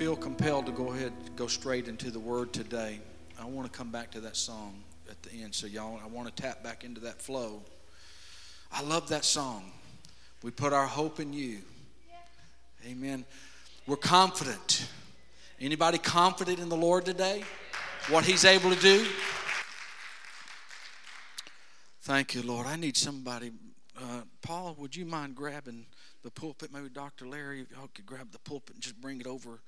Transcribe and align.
feel 0.00 0.16
compelled 0.16 0.64
to 0.64 0.72
go 0.72 0.92
ahead, 0.92 1.12
go 1.36 1.46
straight 1.46 1.86
into 1.86 2.10
the 2.10 2.18
word 2.18 2.54
today. 2.54 2.98
I 3.38 3.44
want 3.44 3.70
to 3.70 3.78
come 3.78 3.90
back 3.90 4.10
to 4.12 4.20
that 4.20 4.34
song 4.34 4.82
at 5.10 5.22
the 5.22 5.42
end. 5.42 5.54
So, 5.54 5.66
y'all, 5.66 6.00
I 6.02 6.06
want 6.06 6.34
to 6.34 6.42
tap 6.42 6.64
back 6.64 6.84
into 6.84 7.02
that 7.02 7.20
flow. 7.20 7.60
I 8.72 8.80
love 8.80 9.10
that 9.10 9.26
song. 9.26 9.70
We 10.42 10.52
put 10.52 10.72
our 10.72 10.86
hope 10.86 11.20
in 11.20 11.34
you. 11.34 11.58
Amen. 12.86 13.26
We're 13.86 13.96
confident. 13.96 14.88
Anybody 15.60 15.98
confident 15.98 16.60
in 16.60 16.70
the 16.70 16.78
Lord 16.78 17.04
today? 17.04 17.44
What 18.08 18.24
He's 18.24 18.46
able 18.46 18.70
to 18.70 18.80
do? 18.80 19.04
Thank 22.04 22.34
you, 22.34 22.40
Lord. 22.40 22.66
I 22.66 22.76
need 22.76 22.96
somebody. 22.96 23.50
Uh, 23.94 24.22
Paul, 24.40 24.76
would 24.78 24.96
you 24.96 25.04
mind 25.04 25.34
grabbing 25.34 25.84
the 26.22 26.30
pulpit? 26.30 26.72
Maybe 26.72 26.88
Dr. 26.88 27.28
Larry, 27.28 27.66
y'all 27.70 27.90
could 27.94 28.06
grab 28.06 28.32
the 28.32 28.38
pulpit 28.38 28.76
and 28.76 28.82
just 28.82 28.98
bring 28.98 29.20
it 29.20 29.26
over 29.26 29.60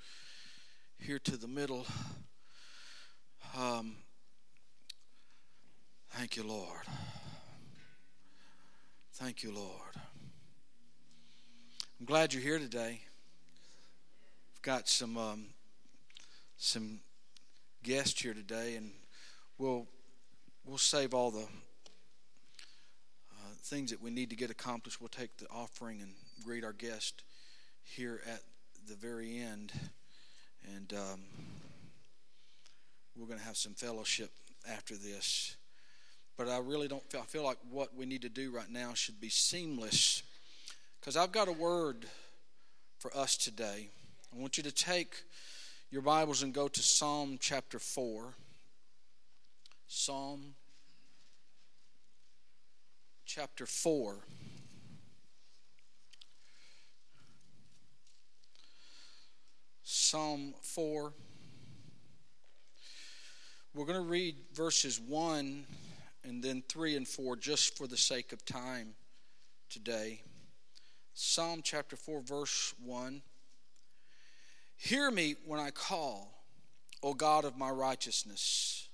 here 1.03 1.19
to 1.19 1.37
the 1.37 1.49
middle. 1.49 1.85
Um, 3.59 3.97
thank 6.11 6.37
you, 6.37 6.45
Lord. 6.45 6.83
Thank 9.15 9.43
you, 9.43 9.53
Lord. 9.53 9.97
I'm 11.99 12.07
glad 12.07 12.33
you're 12.33 12.43
here 12.43 12.61
today. 12.61 13.01
We've 14.53 14.63
got 14.63 14.89
some 14.89 15.17
um, 15.17 15.47
some 16.57 17.01
guests 17.83 18.23
here 18.23 18.35
today, 18.35 18.77
and 18.77 18.93
we'll 19.59 19.89
we'll 20.65 20.79
save 20.79 21.15
all 21.15 21.33
the 21.33 21.47
uh, 23.33 23.55
things 23.65 23.91
that 23.91 24.01
we 24.01 24.13
need 24.13 24.31
to 24.31 24.37
get 24.37 24.51
accomplished. 24.51 25.01
We'll 25.01 25.09
take 25.09 25.37
the 25.39 25.49
offering 25.51 26.01
and 26.01 26.13
greet 26.45 26.63
our 26.63 26.73
guest 26.73 27.25
here 27.83 28.21
at 28.25 28.43
the 28.89 28.95
very 28.95 29.41
end, 29.41 29.73
and 30.77 30.93
um, 30.93 31.21
we're 33.17 33.27
going 33.27 33.39
to 33.39 33.45
have 33.45 33.57
some 33.57 33.75
fellowship 33.75 34.31
after 34.69 34.95
this. 34.97 35.57
But 36.37 36.49
I 36.49 36.59
really 36.59 36.89
don't 36.89 37.05
feel, 37.11 37.21
I 37.21 37.25
feel 37.25 37.45
like 37.45 37.59
what 37.71 37.95
we 37.95 38.07
need 38.07 38.23
to 38.23 38.29
do 38.29 38.51
right 38.51 38.71
now 38.71 38.95
should 38.95 39.21
be 39.21 39.29
seamless 39.29 40.23
because 41.01 41.17
I've 41.17 41.33
got 41.33 41.49
a 41.49 41.53
word 41.53 42.07
for 42.99 43.15
us 43.17 43.37
today. 43.37 43.89
I 44.35 44.41
want 44.41 44.57
you 44.57 44.63
to 44.63 44.73
take 44.73 45.25
your 45.91 46.03
Bibles 46.03 46.43
and 46.43 46.55
go 46.55 46.69
to 46.69 46.81
Psalm 46.81 47.37
chapter 47.41 47.79
4. 47.79 48.33
Psalm 49.89 50.55
chapter 53.27 53.67
4. 53.67 54.17
Psalm 59.83 60.55
4. 60.63 61.13
We're 63.75 63.85
going 63.87 64.03
to 64.03 64.09
read 64.09 64.37
verses 64.55 65.01
1 65.01 65.65
and 66.25 66.43
then 66.43 66.63
3 66.69 66.97
and 66.97 67.09
4 67.09 67.37
just 67.37 67.77
for 67.77 67.87
the 67.87 67.97
sake 67.97 68.33
of 68.33 68.45
time 68.45 68.95
today. 69.71 70.23
Psalm 71.15 71.61
chapter 71.63 71.97
4, 71.97 72.21
verse 72.21 72.75
1. 72.85 73.23
Hear 74.77 75.11
me 75.11 75.37
when 75.47 75.61
I 75.61 75.71
call, 75.71 76.45
O 77.03 77.15
God 77.15 77.45
of 77.45 77.57
my 77.57 77.71
righteousness. 77.71 78.89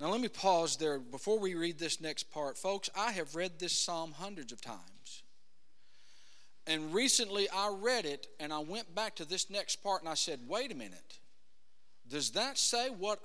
Now, 0.00 0.10
let 0.10 0.20
me 0.20 0.28
pause 0.28 0.76
there 0.76 0.98
before 0.98 1.38
we 1.38 1.54
read 1.54 1.78
this 1.78 2.00
next 2.00 2.30
part. 2.30 2.56
Folks, 2.56 2.88
I 2.96 3.12
have 3.12 3.34
read 3.34 3.58
this 3.58 3.72
psalm 3.72 4.12
hundreds 4.12 4.52
of 4.52 4.60
times. 4.60 4.97
And 6.68 6.94
recently 6.94 7.48
I 7.50 7.74
read 7.80 8.04
it 8.04 8.28
and 8.38 8.52
I 8.52 8.60
went 8.60 8.94
back 8.94 9.16
to 9.16 9.24
this 9.24 9.50
next 9.50 9.76
part 9.82 10.02
and 10.02 10.08
I 10.08 10.14
said, 10.14 10.38
wait 10.46 10.70
a 10.70 10.76
minute. 10.76 11.18
Does 12.08 12.30
that 12.32 12.58
say 12.58 12.90
what 12.90 13.18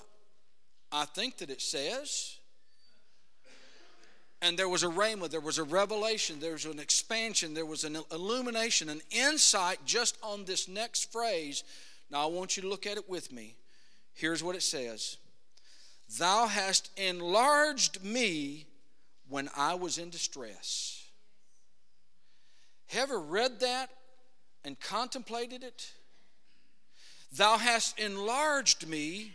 I 0.91 1.05
think 1.05 1.37
that 1.37 1.51
it 1.51 1.61
says? 1.61 2.37
and 4.43 4.59
there 4.59 4.67
was 4.67 4.83
a 4.83 4.87
rhema, 4.87 5.29
there 5.29 5.39
was 5.39 5.57
a 5.57 5.63
revelation, 5.63 6.37
there 6.41 6.51
was 6.51 6.65
an 6.65 6.77
expansion, 6.77 7.53
there 7.53 7.65
was 7.65 7.85
an 7.85 7.97
illumination, 8.11 8.89
an 8.89 9.01
insight 9.09 9.79
just 9.85 10.17
on 10.21 10.43
this 10.43 10.67
next 10.67 11.13
phrase. 11.13 11.63
Now 12.11 12.23
I 12.23 12.25
want 12.25 12.57
you 12.57 12.63
to 12.63 12.67
look 12.67 12.85
at 12.85 12.97
it 12.97 13.09
with 13.09 13.31
me. 13.31 13.55
Here's 14.13 14.43
what 14.43 14.57
it 14.57 14.63
says 14.63 15.17
Thou 16.19 16.47
hast 16.47 16.91
enlarged 16.97 18.03
me 18.03 18.65
when 19.29 19.49
I 19.55 19.75
was 19.75 19.97
in 19.97 20.09
distress. 20.09 21.02
Have 22.93 23.09
ever 23.09 23.19
read 23.19 23.59
that 23.61 23.89
and 24.63 24.79
contemplated 24.79 25.63
it? 25.63 25.91
Thou 27.35 27.57
hast 27.57 27.99
enlarged 27.99 28.87
me 28.87 29.33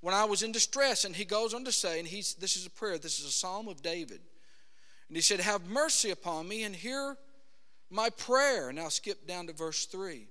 when 0.00 0.14
I 0.14 0.24
was 0.24 0.42
in 0.42 0.52
distress. 0.52 1.04
And 1.04 1.14
he 1.14 1.26
goes 1.26 1.52
on 1.52 1.64
to 1.66 1.72
say, 1.72 1.98
and 1.98 2.08
he's, 2.08 2.34
this 2.34 2.56
is 2.56 2.64
a 2.64 2.70
prayer, 2.70 2.96
this 2.96 3.18
is 3.20 3.26
a 3.26 3.32
psalm 3.32 3.68
of 3.68 3.82
David. 3.82 4.20
And 5.08 5.16
he 5.16 5.20
said, 5.20 5.40
Have 5.40 5.66
mercy 5.68 6.10
upon 6.10 6.48
me 6.48 6.62
and 6.62 6.74
hear 6.74 7.16
my 7.90 8.08
prayer. 8.08 8.72
Now 8.72 8.88
skip 8.88 9.26
down 9.26 9.48
to 9.48 9.52
verse 9.52 9.84
3. 9.84 10.26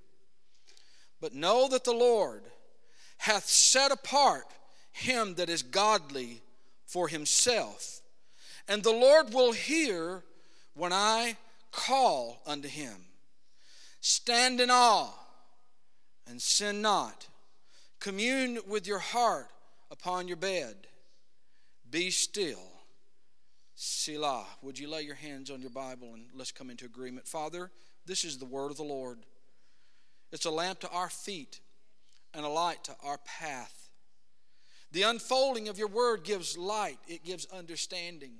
But 1.20 1.32
know 1.32 1.68
that 1.68 1.84
the 1.84 1.92
Lord 1.92 2.42
hath 3.18 3.44
set 3.44 3.92
apart 3.92 4.46
him 4.90 5.36
that 5.36 5.48
is 5.48 5.62
godly 5.62 6.42
for 6.86 7.06
himself. 7.06 8.00
And 8.66 8.82
the 8.82 8.90
Lord 8.90 9.32
will 9.32 9.52
hear 9.52 10.24
when 10.74 10.92
I 10.92 11.36
call 11.74 12.42
unto 12.46 12.68
him. 12.68 12.94
Stand 14.00 14.60
in 14.60 14.70
awe 14.70 15.12
and 16.26 16.40
sin 16.40 16.82
not. 16.82 17.26
Commune 18.00 18.58
with 18.66 18.86
your 18.86 18.98
heart 18.98 19.48
upon 19.90 20.28
your 20.28 20.36
bed. 20.36 20.86
Be 21.90 22.10
still 22.10 22.74
Selah. 23.74 24.46
Would 24.62 24.78
you 24.78 24.88
lay 24.88 25.02
your 25.02 25.14
hands 25.16 25.50
on 25.50 25.60
your 25.60 25.70
Bible 25.70 26.14
and 26.14 26.26
let's 26.34 26.52
come 26.52 26.70
into 26.70 26.84
agreement? 26.84 27.26
Father, 27.26 27.70
this 28.06 28.24
is 28.24 28.38
the 28.38 28.44
word 28.44 28.70
of 28.70 28.76
the 28.76 28.84
Lord. 28.84 29.18
It's 30.32 30.44
a 30.44 30.50
lamp 30.50 30.80
to 30.80 30.90
our 30.90 31.08
feet 31.08 31.60
and 32.32 32.44
a 32.44 32.48
light 32.48 32.84
to 32.84 32.94
our 33.04 33.18
path. 33.24 33.90
The 34.92 35.02
unfolding 35.02 35.68
of 35.68 35.78
your 35.78 35.88
word 35.88 36.22
gives 36.24 36.56
light, 36.56 36.98
it 37.08 37.24
gives 37.24 37.46
understanding. 37.46 38.34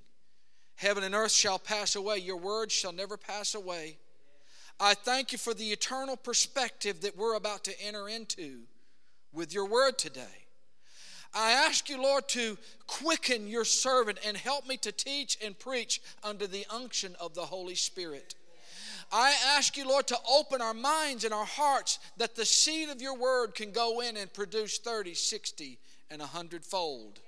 Heaven 0.76 1.04
and 1.04 1.14
earth 1.14 1.32
shall 1.32 1.58
pass 1.58 1.96
away, 1.96 2.18
your 2.18 2.36
word 2.36 2.70
shall 2.72 2.92
never 2.92 3.16
pass 3.16 3.54
away. 3.54 3.96
I 4.80 4.94
thank 4.94 5.32
you 5.32 5.38
for 5.38 5.54
the 5.54 5.70
eternal 5.70 6.16
perspective 6.16 7.02
that 7.02 7.16
we're 7.16 7.36
about 7.36 7.64
to 7.64 7.80
enter 7.80 8.08
into 8.08 8.62
with 9.32 9.54
your 9.54 9.66
word 9.66 9.98
today. 9.98 10.44
I 11.32 11.52
ask 11.52 11.88
you, 11.88 12.00
Lord, 12.00 12.28
to 12.28 12.56
quicken 12.86 13.48
your 13.48 13.64
servant 13.64 14.18
and 14.24 14.36
help 14.36 14.68
me 14.68 14.76
to 14.78 14.92
teach 14.92 15.36
and 15.44 15.58
preach 15.58 16.00
under 16.22 16.46
the 16.46 16.64
unction 16.70 17.16
of 17.20 17.34
the 17.34 17.46
Holy 17.46 17.74
Spirit. 17.74 18.34
I 19.12 19.34
ask 19.56 19.76
you, 19.76 19.86
Lord, 19.86 20.06
to 20.08 20.18
open 20.28 20.62
our 20.62 20.74
minds 20.74 21.24
and 21.24 21.34
our 21.34 21.44
hearts 21.44 21.98
that 22.16 22.36
the 22.36 22.44
seed 22.44 22.88
of 22.88 23.02
your 23.02 23.16
word 23.16 23.54
can 23.54 23.72
go 23.72 24.00
in 24.00 24.16
and 24.16 24.32
produce 24.32 24.78
30, 24.78 25.14
60, 25.14 25.78
and 26.10 26.20
100 26.20 26.64
fold. 26.64 27.20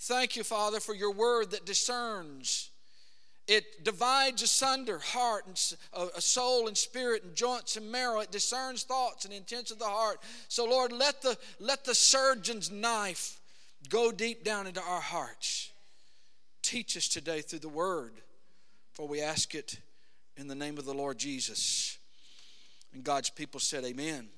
Thank 0.00 0.36
you, 0.36 0.44
Father, 0.44 0.80
for 0.80 0.94
your 0.94 1.12
word 1.12 1.50
that 1.52 1.66
discerns 1.66 2.70
it 3.50 3.82
divides 3.82 4.42
asunder 4.42 5.00
heart 5.00 5.44
and 5.48 5.74
uh, 5.92 6.06
a 6.16 6.20
soul 6.20 6.68
and 6.68 6.78
spirit 6.78 7.24
and 7.24 7.34
joints 7.34 7.76
and 7.76 7.90
marrow. 7.90 8.20
It 8.20 8.30
discerns 8.30 8.84
thoughts 8.84 9.24
and 9.24 9.34
intents 9.34 9.72
of 9.72 9.80
the 9.80 9.86
heart. 9.86 10.20
So, 10.46 10.64
Lord, 10.66 10.92
let 10.92 11.20
the, 11.20 11.36
let 11.58 11.84
the 11.84 11.96
surgeon's 11.96 12.70
knife 12.70 13.40
go 13.88 14.12
deep 14.12 14.44
down 14.44 14.68
into 14.68 14.80
our 14.80 15.00
hearts. 15.00 15.72
Teach 16.62 16.96
us 16.96 17.08
today 17.08 17.40
through 17.40 17.58
the 17.58 17.68
word, 17.68 18.12
for 18.92 19.08
we 19.08 19.20
ask 19.20 19.56
it 19.56 19.80
in 20.36 20.46
the 20.46 20.54
name 20.54 20.78
of 20.78 20.84
the 20.84 20.94
Lord 20.94 21.18
Jesus. 21.18 21.98
And 22.92 23.02
God's 23.02 23.30
people 23.30 23.58
said, 23.58 23.84
Amen. 23.84 24.28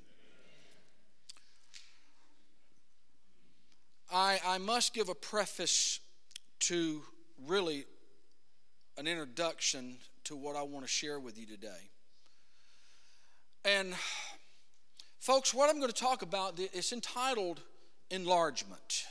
I, 4.13 4.41
I 4.47 4.59
must 4.59 4.93
give 4.93 5.09
a 5.09 5.15
preface 5.15 5.99
to 6.61 7.03
really 7.47 7.87
an 8.99 9.07
introduction 9.07 9.97
to 10.25 10.37
what 10.37 10.55
I 10.55 10.63
want 10.63 10.85
to 10.85 10.91
share 10.91 11.19
with 11.19 11.39
you 11.39 11.47
today. 11.47 11.91
And, 13.65 13.95
folks, 15.19 15.55
what 15.55 15.71
I'm 15.71 15.79
going 15.79 15.91
to 15.91 15.99
talk 15.99 16.21
about 16.23 16.59
is 16.59 16.93
entitled 16.93 17.61
Enlargement. 18.11 19.05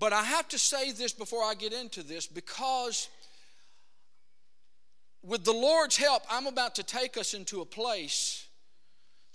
But 0.00 0.12
I 0.12 0.24
have 0.24 0.48
to 0.48 0.58
say 0.58 0.90
this 0.90 1.12
before 1.12 1.44
I 1.44 1.54
get 1.54 1.72
into 1.72 2.02
this 2.02 2.26
because, 2.26 3.08
with 5.22 5.44
the 5.44 5.52
Lord's 5.52 5.96
help, 5.96 6.24
I'm 6.28 6.46
about 6.46 6.74
to 6.74 6.82
take 6.82 7.16
us 7.16 7.32
into 7.32 7.60
a 7.60 7.64
place 7.64 8.46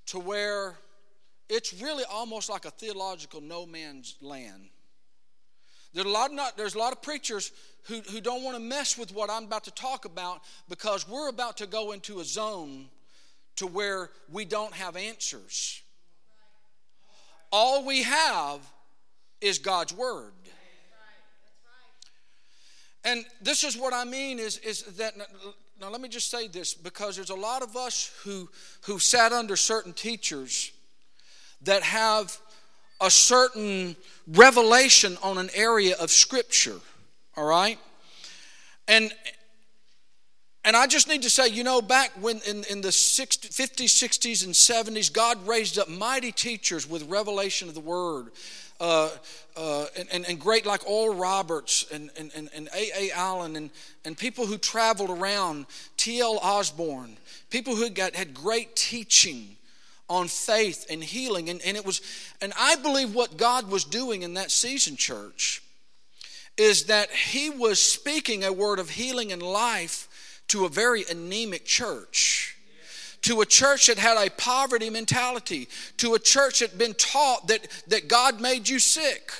to 0.07 0.19
where 0.19 0.75
it's 1.49 1.73
really 1.81 2.03
almost 2.09 2.49
like 2.49 2.65
a 2.65 2.71
theological 2.71 3.41
no 3.41 3.65
man's 3.65 4.15
land. 4.21 4.69
There's 5.93 6.05
a 6.05 6.09
lot 6.09 6.29
of, 6.29 6.35
not, 6.35 6.55
there's 6.55 6.75
a 6.75 6.79
lot 6.79 6.93
of 6.93 7.01
preachers 7.01 7.51
who, 7.85 8.01
who 8.11 8.21
don't 8.21 8.43
want 8.43 8.55
to 8.55 8.61
mess 8.61 8.97
with 8.97 9.13
what 9.13 9.31
I'm 9.31 9.45
about 9.45 9.63
to 9.63 9.71
talk 9.71 10.05
about 10.05 10.41
because 10.69 11.09
we're 11.09 11.29
about 11.29 11.57
to 11.57 11.67
go 11.67 11.91
into 11.91 12.19
a 12.19 12.23
zone 12.23 12.85
to 13.55 13.65
where 13.65 14.11
we 14.31 14.45
don't 14.45 14.73
have 14.73 14.95
answers. 14.95 15.81
All 17.51 17.83
we 17.83 18.03
have 18.03 18.59
is 19.41 19.57
God's 19.57 19.93
Word. 19.93 20.33
And 23.03 23.25
this 23.41 23.63
is 23.63 23.75
what 23.75 23.93
I 23.93 24.03
mean 24.03 24.37
is, 24.37 24.57
is 24.59 24.83
that 24.97 25.13
now 25.81 25.89
let 25.89 26.01
me 26.01 26.09
just 26.09 26.29
say 26.29 26.47
this 26.47 26.73
because 26.73 27.15
there's 27.15 27.29
a 27.29 27.35
lot 27.35 27.63
of 27.63 27.77
us 27.77 28.11
who 28.23 28.49
who 28.81 28.99
sat 28.99 29.31
under 29.31 29.55
certain 29.55 29.93
teachers 29.93 30.73
that 31.63 31.83
have 31.83 32.37
a 33.01 33.09
certain 33.09 33.95
revelation 34.27 35.17
on 35.23 35.37
an 35.37 35.49
area 35.53 35.95
of 35.99 36.09
scripture 36.11 36.79
all 37.35 37.45
right 37.45 37.79
and 38.87 39.13
and 40.65 40.75
I 40.75 40.87
just 40.87 41.07
need 41.07 41.23
to 41.23 41.29
say, 41.29 41.47
you 41.47 41.63
know, 41.63 41.81
back 41.81 42.11
when 42.19 42.41
in, 42.47 42.63
in 42.69 42.81
the 42.81 42.91
60, 42.91 43.47
50s, 43.47 43.85
60s, 43.85 44.45
and 44.45 44.53
70s, 44.53 45.11
God 45.11 45.47
raised 45.47 45.79
up 45.79 45.87
mighty 45.87 46.31
teachers 46.31 46.87
with 46.87 47.09
revelation 47.09 47.69
of 47.69 47.75
the 47.75 47.79
Word. 47.79 48.27
Uh, 48.79 49.09
uh, 49.57 49.85
and, 49.97 50.07
and, 50.11 50.25
and, 50.29 50.39
great 50.39 50.65
like 50.65 50.87
Oral 50.87 51.15
Roberts 51.15 51.85
and, 51.91 52.09
and, 52.17 52.31
and, 52.55 52.69
A.A. 52.73 53.11
Allen 53.13 53.57
and, 53.57 53.71
and 54.05 54.17
people 54.17 54.45
who 54.45 54.57
traveled 54.57 55.09
around, 55.09 55.65
T.L. 55.97 56.39
Osborn, 56.41 57.17
people 57.49 57.75
who 57.75 57.89
got, 57.89 58.15
had 58.15 58.33
great 58.33 58.77
teaching 58.77 59.57
on 60.09 60.27
faith 60.27 60.85
and 60.89 61.03
healing. 61.03 61.49
And, 61.49 61.61
and 61.61 61.77
it 61.77 61.85
was, 61.85 62.01
and 62.41 62.51
I 62.59 62.75
believe 62.75 63.13
what 63.13 63.37
God 63.37 63.69
was 63.69 63.83
doing 63.83 64.23
in 64.23 64.33
that 64.33 64.51
season, 64.51 64.95
church, 64.95 65.61
is 66.57 66.85
that 66.85 67.11
He 67.11 67.49
was 67.49 67.81
speaking 67.81 68.43
a 68.43 68.51
word 68.51 68.79
of 68.79 68.89
healing 68.89 69.31
and 69.31 69.41
life 69.41 70.41
to 70.49 70.65
a 70.65 70.69
very 70.69 71.03
anemic 71.09 71.65
church 71.65 72.55
to 73.21 73.41
a 73.41 73.45
church 73.45 73.87
that 73.87 73.97
had 73.97 74.17
a 74.17 74.29
poverty 74.31 74.89
mentality, 74.89 75.67
to 75.97 76.13
a 76.13 76.19
church 76.19 76.59
that 76.59 76.69
had 76.69 76.79
been 76.79 76.93
taught 76.93 77.47
that, 77.47 77.67
that 77.87 78.07
God 78.07 78.39
made 78.39 78.69
you 78.69 78.79
sick. 78.79 79.31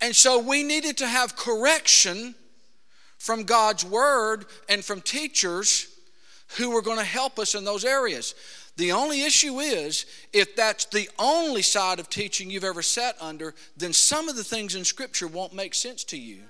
And 0.00 0.14
so 0.14 0.38
we 0.38 0.62
needed 0.62 0.96
to 0.98 1.06
have 1.06 1.36
correction 1.36 2.34
from 3.18 3.44
God's 3.44 3.84
word 3.84 4.46
and 4.68 4.84
from 4.84 5.00
teachers 5.00 5.88
who 6.58 6.70
were 6.70 6.82
going 6.82 6.98
to 6.98 7.04
help 7.04 7.38
us 7.38 7.54
in 7.54 7.64
those 7.64 7.84
areas. 7.84 8.34
The 8.76 8.92
only 8.92 9.22
issue 9.22 9.60
is 9.60 10.06
if 10.32 10.56
that's 10.56 10.86
the 10.86 11.08
only 11.18 11.62
side 11.62 12.00
of 12.00 12.10
teaching 12.10 12.50
you've 12.50 12.64
ever 12.64 12.82
sat 12.82 13.16
under, 13.20 13.54
then 13.76 13.92
some 13.92 14.28
of 14.28 14.36
the 14.36 14.44
things 14.44 14.74
in 14.74 14.84
Scripture 14.84 15.28
won't 15.28 15.54
make 15.54 15.74
sense 15.74 16.02
to 16.04 16.18
you. 16.18 16.40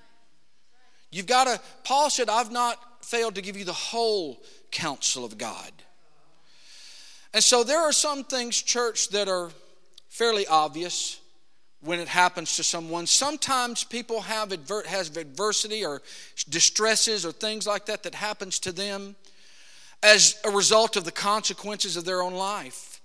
You've 1.10 1.26
got 1.26 1.44
to, 1.44 1.60
Paul 1.84 2.08
said, 2.10 2.28
I've 2.28 2.50
not 2.50 3.04
failed 3.04 3.34
to 3.34 3.42
give 3.42 3.56
you 3.56 3.64
the 3.64 3.72
whole 3.72 4.42
counsel 4.70 5.24
of 5.24 5.36
God. 5.36 5.70
And 7.34 7.44
so 7.44 7.62
there 7.62 7.80
are 7.80 7.92
some 7.92 8.24
things, 8.24 8.60
church, 8.60 9.10
that 9.10 9.28
are 9.28 9.50
fairly 10.08 10.46
obvious 10.46 11.20
when 11.80 12.00
it 12.00 12.08
happens 12.08 12.56
to 12.56 12.64
someone. 12.64 13.06
Sometimes 13.06 13.84
people 13.84 14.22
have 14.22 14.52
adver- 14.52 14.86
has 14.86 15.14
adversity 15.16 15.84
or 15.84 16.00
distresses 16.48 17.26
or 17.26 17.32
things 17.32 17.66
like 17.66 17.86
that 17.86 18.04
that 18.04 18.14
happens 18.14 18.58
to 18.60 18.72
them 18.72 19.14
as 20.04 20.38
a 20.44 20.50
result 20.50 20.96
of 20.96 21.04
the 21.04 21.10
consequences 21.10 21.96
of 21.96 22.04
their 22.04 22.22
own 22.22 22.34
life. 22.34 23.00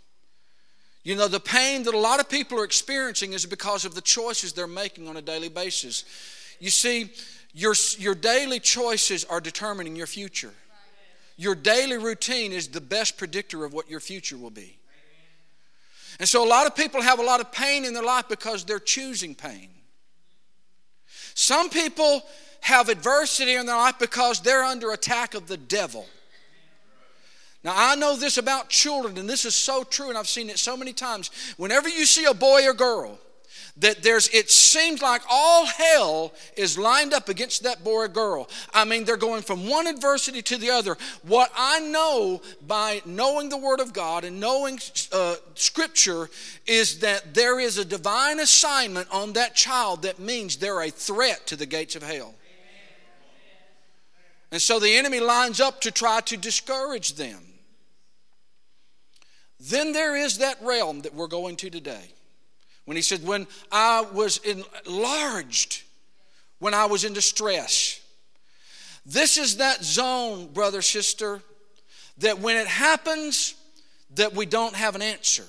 You 1.04 1.16
know, 1.16 1.30
the 1.30 1.40
pain 1.40 1.84
that 1.84 1.94
a 1.94 1.98
lot 1.98 2.20
of 2.20 2.30
people 2.30 2.60
are 2.60 2.66
experiencing 2.66 3.32
is 3.32 3.46
because 3.46 3.86
of 3.86 3.96
the 3.96 4.02
choices 4.02 4.52
they're 4.52 4.68
making 4.68 5.08
on 5.08 5.16
a 5.16 5.22
daily 5.22 5.48
basis. 5.48 6.04
You 6.60 6.70
see, 6.70 7.10
your, 7.54 7.74
your 7.98 8.16
daily 8.16 8.60
choices 8.60 9.24
are 9.24 9.40
determining 9.40 9.96
your 9.96 10.08
future. 10.08 10.54
Your 11.38 11.56
daily 11.56 11.98
routine 11.98 12.52
is 12.52 12.68
the 12.68 12.82
best 12.82 13.18
predictor 13.18 13.64
of 13.64 13.74
what 13.74 13.90
your 13.90 14.02
future 14.02 14.38
will 14.38 14.50
be. 14.50 14.78
And 16.20 16.28
so, 16.28 16.46
a 16.46 16.50
lot 16.50 16.68
of 16.68 16.76
people 16.76 17.02
have 17.02 17.20
a 17.20 17.24
lot 17.24 17.40
of 17.40 17.50
pain 17.50 17.86
in 17.86 17.94
their 17.94 18.04
life 18.04 18.26
because 18.28 18.66
they're 18.66 18.78
choosing 18.78 19.36
pain. 19.36 19.70
Some 21.34 21.70
people 21.70 22.24
have 22.60 22.90
adversity 22.90 23.54
in 23.54 23.66
their 23.66 23.78
life 23.78 23.98
because 24.00 24.42
they're 24.42 24.66
under 24.66 24.92
attack 24.92 25.34
of 25.34 25.48
the 25.48 25.56
devil. 25.56 26.06
Now, 27.64 27.74
I 27.76 27.96
know 27.96 28.16
this 28.16 28.38
about 28.38 28.70
children, 28.70 29.18
and 29.18 29.30
this 29.30 29.44
is 29.44 29.54
so 29.54 29.84
true, 29.84 30.10
and 30.10 30.18
I've 30.18 30.30
seen 30.30 30.50
it 30.50 30.60
so 30.60 30.78
many 30.78 30.94
times. 30.94 31.30
Whenever 31.58 31.90
you 31.90 32.06
see 32.06 32.26
a 32.26 32.34
boy 32.34 32.66
or 32.66 32.74
girl 32.74 33.20
that 33.80 34.04
there's 34.04 34.28
it 34.30 34.50
seems 34.50 35.02
like 35.02 35.22
all 35.30 35.66
hell 35.66 36.34
is 36.56 36.78
lined 36.78 37.14
up 37.14 37.30
against 37.30 37.64
that 37.64 37.84
boy 37.84 37.92
or 37.92 38.08
girl. 38.08 38.50
I 38.74 38.86
mean 38.86 39.06
they're 39.06 39.18
going 39.18 39.42
from 39.42 39.68
one 39.68 39.88
adversity 39.88 40.42
to 40.44 40.58
the 40.58 40.70
other. 40.70 40.98
What 41.24 41.52
i 41.56 41.80
know 41.80 42.42
by 42.68 43.02
knowing 43.06 43.50
the 43.50 43.58
word 43.58 43.80
of 43.80 43.94
god 43.94 44.24
and 44.24 44.40
knowing 44.40 44.80
uh, 45.12 45.36
scripture 45.56 46.30
is 46.68 47.00
that 47.00 47.34
there 47.34 47.60
is 47.60 47.78
a 47.78 47.86
divine 47.86 48.40
assignment 48.40 49.08
on 49.12 49.34
that 49.34 49.56
child 49.56 50.04
that 50.04 50.20
means 50.20 50.58
they're 50.58 50.82
a 50.82 50.90
threat 50.90 51.48
to 51.48 51.56
the 51.56 51.66
gates 51.66 51.96
of 51.96 52.04
hell. 52.04 52.36
And 54.52 54.62
so 54.62 54.80
the 54.80 54.96
enemy 54.96 55.20
lines 55.20 55.62
up 55.62 55.80
to 55.82 55.92
try 55.92 56.22
to 56.22 56.36
discourage 56.36 57.14
them 57.14 57.49
then 59.60 59.92
there 59.92 60.16
is 60.16 60.38
that 60.38 60.58
realm 60.62 61.02
that 61.02 61.14
we're 61.14 61.28
going 61.28 61.56
to 61.58 61.70
today 61.70 62.14
when 62.86 62.96
he 62.96 63.02
said, 63.04 63.24
When 63.24 63.46
I 63.72 64.02
was 64.02 64.40
enlarged, 64.40 65.84
when 66.60 66.74
I 66.74 66.86
was 66.86 67.04
in 67.04 67.14
distress. 67.14 68.02
This 69.06 69.38
is 69.38 69.58
that 69.58 69.84
zone, 69.84 70.48
brother, 70.48 70.82
sister, 70.82 71.42
that 72.20 72.40
when 72.40 72.58
it 72.58 72.68
happens, 72.68 73.56
that 74.16 74.34
we 74.34 74.46
don't 74.46 74.76
have 74.76 74.96
an 74.96 75.02
answer. 75.02 75.46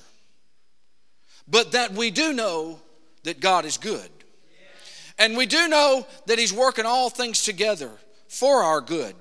But 1.47 1.73
that 1.73 1.91
we 1.91 2.11
do 2.11 2.33
know 2.33 2.79
that 3.23 3.39
God 3.39 3.65
is 3.65 3.77
good. 3.77 4.09
And 5.17 5.37
we 5.37 5.45
do 5.45 5.67
know 5.67 6.07
that 6.25 6.39
He's 6.39 6.53
working 6.53 6.85
all 6.85 7.09
things 7.09 7.43
together 7.43 7.91
for 8.27 8.63
our 8.63 8.81
good. 8.81 9.15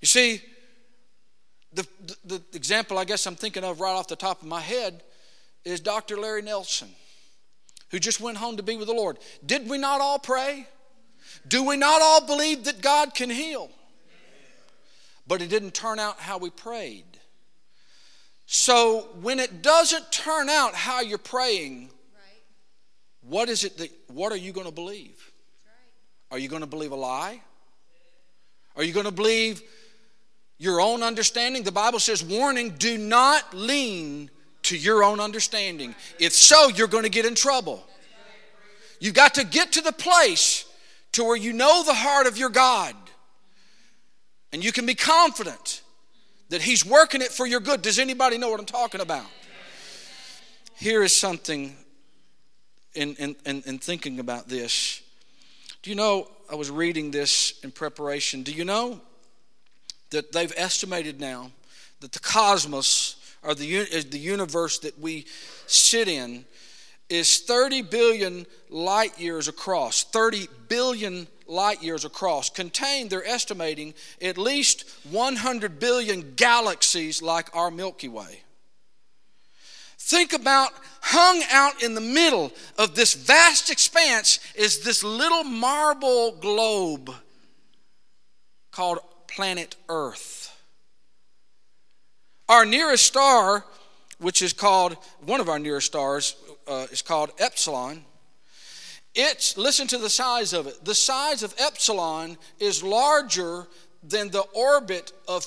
You 0.00 0.06
see, 0.06 0.42
the, 1.74 1.86
the, 2.24 2.42
example 2.54 2.98
I 2.98 3.04
guess 3.04 3.26
I'm 3.26 3.36
thinking 3.36 3.64
of 3.64 3.80
right 3.80 3.92
off 3.92 4.08
the 4.08 4.16
top 4.16 4.42
of 4.42 4.48
my 4.48 4.60
head 4.60 5.02
is 5.64 5.80
Dr. 5.80 6.16
Larry 6.16 6.42
Nelson, 6.42 6.88
who 7.90 7.98
just 7.98 8.20
went 8.20 8.36
home 8.36 8.56
to 8.56 8.62
be 8.62 8.76
with 8.76 8.88
the 8.88 8.94
Lord. 8.94 9.18
Did 9.44 9.68
we 9.68 9.78
not 9.78 10.00
all 10.00 10.18
pray? 10.18 10.66
Do 11.48 11.64
we 11.64 11.76
not 11.76 12.00
all 12.02 12.26
believe 12.26 12.64
that 12.64 12.80
God 12.80 13.14
can 13.14 13.30
heal? 13.30 13.70
But 15.26 15.40
it 15.40 15.48
didn't 15.48 15.72
turn 15.72 15.98
out 15.98 16.20
how 16.20 16.38
we 16.38 16.50
prayed. 16.50 17.04
So 18.46 19.08
when 19.22 19.40
it 19.40 19.62
doesn't 19.62 20.12
turn 20.12 20.48
out 20.50 20.74
how 20.74 21.00
you're 21.00 21.18
praying, 21.18 21.90
what 23.22 23.48
is 23.48 23.64
it 23.64 23.78
that 23.78 23.90
what 24.08 24.32
are 24.32 24.36
you 24.36 24.52
going 24.52 24.66
to 24.66 24.72
believe? 24.72 25.30
Are 26.30 26.38
you 26.38 26.48
going 26.48 26.60
to 26.60 26.66
believe 26.66 26.92
a 26.92 26.96
lie? 26.96 27.40
Are 28.76 28.82
you 28.82 28.92
going 28.92 29.06
to 29.06 29.12
believe 29.12 29.62
your 30.64 30.80
own 30.80 31.02
understanding? 31.02 31.62
The 31.62 31.70
Bible 31.70 32.00
says, 32.00 32.24
warning, 32.24 32.70
do 32.70 32.98
not 32.98 33.54
lean 33.54 34.30
to 34.62 34.76
your 34.76 35.04
own 35.04 35.20
understanding. 35.20 35.94
If 36.18 36.32
so, 36.32 36.68
you're 36.68 36.88
going 36.88 37.04
to 37.04 37.10
get 37.10 37.26
in 37.26 37.34
trouble. 37.34 37.86
You've 38.98 39.14
got 39.14 39.34
to 39.34 39.44
get 39.44 39.72
to 39.72 39.82
the 39.82 39.92
place 39.92 40.64
to 41.12 41.24
where 41.24 41.36
you 41.36 41.52
know 41.52 41.84
the 41.84 41.94
heart 41.94 42.26
of 42.26 42.38
your 42.38 42.48
God 42.48 42.96
and 44.54 44.64
you 44.64 44.70
can 44.70 44.86
be 44.86 44.94
confident 44.94 45.82
that 46.48 46.62
He's 46.62 46.86
working 46.86 47.20
it 47.20 47.32
for 47.32 47.44
your 47.46 47.60
good. 47.60 47.82
Does 47.82 47.98
anybody 47.98 48.38
know 48.38 48.48
what 48.48 48.60
I'm 48.60 48.66
talking 48.66 49.00
about? 49.00 49.26
Here 50.76 51.02
is 51.02 51.14
something 51.14 51.76
in, 52.94 53.16
in, 53.16 53.36
in, 53.44 53.62
in 53.66 53.78
thinking 53.78 54.20
about 54.20 54.48
this. 54.48 55.02
Do 55.82 55.90
you 55.90 55.96
know, 55.96 56.28
I 56.50 56.54
was 56.54 56.70
reading 56.70 57.10
this 57.10 57.58
in 57.64 57.72
preparation. 57.72 58.44
Do 58.44 58.52
you 58.52 58.64
know 58.64 59.00
that 60.14 60.32
they've 60.32 60.52
estimated 60.56 61.20
now 61.20 61.50
that 62.00 62.12
the 62.12 62.20
cosmos 62.20 63.16
or 63.44 63.54
the, 63.54 63.84
the 64.10 64.18
universe 64.18 64.78
that 64.80 64.98
we 64.98 65.26
sit 65.66 66.08
in, 66.08 66.44
is 67.10 67.40
30 67.40 67.82
billion 67.82 68.46
light 68.70 69.20
years 69.20 69.46
across. 69.48 70.02
30 70.04 70.48
billion 70.68 71.26
light 71.46 71.82
years 71.82 72.04
across. 72.04 72.48
Contain, 72.48 73.08
they're 73.08 73.26
estimating, 73.26 73.92
at 74.22 74.38
least 74.38 74.88
100 75.10 75.78
billion 75.78 76.34
galaxies 76.34 77.20
like 77.20 77.54
our 77.54 77.70
Milky 77.70 78.08
Way. 78.08 78.40
Think 79.98 80.32
about 80.32 80.70
hung 81.02 81.42
out 81.50 81.82
in 81.82 81.94
the 81.94 82.00
middle 82.00 82.52
of 82.78 82.94
this 82.94 83.14
vast 83.14 83.70
expanse 83.70 84.38
is 84.54 84.80
this 84.80 85.04
little 85.04 85.44
marble 85.44 86.32
globe 86.32 87.10
called 88.70 88.98
planet 89.34 89.76
Earth. 89.88 90.50
Our 92.48 92.64
nearest 92.64 93.04
star, 93.04 93.64
which 94.18 94.42
is 94.42 94.52
called, 94.52 94.96
one 95.24 95.40
of 95.40 95.48
our 95.48 95.58
nearest 95.58 95.88
stars, 95.88 96.36
uh, 96.68 96.86
is 96.92 97.02
called 97.02 97.30
Epsilon. 97.38 98.04
It's, 99.14 99.56
listen 99.56 99.86
to 99.88 99.98
the 99.98 100.10
size 100.10 100.52
of 100.52 100.66
it. 100.66 100.84
The 100.84 100.94
size 100.94 101.42
of 101.42 101.54
Epsilon 101.58 102.36
is 102.60 102.82
larger 102.82 103.66
than 104.02 104.30
the 104.30 104.44
orbit 104.54 105.12
of 105.26 105.46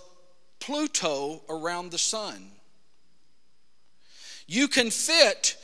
Pluto 0.59 1.41
around 1.49 1.91
the 1.91 1.97
sun. 1.97 2.51
You 4.47 4.67
can 4.67 4.89
fit 4.89 5.57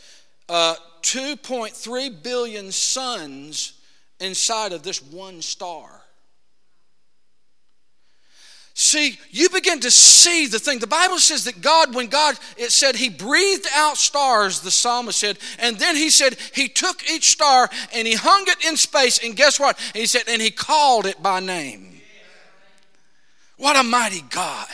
uh, 0.47 0.75
2.3 1.01 2.23
billion 2.23 2.71
suns 2.71 3.73
inside 4.19 4.71
of 4.71 4.83
this 4.83 5.01
one 5.01 5.41
star. 5.41 6.02
See, 8.75 9.19
you 9.29 9.49
begin 9.49 9.81
to 9.81 9.91
see 9.91 10.47
the 10.47 10.57
thing. 10.57 10.79
The 10.79 10.87
Bible 10.87 11.19
says 11.19 11.43
that 11.43 11.61
God, 11.61 11.93
when 11.93 12.07
God, 12.07 12.39
it 12.57 12.71
said 12.71 12.95
He 12.95 13.07
breathed 13.07 13.67
out 13.75 13.97
stars, 13.97 14.61
the 14.61 14.71
psalmist 14.71 15.19
said, 15.19 15.37
and 15.59 15.77
then 15.77 15.95
He 15.95 16.09
said 16.09 16.37
He 16.53 16.67
took 16.67 17.07
each 17.07 17.29
star 17.29 17.69
and 17.93 18.07
He 18.07 18.15
hung 18.15 18.45
it 18.47 18.65
in 18.65 18.75
space, 18.75 19.23
and 19.23 19.35
guess 19.35 19.59
what? 19.59 19.79
He 19.93 20.07
said, 20.07 20.23
and 20.27 20.41
He 20.41 20.49
called 20.49 21.05
it 21.05 21.21
by 21.21 21.39
name. 21.39 22.01
What 23.57 23.77
a 23.77 23.83
mighty 23.83 24.21
God. 24.21 24.67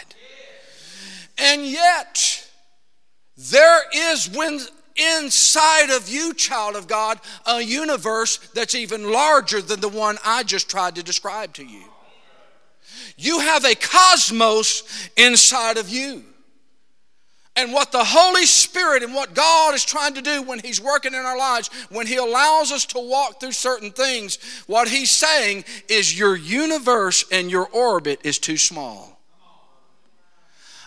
And 1.38 1.66
yet, 1.66 2.48
there 3.38 3.82
is 3.94 4.30
when 4.30 4.60
inside 4.96 5.90
of 5.90 6.08
you, 6.08 6.34
child 6.34 6.78
of 6.78 6.88
God, 6.88 7.20
a 7.46 7.62
universe 7.62 8.38
that's 8.54 8.76
even 8.76 9.12
larger 9.12 9.62
than 9.62 9.82
the 9.82 9.90
one 9.90 10.18
I 10.26 10.44
just 10.44 10.70
tried 10.70 10.96
to 10.96 11.04
describe 11.04 11.54
to 11.56 11.66
you. 11.66 11.84
You 13.22 13.40
have 13.40 13.66
a 13.66 13.76
cosmos 13.76 15.10
inside 15.18 15.78
of 15.78 15.90
you. 15.90 16.24
And 17.58 17.74
what 17.74 17.92
the 17.92 18.06
Holy 18.06 18.46
Spirit 18.46 19.04
and 19.04 19.14
what 19.14 19.34
God 19.34 19.76
is 19.76 19.84
trying 19.84 20.14
to 20.14 20.22
do 20.22 20.42
when 20.42 20.60
He's 20.60 20.80
working 20.80 21.14
in 21.14 21.20
our 21.20 21.38
lives, 21.38 21.70
when 21.90 22.08
He 22.08 22.16
allows 22.16 22.72
us 22.72 22.86
to 22.86 23.00
walk 23.00 23.42
through 23.42 23.52
certain 23.52 23.92
things, 23.92 24.38
what 24.68 24.88
He's 24.88 25.12
saying 25.12 25.66
is 25.90 26.18
your 26.18 26.38
universe 26.38 27.26
and 27.30 27.52
your 27.52 27.68
orbit 27.74 28.22
is 28.24 28.40
too 28.40 28.56
small. 28.56 29.20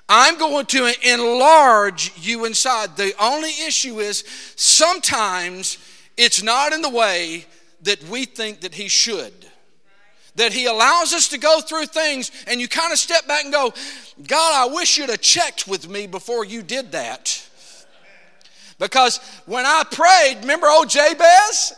I'm 0.08 0.38
going 0.38 0.64
to 0.66 0.90
enlarge 1.04 2.12
you 2.16 2.46
inside. 2.46 2.96
The 2.96 3.12
only 3.20 3.50
issue 3.66 4.00
is 4.00 4.24
sometimes 4.56 5.76
it's 6.16 6.42
not 6.42 6.72
in 6.72 6.80
the 6.80 6.88
way 6.88 7.44
that 7.82 8.02
we 8.04 8.24
think 8.24 8.62
that 8.62 8.74
He 8.74 8.88
should 8.88 9.51
that 10.36 10.52
He 10.52 10.66
allows 10.66 11.12
us 11.12 11.28
to 11.28 11.38
go 11.38 11.60
through 11.60 11.86
things, 11.86 12.30
and 12.46 12.60
you 12.60 12.68
kind 12.68 12.92
of 12.92 12.98
step 12.98 13.26
back 13.26 13.44
and 13.44 13.52
go, 13.52 13.72
God, 14.26 14.70
I 14.70 14.72
wish 14.72 14.98
you'd 14.98 15.10
have 15.10 15.20
checked 15.20 15.68
with 15.68 15.88
me 15.88 16.06
before 16.06 16.44
you 16.44 16.62
did 16.62 16.92
that. 16.92 17.48
Because 18.78 19.18
when 19.46 19.64
I 19.66 19.84
prayed, 19.90 20.38
remember 20.40 20.68
old 20.68 20.88
Jabez? 20.88 21.74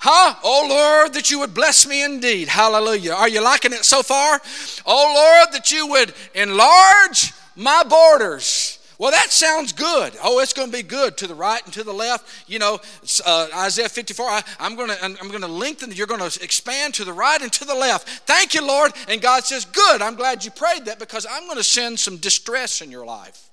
Huh? 0.00 0.34
Oh 0.44 0.66
Lord, 0.68 1.14
that 1.14 1.30
you 1.30 1.40
would 1.40 1.54
bless 1.54 1.86
me 1.86 2.04
indeed. 2.04 2.48
Hallelujah. 2.48 3.14
Are 3.14 3.28
you 3.28 3.42
liking 3.42 3.72
it 3.72 3.84
so 3.84 4.02
far? 4.02 4.40
Oh 4.86 5.12
Lord, 5.14 5.52
that 5.54 5.72
you 5.72 5.88
would 5.88 6.14
enlarge 6.34 7.32
my 7.56 7.82
borders. 7.82 8.77
Well, 8.98 9.12
that 9.12 9.30
sounds 9.30 9.72
good. 9.72 10.16
Oh, 10.24 10.40
it's 10.40 10.52
going 10.52 10.72
to 10.72 10.76
be 10.76 10.82
good 10.82 11.16
to 11.18 11.28
the 11.28 11.34
right 11.34 11.64
and 11.64 11.72
to 11.74 11.84
the 11.84 11.92
left. 11.92 12.26
You 12.48 12.58
know, 12.58 12.80
uh, 13.24 13.48
Isaiah 13.54 13.88
54. 13.88 14.26
I, 14.28 14.42
am 14.58 14.74
going 14.74 14.88
to 14.88 15.04
I'm 15.04 15.28
going 15.28 15.42
to 15.42 15.46
lengthen. 15.46 15.92
You're 15.92 16.08
going 16.08 16.28
to 16.28 16.42
expand 16.42 16.94
to 16.94 17.04
the 17.04 17.12
right 17.12 17.40
and 17.40 17.52
to 17.52 17.64
the 17.64 17.76
left. 17.76 18.08
Thank 18.26 18.54
you, 18.54 18.66
Lord. 18.66 18.92
And 19.08 19.22
God 19.22 19.44
says, 19.44 19.64
"Good. 19.64 20.02
I'm 20.02 20.16
glad 20.16 20.44
you 20.44 20.50
prayed 20.50 20.86
that 20.86 20.98
because 20.98 21.26
I'm 21.30 21.44
going 21.44 21.58
to 21.58 21.64
send 21.64 22.00
some 22.00 22.16
distress 22.16 22.82
in 22.82 22.90
your 22.90 23.06
life." 23.06 23.50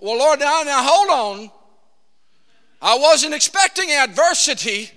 Well, 0.00 0.18
Lord, 0.18 0.40
now 0.40 0.62
now 0.62 0.82
hold 0.82 1.10
on. 1.10 1.50
I 2.80 2.96
wasn't 2.96 3.34
expecting 3.34 3.90
adversity. 3.90 4.90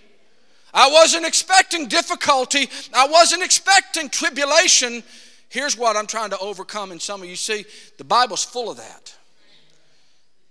I 0.74 0.90
wasn't 0.90 1.26
expecting 1.26 1.88
difficulty. 1.88 2.70
I 2.94 3.08
wasn't 3.08 3.44
expecting 3.44 4.08
tribulation. 4.08 5.04
Here's 5.50 5.78
what 5.78 5.98
I'm 5.98 6.08
trying 6.08 6.30
to 6.30 6.40
overcome 6.40 6.94
in 6.94 7.00
some 7.00 7.22
of 7.22 7.28
you 7.28 7.36
see, 7.36 7.66
the 7.98 8.04
Bible's 8.04 8.44
full 8.44 8.70
of 8.70 8.78
that. 8.78 9.17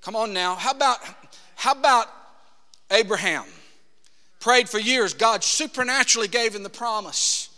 Come 0.07 0.15
on 0.15 0.33
now. 0.33 0.55
How 0.55 0.71
about 0.71 1.01
how 1.57 1.73
about 1.73 2.07
Abraham? 2.93 3.43
Prayed 4.39 4.69
for 4.69 4.79
years. 4.79 5.15
God 5.15 5.43
supernaturally 5.43 6.29
gave 6.29 6.55
him 6.55 6.63
the 6.63 6.71
promise. 6.71 7.49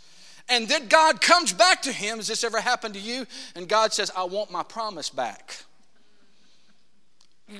And 0.49 0.67
then 0.67 0.87
God 0.87 1.21
comes 1.21 1.53
back 1.53 1.83
to 1.83 1.91
him. 1.91 2.17
Has 2.17 2.25
this 2.25 2.43
ever 2.43 2.59
happened 2.59 2.95
to 2.95 2.99
you? 2.99 3.27
And 3.55 3.69
God 3.69 3.93
says, 3.93 4.09
I 4.17 4.23
want 4.23 4.49
my 4.49 4.63
promise 4.63 5.11
back. 5.11 5.57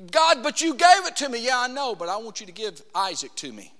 God, 0.09 0.41
but 0.41 0.59
you 0.59 0.73
gave 0.73 1.05
it 1.05 1.15
to 1.17 1.29
me. 1.29 1.45
Yeah, 1.45 1.59
I 1.59 1.67
know, 1.67 1.93
but 1.93 2.09
I 2.09 2.17
want 2.17 2.39
you 2.39 2.47
to 2.47 2.51
give 2.51 2.81
Isaac 2.95 3.35
to 3.35 3.51
me. 3.51 3.71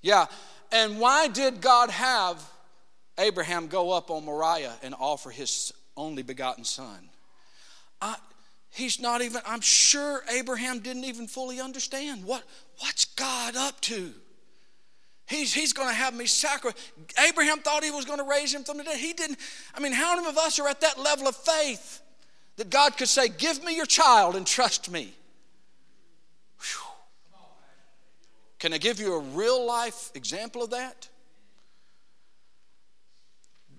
Yeah. 0.00 0.24
And 0.72 0.98
why 0.98 1.28
did 1.28 1.60
God 1.60 1.90
have 1.90 2.42
Abraham 3.18 3.66
go 3.66 3.90
up 3.90 4.10
on 4.10 4.24
Moriah 4.24 4.76
and 4.82 4.94
offer 4.98 5.28
his 5.28 5.74
only 5.94 6.22
begotten 6.22 6.64
son? 6.64 7.10
I, 8.00 8.16
he's 8.70 9.00
not 9.00 9.22
even, 9.22 9.40
I'm 9.46 9.60
sure 9.60 10.22
Abraham 10.30 10.80
didn't 10.80 11.04
even 11.04 11.26
fully 11.26 11.60
understand 11.60 12.24
what, 12.24 12.42
what's 12.78 13.04
God 13.04 13.56
up 13.56 13.80
to. 13.82 14.12
He's, 15.26 15.54
he's 15.54 15.72
going 15.72 15.88
to 15.88 15.94
have 15.94 16.12
me 16.12 16.26
sacrifice. 16.26 16.90
Abraham 17.28 17.60
thought 17.60 17.84
he 17.84 17.92
was 17.92 18.04
going 18.04 18.18
to 18.18 18.24
raise 18.24 18.52
him 18.52 18.64
from 18.64 18.78
the 18.78 18.84
dead. 18.84 18.98
He 18.98 19.12
didn't. 19.12 19.38
I 19.74 19.80
mean, 19.80 19.92
how 19.92 20.16
many 20.16 20.28
of 20.28 20.36
us 20.36 20.58
are 20.58 20.66
at 20.66 20.80
that 20.80 20.98
level 20.98 21.28
of 21.28 21.36
faith 21.36 22.00
that 22.56 22.68
God 22.68 22.96
could 22.96 23.08
say, 23.08 23.28
Give 23.28 23.62
me 23.64 23.76
your 23.76 23.86
child 23.86 24.34
and 24.34 24.44
trust 24.44 24.90
me? 24.90 25.14
Whew. 26.58 26.90
Can 28.58 28.72
I 28.72 28.78
give 28.78 28.98
you 28.98 29.14
a 29.14 29.20
real 29.20 29.64
life 29.64 30.10
example 30.16 30.64
of 30.64 30.70
that? 30.70 31.08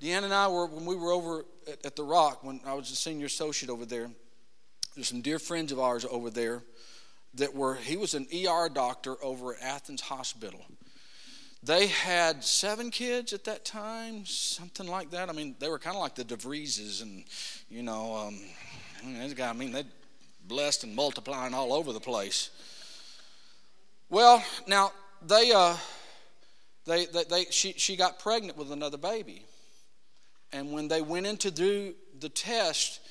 Deanna 0.01 0.23
and 0.23 0.33
I 0.33 0.47
were, 0.47 0.65
when 0.65 0.85
we 0.85 0.95
were 0.95 1.11
over 1.11 1.45
at, 1.67 1.85
at 1.85 1.95
the 1.97 2.03
Rock, 2.03 2.45
when 2.45 2.61
I 2.65 2.73
was 2.73 2.89
a 2.91 2.95
senior 2.95 3.25
associate 3.25 3.69
over 3.69 3.85
there, 3.85 4.09
some 5.01 5.21
dear 5.21 5.39
friends 5.39 5.71
of 5.71 5.79
ours 5.79 6.05
over 6.09 6.29
there 6.29 6.63
that 7.35 7.55
were, 7.55 7.75
he 7.75 7.97
was 7.97 8.13
an 8.13 8.27
ER 8.33 8.69
doctor 8.69 9.15
over 9.23 9.55
at 9.55 9.61
Athens 9.61 10.01
Hospital. 10.01 10.65
They 11.63 11.87
had 11.87 12.43
seven 12.43 12.89
kids 12.89 13.33
at 13.33 13.43
that 13.45 13.63
time, 13.63 14.25
something 14.25 14.87
like 14.87 15.11
that. 15.11 15.29
I 15.29 15.33
mean, 15.33 15.55
they 15.59 15.69
were 15.69 15.77
kind 15.77 15.95
of 15.95 16.01
like 16.01 16.15
the 16.15 16.23
DeVrieses, 16.23 17.03
and 17.03 17.23
you 17.69 17.83
know, 17.83 18.15
um, 18.15 18.39
this 19.19 19.33
guy. 19.33 19.49
I 19.49 19.53
mean, 19.53 19.71
they 19.71 19.83
blessed 20.47 20.83
and 20.83 20.95
multiplying 20.95 21.53
all 21.53 21.71
over 21.71 21.93
the 21.93 21.99
place. 21.99 22.49
Well, 24.09 24.43
now 24.67 24.91
they, 25.25 25.51
uh, 25.53 25.77
they, 26.85 27.05
they, 27.05 27.23
they, 27.25 27.45
she, 27.51 27.73
she 27.73 27.95
got 27.95 28.17
pregnant 28.17 28.57
with 28.57 28.71
another 28.71 28.97
baby, 28.97 29.45
and 30.51 30.71
when 30.71 30.87
they 30.87 31.03
went 31.03 31.27
in 31.27 31.37
to 31.37 31.51
do 31.51 31.93
the 32.19 32.29
test, 32.29 33.01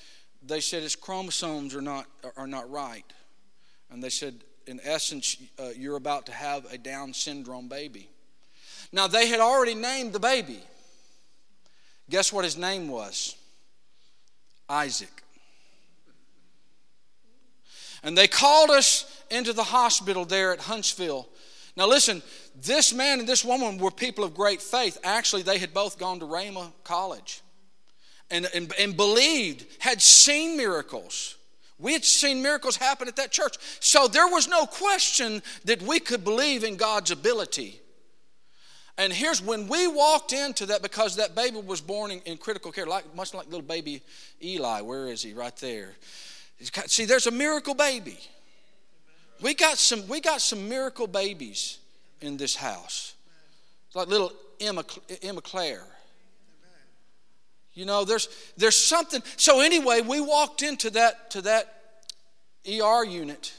they 0.43 0.61
said 0.61 0.83
his 0.83 0.97
chromosomes 0.97 1.75
are 1.75 1.83
not, 1.83 2.07
are 2.37 2.47
not 2.47 2.71
right. 2.71 3.05
And 3.91 4.03
they 4.03 4.09
said, 4.09 4.43
in 4.67 4.81
essence, 4.85 5.37
uh, 5.59 5.71
you're 5.77 5.97
about 5.97 6.27
to 6.27 6.33
have 6.33 6.71
a 6.73 6.79
Down 6.79 7.13
syndrome 7.13 7.69
baby. 7.69 8.09
Now, 8.93 9.07
they 9.07 9.27
had 9.27 9.41
already 9.41 9.75
named 9.75 10.13
the 10.13 10.21
baby. 10.21 10.61
Guess 12.09 12.33
what 12.33 12.45
his 12.45 12.57
name 12.57 12.89
was? 12.89 13.37
Isaac. 14.69 15.23
And 18.03 18.17
they 18.17 18.27
called 18.27 18.71
us 18.71 19.23
into 19.31 19.53
the 19.53 19.63
hospital 19.63 20.25
there 20.25 20.53
at 20.53 20.61
Huntsville. 20.61 21.29
Now, 21.77 21.87
listen, 21.87 22.23
this 22.61 22.93
man 22.93 23.21
and 23.21 23.29
this 23.29 23.45
woman 23.45 23.79
were 23.79 23.91
people 23.91 24.25
of 24.25 24.35
great 24.35 24.63
faith. 24.63 24.99
Actually, 25.05 25.43
they 25.43 25.59
had 25.59 25.75
both 25.75 25.99
gone 25.99 26.19
to 26.21 26.27
Rhema 26.27 26.73
College 26.83 27.43
and, 28.31 28.49
and, 28.55 28.73
and 28.79 28.97
believed, 28.97 29.67
had 29.79 30.01
seen 30.01 30.57
miracles. 30.57 31.37
We 31.79 31.95
had 31.95 32.05
seen 32.05 32.43
miracles 32.43 32.77
happen 32.77 33.09
at 33.09 33.17
that 33.17 33.31
church. 33.31 33.57
So 33.81 34.07
there 34.07 34.29
was 34.29 34.49
no 34.49 34.67
question 34.67 35.43
that 35.65 35.81
we 35.83 35.99
could 35.99 36.25
believe 36.25 36.63
in 36.63 36.77
God's 36.77 37.11
ability. 37.11 37.81
And 38.99 39.13
here's 39.13 39.41
when 39.41 39.67
we 39.67 39.87
walked 39.87 40.35
into 40.35 40.67
that 40.67 40.83
because 40.83 41.17
that 41.17 41.35
baby 41.35 41.57
was 41.59 41.81
born 41.81 42.11
in, 42.11 42.21
in 42.21 42.37
critical 42.37 42.71
care, 42.71 42.85
like, 42.85 43.15
much 43.15 43.33
like 43.33 43.47
little 43.47 43.63
baby 43.63 44.03
Eli. 44.43 44.83
Where 44.83 45.09
is 45.09 45.23
he? 45.23 45.33
Right 45.33 45.57
there. 45.57 45.93
Got, 46.73 46.91
see, 46.91 47.07
there's 47.07 47.27
a 47.27 47.31
miracle 47.31 47.75
baby. 47.75 48.19
We 49.41 49.55
got 49.55 49.79
some, 49.79 50.07
we 50.07 50.21
got 50.21 50.43
some 50.43 50.69
miracle 50.69 51.07
babies 51.07 51.79
in 52.21 52.37
this 52.37 52.55
house. 52.55 53.15
It's 53.87 53.97
like 53.97 54.09
little 54.09 54.33
Emma, 54.61 54.85
Emma 55.23 55.41
Claire. 55.41 55.87
You 57.81 57.87
know, 57.87 58.05
there's 58.05 58.29
there's 58.59 58.77
something. 58.77 59.23
So 59.39 59.63
anyway, 59.63 60.03
we 60.03 60.21
walked 60.21 60.63
into 60.63 60.91
that 60.91 61.31
to 61.31 61.41
that 61.41 62.03
ER 62.69 63.07
unit, 63.07 63.55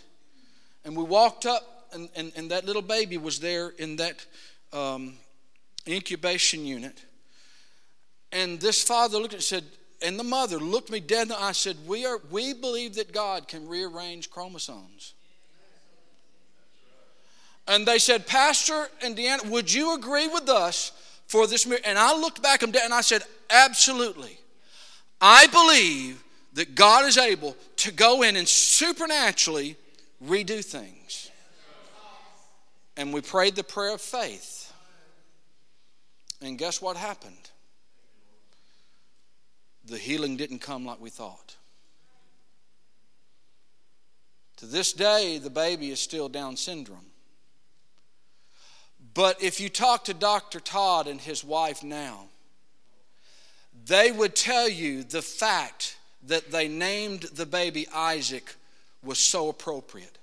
and 0.85 0.95
we 0.95 1.03
walked 1.03 1.47
up, 1.47 1.87
and, 1.91 2.07
and, 2.15 2.31
and 2.35 2.51
that 2.51 2.63
little 2.63 2.83
baby 2.83 3.17
was 3.17 3.39
there 3.39 3.69
in 3.69 3.95
that 3.95 4.23
um, 4.73 5.15
incubation 5.87 6.63
unit. 6.65 7.03
And 8.31 8.59
this 8.59 8.83
father 8.83 9.17
looked 9.17 9.33
and 9.33 9.41
said, 9.41 9.63
and 10.03 10.19
the 10.19 10.23
mother 10.23 10.59
looked 10.59 10.91
me 10.91 10.99
dead 10.99 11.23
in 11.23 11.27
the 11.29 11.41
eye. 11.41 11.53
Said, 11.53 11.77
"We 11.87 12.05
are 12.05 12.19
we 12.29 12.53
believe 12.53 12.93
that 12.97 13.11
God 13.11 13.47
can 13.47 13.67
rearrange 13.67 14.29
chromosomes." 14.29 15.15
And 17.67 17.87
they 17.87 17.97
said, 17.97 18.27
Pastor 18.27 18.89
and 19.01 19.17
Deanna, 19.17 19.49
would 19.49 19.73
you 19.73 19.95
agree 19.95 20.27
with 20.27 20.47
us 20.49 20.91
for 21.31 21.47
this 21.47 21.65
miracle. 21.65 21.89
And 21.89 21.97
I 21.97 22.13
looked 22.13 22.43
back 22.43 22.61
and 22.61 22.75
I 22.75 22.99
said, 22.99 23.23
Absolutely. 23.49 24.37
I 25.21 25.47
believe 25.47 26.21
that 26.53 26.75
God 26.75 27.05
is 27.05 27.17
able 27.17 27.55
to 27.77 27.91
go 27.91 28.23
in 28.23 28.35
and 28.35 28.47
supernaturally 28.47 29.77
redo 30.23 30.63
things. 30.63 31.31
And 32.97 33.13
we 33.13 33.21
prayed 33.21 33.55
the 33.55 33.63
prayer 33.63 33.93
of 33.93 34.01
faith. 34.01 34.73
And 36.41 36.57
guess 36.57 36.81
what 36.81 36.97
happened? 36.97 37.49
The 39.85 39.97
healing 39.97 40.35
didn't 40.35 40.59
come 40.59 40.85
like 40.85 40.99
we 40.99 41.09
thought. 41.09 41.55
To 44.57 44.65
this 44.65 44.91
day, 44.91 45.37
the 45.37 45.49
baby 45.49 45.91
is 45.91 45.99
still 45.99 46.27
Down 46.27 46.57
syndrome. 46.57 47.10
But 49.13 49.41
if 49.41 49.59
you 49.59 49.69
talk 49.69 50.05
to 50.05 50.13
Dr. 50.13 50.59
Todd 50.59 51.07
and 51.07 51.19
his 51.19 51.43
wife 51.43 51.83
now, 51.83 52.27
they 53.85 54.11
would 54.11 54.35
tell 54.35 54.69
you 54.69 55.03
the 55.03 55.21
fact 55.21 55.97
that 56.27 56.51
they 56.51 56.67
named 56.67 57.23
the 57.33 57.45
baby 57.45 57.87
Isaac 57.93 58.55
was 59.03 59.19
so 59.19 59.49
appropriate. 59.49 60.17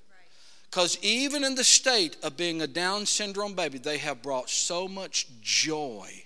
Because 0.70 0.98
even 1.02 1.44
in 1.44 1.54
the 1.54 1.64
state 1.64 2.16
of 2.22 2.36
being 2.36 2.62
a 2.62 2.66
Down 2.66 3.06
syndrome 3.06 3.54
baby, 3.54 3.78
they 3.78 3.98
have 3.98 4.22
brought 4.22 4.50
so 4.50 4.86
much 4.86 5.26
joy 5.40 6.24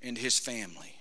in 0.00 0.16
his 0.16 0.38
family. 0.38 0.94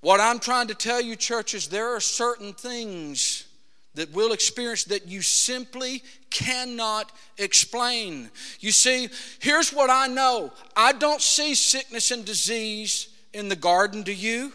What 0.00 0.20
I'm 0.20 0.38
trying 0.38 0.68
to 0.68 0.74
tell 0.74 1.00
you, 1.00 1.16
church, 1.16 1.54
is 1.54 1.68
there 1.68 1.94
are 1.94 2.00
certain 2.00 2.54
things 2.54 3.44
that 3.94 4.12
we'll 4.12 4.32
experience 4.32 4.84
that 4.84 5.08
you 5.08 5.20
simply 5.20 6.02
cannot 6.30 7.10
explain. 7.38 8.30
You 8.60 8.72
see, 8.72 9.08
here's 9.40 9.72
what 9.72 9.90
I 9.90 10.06
know 10.06 10.52
I 10.76 10.92
don't 10.92 11.20
see 11.20 11.54
sickness 11.54 12.10
and 12.10 12.24
disease 12.24 13.08
in 13.32 13.48
the 13.48 13.56
garden, 13.56 14.02
do 14.02 14.12
you? 14.12 14.52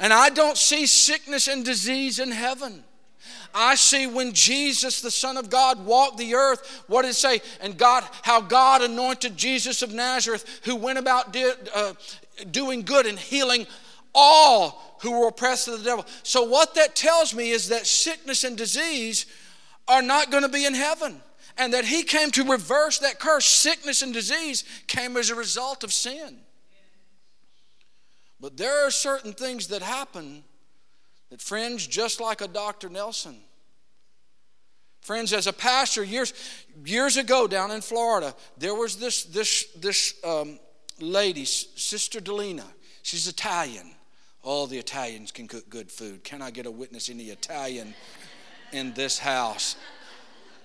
And 0.00 0.12
I 0.12 0.30
don't 0.30 0.56
see 0.56 0.86
sickness 0.86 1.48
and 1.48 1.64
disease 1.64 2.18
in 2.18 2.30
heaven. 2.30 2.84
I 3.54 3.74
see 3.76 4.06
when 4.06 4.32
Jesus, 4.32 5.00
the 5.00 5.10
Son 5.10 5.36
of 5.36 5.50
God, 5.50 5.84
walked 5.84 6.18
the 6.18 6.34
earth, 6.34 6.84
what 6.86 7.02
did 7.02 7.10
it 7.10 7.14
say? 7.14 7.40
And 7.60 7.78
God, 7.78 8.04
how 8.22 8.40
God 8.40 8.82
anointed 8.82 9.36
Jesus 9.36 9.82
of 9.82 9.92
Nazareth, 9.92 10.60
who 10.64 10.76
went 10.76 10.98
about 10.98 11.32
did, 11.32 11.56
uh, 11.74 11.94
doing 12.50 12.82
good 12.82 13.06
and 13.06 13.18
healing 13.18 13.66
all 14.14 14.87
who 15.00 15.20
were 15.20 15.28
oppressed 15.28 15.68
of 15.68 15.78
the 15.78 15.84
devil. 15.84 16.06
So, 16.22 16.42
what 16.42 16.74
that 16.74 16.94
tells 16.94 17.34
me 17.34 17.50
is 17.50 17.68
that 17.68 17.86
sickness 17.86 18.44
and 18.44 18.56
disease 18.56 19.26
are 19.86 20.02
not 20.02 20.30
going 20.30 20.42
to 20.42 20.48
be 20.48 20.64
in 20.64 20.74
heaven. 20.74 21.20
And 21.56 21.72
that 21.74 21.84
he 21.84 22.04
came 22.04 22.30
to 22.32 22.44
reverse 22.44 23.00
that 23.00 23.18
curse. 23.18 23.44
Sickness 23.44 24.02
and 24.02 24.14
disease 24.14 24.62
came 24.86 25.16
as 25.16 25.30
a 25.30 25.34
result 25.34 25.82
of 25.82 25.92
sin. 25.92 26.38
But 28.40 28.56
there 28.56 28.86
are 28.86 28.90
certain 28.92 29.32
things 29.32 29.66
that 29.68 29.82
happen 29.82 30.44
that, 31.30 31.42
friends, 31.42 31.84
just 31.86 32.20
like 32.20 32.40
a 32.40 32.46
Dr. 32.46 32.88
Nelson, 32.88 33.36
friends, 35.00 35.32
as 35.32 35.46
a 35.46 35.52
pastor 35.52 36.04
years 36.04 36.32
years 36.84 37.16
ago 37.16 37.48
down 37.48 37.70
in 37.70 37.80
Florida, 37.80 38.34
there 38.56 38.74
was 38.74 38.96
this 38.96 39.24
this 39.24 39.64
this 39.74 40.14
um, 40.24 40.60
lady, 41.00 41.44
Sister 41.44 42.20
Delina. 42.20 42.64
She's 43.02 43.26
Italian. 43.26 43.90
All 44.48 44.66
the 44.66 44.78
Italians 44.78 45.30
can 45.30 45.46
cook 45.46 45.68
good 45.68 45.92
food. 45.92 46.24
Can 46.24 46.40
I 46.40 46.50
get 46.50 46.64
a 46.64 46.70
witness 46.70 47.10
any 47.10 47.24
Italian 47.24 47.92
in 48.72 48.94
this 48.94 49.18
house? 49.18 49.76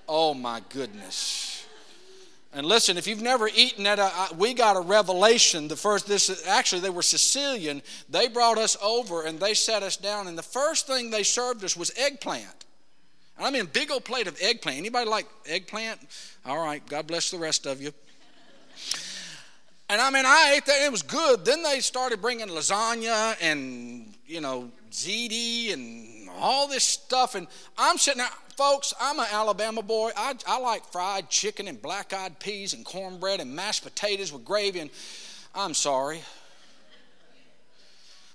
Oh 0.08 0.34
my 0.34 0.62
goodness. 0.70 1.66
And 2.54 2.66
listen, 2.66 2.98
if 2.98 3.08
you've 3.08 3.22
never 3.22 3.50
eaten 3.54 3.86
at 3.86 4.00
a, 4.00 4.34
we 4.38 4.54
got 4.54 4.78
a 4.78 4.80
revelation. 4.80 5.68
The 5.68 5.76
first, 5.76 6.08
this 6.08 6.48
actually 6.48 6.80
they 6.80 6.92
were 6.92 7.02
Sicilian. 7.02 7.82
They 8.10 8.30
brought 8.30 8.58
us 8.58 8.78
over 8.82 9.24
and 9.24 9.38
they 9.38 9.54
sat 9.54 9.84
us 9.84 9.98
down, 9.98 10.30
and 10.30 10.38
the 10.38 10.44
first 10.44 10.88
thing 10.88 11.10
they 11.10 11.24
served 11.24 11.62
us 11.66 11.76
was 11.76 11.92
eggplant. 11.98 12.64
I 13.38 13.52
mean, 13.52 13.66
big 13.66 13.92
old 13.92 14.06
plate 14.06 14.28
of 14.28 14.38
eggplant. 14.42 14.78
Anybody 14.78 15.10
like 15.10 15.28
eggplant? 15.46 16.00
All 16.46 16.64
right, 16.64 16.82
God 16.88 17.06
bless 17.06 17.32
the 17.32 17.38
rest 17.38 17.66
of 17.66 17.82
you. 17.82 17.92
And 19.90 20.02
I 20.02 20.10
mean, 20.10 20.26
I 20.26 20.54
ate 20.56 20.66
that. 20.66 20.82
It 20.82 20.92
was 20.92 21.02
good. 21.02 21.46
Then 21.46 21.62
they 21.64 21.80
started 21.80 22.22
bringing 22.22 22.48
lasagna 22.48 23.36
and 23.42 24.14
you 24.26 24.42
know 24.42 24.72
ziti 24.92 25.74
and 25.74 26.30
all 26.40 26.68
this 26.68 26.84
stuff, 26.84 27.36
and 27.36 27.48
I'm 27.78 27.98
sitting 27.98 28.20
there 28.20 28.30
folks, 28.56 28.94
I'm 29.00 29.20
an 29.20 29.28
Alabama 29.32 29.82
boy. 29.82 30.12
I, 30.16 30.36
I 30.48 30.60
like 30.60 30.86
fried 30.86 31.30
chicken 31.30 31.68
and 31.68 31.82
black 31.82 32.14
eyed 32.14 32.40
peas 32.40 32.74
and 32.74 32.86
cornbread 32.86 33.40
and 33.40 33.56
mashed 33.56 33.84
potatoes 33.84 34.32
with 34.32 34.46
gravy. 34.46 34.80
And 34.80 34.90
I'm 35.56 35.74
sorry. 35.74 36.22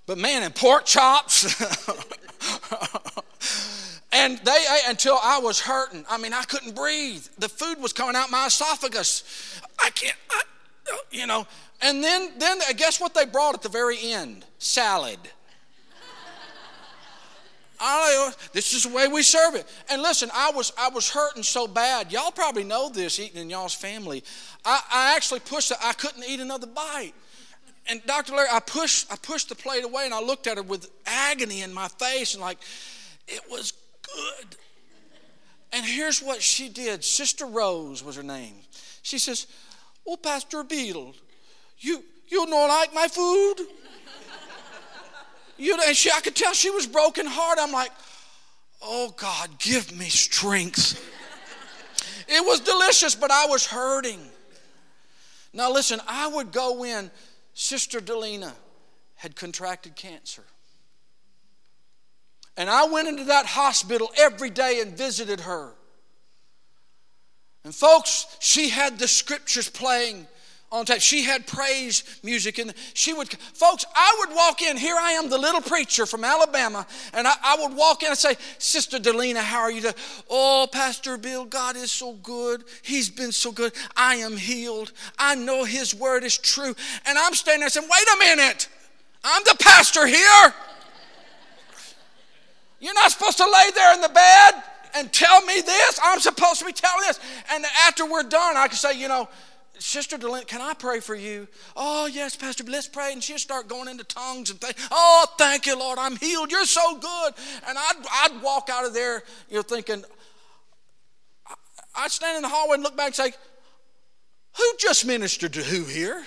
But 0.06 0.18
man, 0.18 0.42
and 0.42 0.54
pork 0.54 0.84
chops. 0.86 1.44
and 4.12 4.38
they 4.38 4.50
ate 4.52 4.88
until 4.88 5.18
I 5.22 5.38
was 5.38 5.60
hurting. 5.60 6.04
I 6.08 6.18
mean, 6.18 6.32
I 6.32 6.42
couldn't 6.42 6.74
breathe. 6.74 7.26
The 7.38 7.48
food 7.48 7.80
was 7.80 7.92
coming 7.92 8.16
out 8.16 8.30
my 8.30 8.46
esophagus. 8.46 9.60
I 9.82 9.90
can't, 9.90 10.16
I, 10.30 10.42
you 11.10 11.26
know. 11.26 11.46
And 11.80 12.02
then, 12.02 12.30
then 12.38 12.58
guess 12.76 13.00
what 13.00 13.14
they 13.14 13.24
brought 13.24 13.54
at 13.54 13.62
the 13.62 13.68
very 13.68 13.98
end? 14.00 14.44
Salad. 14.58 15.18
I, 17.80 18.32
this 18.52 18.72
is 18.72 18.84
the 18.84 18.88
way 18.88 19.06
we 19.06 19.22
serve 19.22 19.54
it. 19.54 19.66
And 19.88 20.02
listen, 20.02 20.30
I 20.34 20.50
was 20.50 20.72
I 20.78 20.88
was 20.88 21.08
hurting 21.10 21.44
so 21.44 21.68
bad. 21.68 22.12
Y'all 22.12 22.32
probably 22.32 22.64
know 22.64 22.88
this 22.88 23.20
eating 23.20 23.40
in 23.40 23.50
y'all's 23.50 23.74
family. 23.74 24.24
I, 24.64 24.80
I 24.92 25.16
actually 25.16 25.40
pushed. 25.40 25.72
I 25.82 25.92
couldn't 25.92 26.24
eat 26.24 26.40
another 26.40 26.66
bite. 26.66 27.12
And 27.86 28.04
Dr. 28.04 28.34
Larry, 28.34 28.48
I 28.52 28.60
pushed 28.60 29.12
I 29.12 29.16
pushed 29.16 29.48
the 29.48 29.54
plate 29.54 29.84
away 29.84 30.04
and 30.04 30.12
I 30.12 30.20
looked 30.20 30.46
at 30.46 30.56
her 30.56 30.62
with 30.62 30.90
agony 31.06 31.62
in 31.62 31.72
my 31.72 31.88
face 31.88 32.34
and 32.34 32.42
like, 32.42 32.58
it 33.28 33.42
was 33.48 33.72
good. 34.02 34.56
And 35.72 35.84
here's 35.84 36.20
what 36.20 36.42
she 36.42 36.68
did. 36.68 37.04
Sister 37.04 37.46
Rose 37.46 38.02
was 38.02 38.16
her 38.16 38.22
name. 38.22 38.54
She 39.02 39.18
says, 39.18 39.46
Oh, 40.10 40.16
Pastor 40.16 40.64
Beadle, 40.64 41.14
you 41.78 42.02
you 42.28 42.46
don't 42.46 42.68
like 42.68 42.94
my 42.94 43.08
food? 43.08 43.56
You 45.58 45.76
know, 45.76 45.82
and 45.86 45.96
she, 45.96 46.10
I 46.10 46.20
could 46.20 46.34
tell 46.34 46.54
she 46.54 46.70
was 46.70 46.86
broken 46.86 47.26
heart. 47.26 47.58
I'm 47.60 47.72
like, 47.72 47.90
oh 48.80 49.12
God, 49.16 49.58
give 49.58 49.92
me 49.92 50.06
strength. 50.06 51.04
it 52.28 52.44
was 52.44 52.60
delicious, 52.60 53.14
but 53.14 53.30
I 53.30 53.46
was 53.46 53.66
hurting. 53.66 54.20
Now 55.52 55.70
listen, 55.70 56.00
I 56.08 56.28
would 56.28 56.52
go 56.52 56.84
in. 56.84 57.10
Sister 57.52 58.00
Delina 58.00 58.52
had 59.16 59.36
contracted 59.36 59.94
cancer. 59.96 60.44
And 62.56 62.70
I 62.70 62.86
went 62.86 63.08
into 63.08 63.24
that 63.24 63.46
hospital 63.46 64.10
every 64.16 64.50
day 64.50 64.80
and 64.80 64.96
visited 64.96 65.40
her. 65.40 65.74
And 67.68 67.74
folks, 67.74 68.24
she 68.40 68.70
had 68.70 68.98
the 68.98 69.06
scriptures 69.06 69.68
playing 69.68 70.26
on 70.72 70.86
tape. 70.86 71.02
She 71.02 71.24
had 71.24 71.46
praise 71.46 72.02
music, 72.22 72.56
and 72.56 72.72
she 72.94 73.12
would, 73.12 73.28
folks, 73.28 73.84
I 73.94 74.16
would 74.20 74.34
walk 74.34 74.62
in. 74.62 74.78
Here 74.78 74.96
I 74.98 75.12
am, 75.12 75.28
the 75.28 75.36
little 75.36 75.60
preacher 75.60 76.06
from 76.06 76.24
Alabama, 76.24 76.86
and 77.12 77.28
I, 77.28 77.34
I 77.44 77.56
would 77.60 77.76
walk 77.76 78.02
in 78.02 78.08
and 78.08 78.16
say, 78.16 78.36
Sister 78.56 78.96
Delina, 78.96 79.40
how 79.40 79.60
are 79.60 79.70
you? 79.70 79.82
Doing? 79.82 79.92
Oh, 80.30 80.66
Pastor 80.72 81.18
Bill, 81.18 81.44
God 81.44 81.76
is 81.76 81.92
so 81.92 82.14
good. 82.14 82.64
He's 82.80 83.10
been 83.10 83.32
so 83.32 83.52
good. 83.52 83.74
I 83.94 84.14
am 84.14 84.38
healed. 84.38 84.92
I 85.18 85.34
know 85.34 85.64
His 85.64 85.94
word 85.94 86.24
is 86.24 86.38
true. 86.38 86.74
And 87.04 87.18
I'm 87.18 87.34
standing 87.34 87.60
there 87.60 87.68
saying, 87.68 87.86
Wait 87.86 88.08
a 88.14 88.18
minute, 88.18 88.66
I'm 89.22 89.42
the 89.44 89.58
pastor 89.60 90.06
here. 90.06 90.54
You're 92.80 92.94
not 92.94 93.10
supposed 93.10 93.36
to 93.36 93.44
lay 93.44 93.70
there 93.74 93.92
in 93.92 94.00
the 94.00 94.08
bed 94.08 94.62
and 94.98 95.12
tell 95.12 95.40
me 95.42 95.60
this. 95.60 96.00
I'm 96.02 96.20
supposed 96.20 96.58
to 96.60 96.64
be 96.64 96.72
telling 96.72 97.06
this. 97.06 97.20
And 97.52 97.64
after 97.86 98.04
we're 98.04 98.24
done, 98.24 98.56
I 98.56 98.68
can 98.68 98.76
say, 98.76 98.98
you 98.98 99.08
know, 99.08 99.28
Sister 99.78 100.18
Delina, 100.18 100.46
can 100.46 100.60
I 100.60 100.74
pray 100.74 100.98
for 100.98 101.14
you? 101.14 101.46
Oh, 101.76 102.06
yes, 102.06 102.34
Pastor, 102.34 102.64
let's 102.64 102.88
pray. 102.88 103.12
And 103.12 103.22
she'd 103.22 103.38
start 103.38 103.68
going 103.68 103.88
into 103.88 104.02
tongues 104.04 104.50
and 104.50 104.60
think, 104.60 104.76
oh, 104.90 105.26
thank 105.38 105.66
you, 105.66 105.78
Lord, 105.78 105.98
I'm 105.98 106.16
healed. 106.16 106.50
You're 106.50 106.64
so 106.64 106.98
good. 106.98 107.34
And 107.66 107.78
I'd, 107.78 108.04
I'd 108.24 108.42
walk 108.42 108.68
out 108.72 108.84
of 108.84 108.92
there, 108.92 109.22
you 109.48 109.56
know, 109.56 109.62
thinking, 109.62 110.02
I'd 111.94 112.10
stand 112.10 112.36
in 112.36 112.42
the 112.42 112.48
hallway 112.48 112.74
and 112.74 112.82
look 112.82 112.96
back 112.96 113.06
and 113.06 113.14
say, 113.14 113.32
who 114.56 114.64
just 114.78 115.06
ministered 115.06 115.52
to 115.52 115.62
who 115.62 115.84
here? 115.84 116.24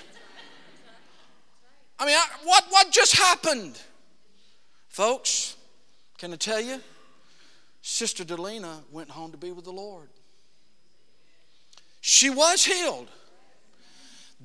I 1.99 2.05
mean, 2.05 2.15
I, 2.15 2.25
what, 2.45 2.63
what 2.69 2.89
just 2.91 3.17
happened? 3.17 3.79
Folks, 4.87 5.55
can 6.17 6.33
I 6.33 6.37
tell 6.37 6.61
you? 6.61 6.79
Sister 7.81 8.23
Delina 8.23 8.79
went 8.91 9.09
home 9.09 9.31
to 9.31 9.37
be 9.37 9.51
with 9.51 9.65
the 9.65 9.71
Lord. 9.71 10.09
She 12.01 12.29
was 12.29 12.65
healed. 12.65 13.07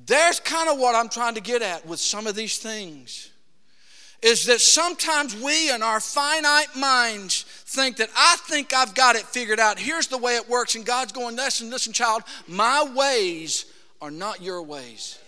There's 0.05 0.39
kind 0.39 0.69
of 0.69 0.77
what 0.77 0.95
I'm 0.95 1.09
trying 1.09 1.35
to 1.35 1.41
get 1.41 1.61
at 1.61 1.85
with 1.87 1.99
some 1.99 2.27
of 2.27 2.35
these 2.35 2.59
things. 2.59 3.31
Is 4.21 4.45
that 4.45 4.61
sometimes 4.61 5.35
we 5.35 5.71
in 5.71 5.83
our 5.83 5.99
finite 5.99 6.75
minds 6.75 7.43
think 7.43 7.97
that 7.97 8.09
I 8.15 8.35
think 8.47 8.73
I've 8.73 8.95
got 8.95 9.15
it 9.15 9.23
figured 9.23 9.59
out. 9.59 9.77
Here's 9.77 10.07
the 10.07 10.17
way 10.17 10.35
it 10.35 10.49
works. 10.49 10.75
And 10.75 10.85
God's 10.85 11.11
going, 11.11 11.35
listen, 11.35 11.69
listen, 11.69 11.93
child, 11.93 12.23
my 12.47 12.83
ways 12.95 13.65
are 14.01 14.09
not 14.09 14.41
your 14.41 14.63
ways. 14.63 15.19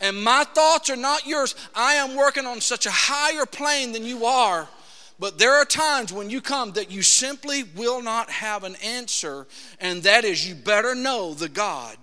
And 0.00 0.22
my 0.22 0.44
thoughts 0.44 0.90
are 0.90 0.96
not 0.96 1.26
yours. 1.26 1.54
I 1.74 1.94
am 1.94 2.14
working 2.16 2.44
on 2.44 2.60
such 2.60 2.84
a 2.84 2.90
higher 2.90 3.46
plane 3.46 3.92
than 3.92 4.04
you 4.04 4.26
are. 4.26 4.68
But 5.18 5.38
there 5.38 5.54
are 5.54 5.64
times 5.64 6.12
when 6.12 6.28
you 6.28 6.40
come 6.40 6.72
that 6.72 6.90
you 6.90 7.02
simply 7.02 7.62
will 7.62 8.02
not 8.02 8.30
have 8.30 8.64
an 8.64 8.76
answer, 8.76 9.46
and 9.80 10.02
that 10.02 10.24
is 10.24 10.46
you 10.46 10.54
better 10.54 10.94
know 10.94 11.32
the 11.32 11.48
God 11.48 11.96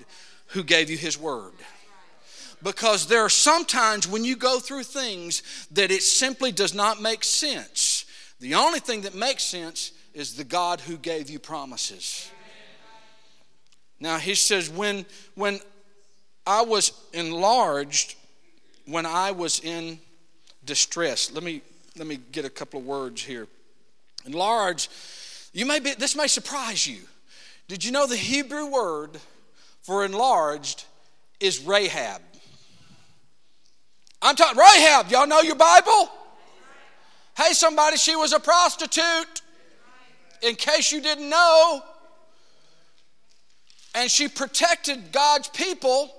who 0.47 0.63
gave 0.63 0.89
you 0.89 0.97
His 0.97 1.17
Word. 1.17 1.53
Because 2.63 3.07
there 3.07 3.21
are 3.21 3.29
sometimes 3.29 4.07
when 4.07 4.23
you 4.23 4.35
go 4.35 4.59
through 4.59 4.83
things 4.83 5.67
that 5.71 5.91
it 5.91 6.01
simply 6.01 6.51
does 6.51 6.73
not 6.73 7.01
make 7.01 7.23
sense. 7.23 8.05
The 8.39 8.55
only 8.55 8.79
thing 8.79 9.01
that 9.01 9.13
makes 9.13 9.43
sense 9.43 9.91
is 10.13 10.35
the 10.35 10.43
God 10.43 10.79
who 10.79 10.97
gave 10.97 11.29
you 11.29 11.39
promises. 11.39 12.31
Now 13.99 14.17
he 14.17 14.35
says, 14.35 14.69
when 14.69 15.05
when 15.35 15.59
I 16.45 16.61
was 16.63 16.91
enlarged, 17.13 18.15
when 18.85 19.05
I 19.05 19.31
was 19.31 19.59
in 19.59 19.99
distress. 20.65 21.31
Let 21.31 21.43
me 21.43 21.61
let 21.97 22.07
me 22.07 22.19
get 22.31 22.45
a 22.45 22.49
couple 22.49 22.79
of 22.79 22.85
words 22.85 23.23
here. 23.23 23.47
Enlarged, 24.25 24.89
you 25.53 25.65
may 25.65 25.79
be 25.79 25.93
this 25.93 26.15
may 26.15 26.27
surprise 26.27 26.87
you. 26.87 26.99
Did 27.67 27.83
you 27.83 27.91
know 27.91 28.07
the 28.07 28.17
Hebrew 28.17 28.67
word 28.67 29.11
for 29.81 30.05
enlarged 30.05 30.85
is 31.39 31.63
Rahab? 31.63 32.21
I'm 34.21 34.35
talking 34.35 34.57
Rahab, 34.57 35.11
y'all 35.11 35.27
know 35.27 35.41
your 35.41 35.55
Bible? 35.55 36.09
Hey, 37.35 37.53
somebody, 37.53 37.97
she 37.97 38.15
was 38.15 38.31
a 38.31 38.39
prostitute. 38.39 39.41
In 40.41 40.55
case 40.55 40.91
you 40.91 41.01
didn't 41.01 41.29
know. 41.29 41.81
And 43.95 44.09
she 44.09 44.27
protected 44.27 45.11
God's 45.11 45.47
people 45.49 46.11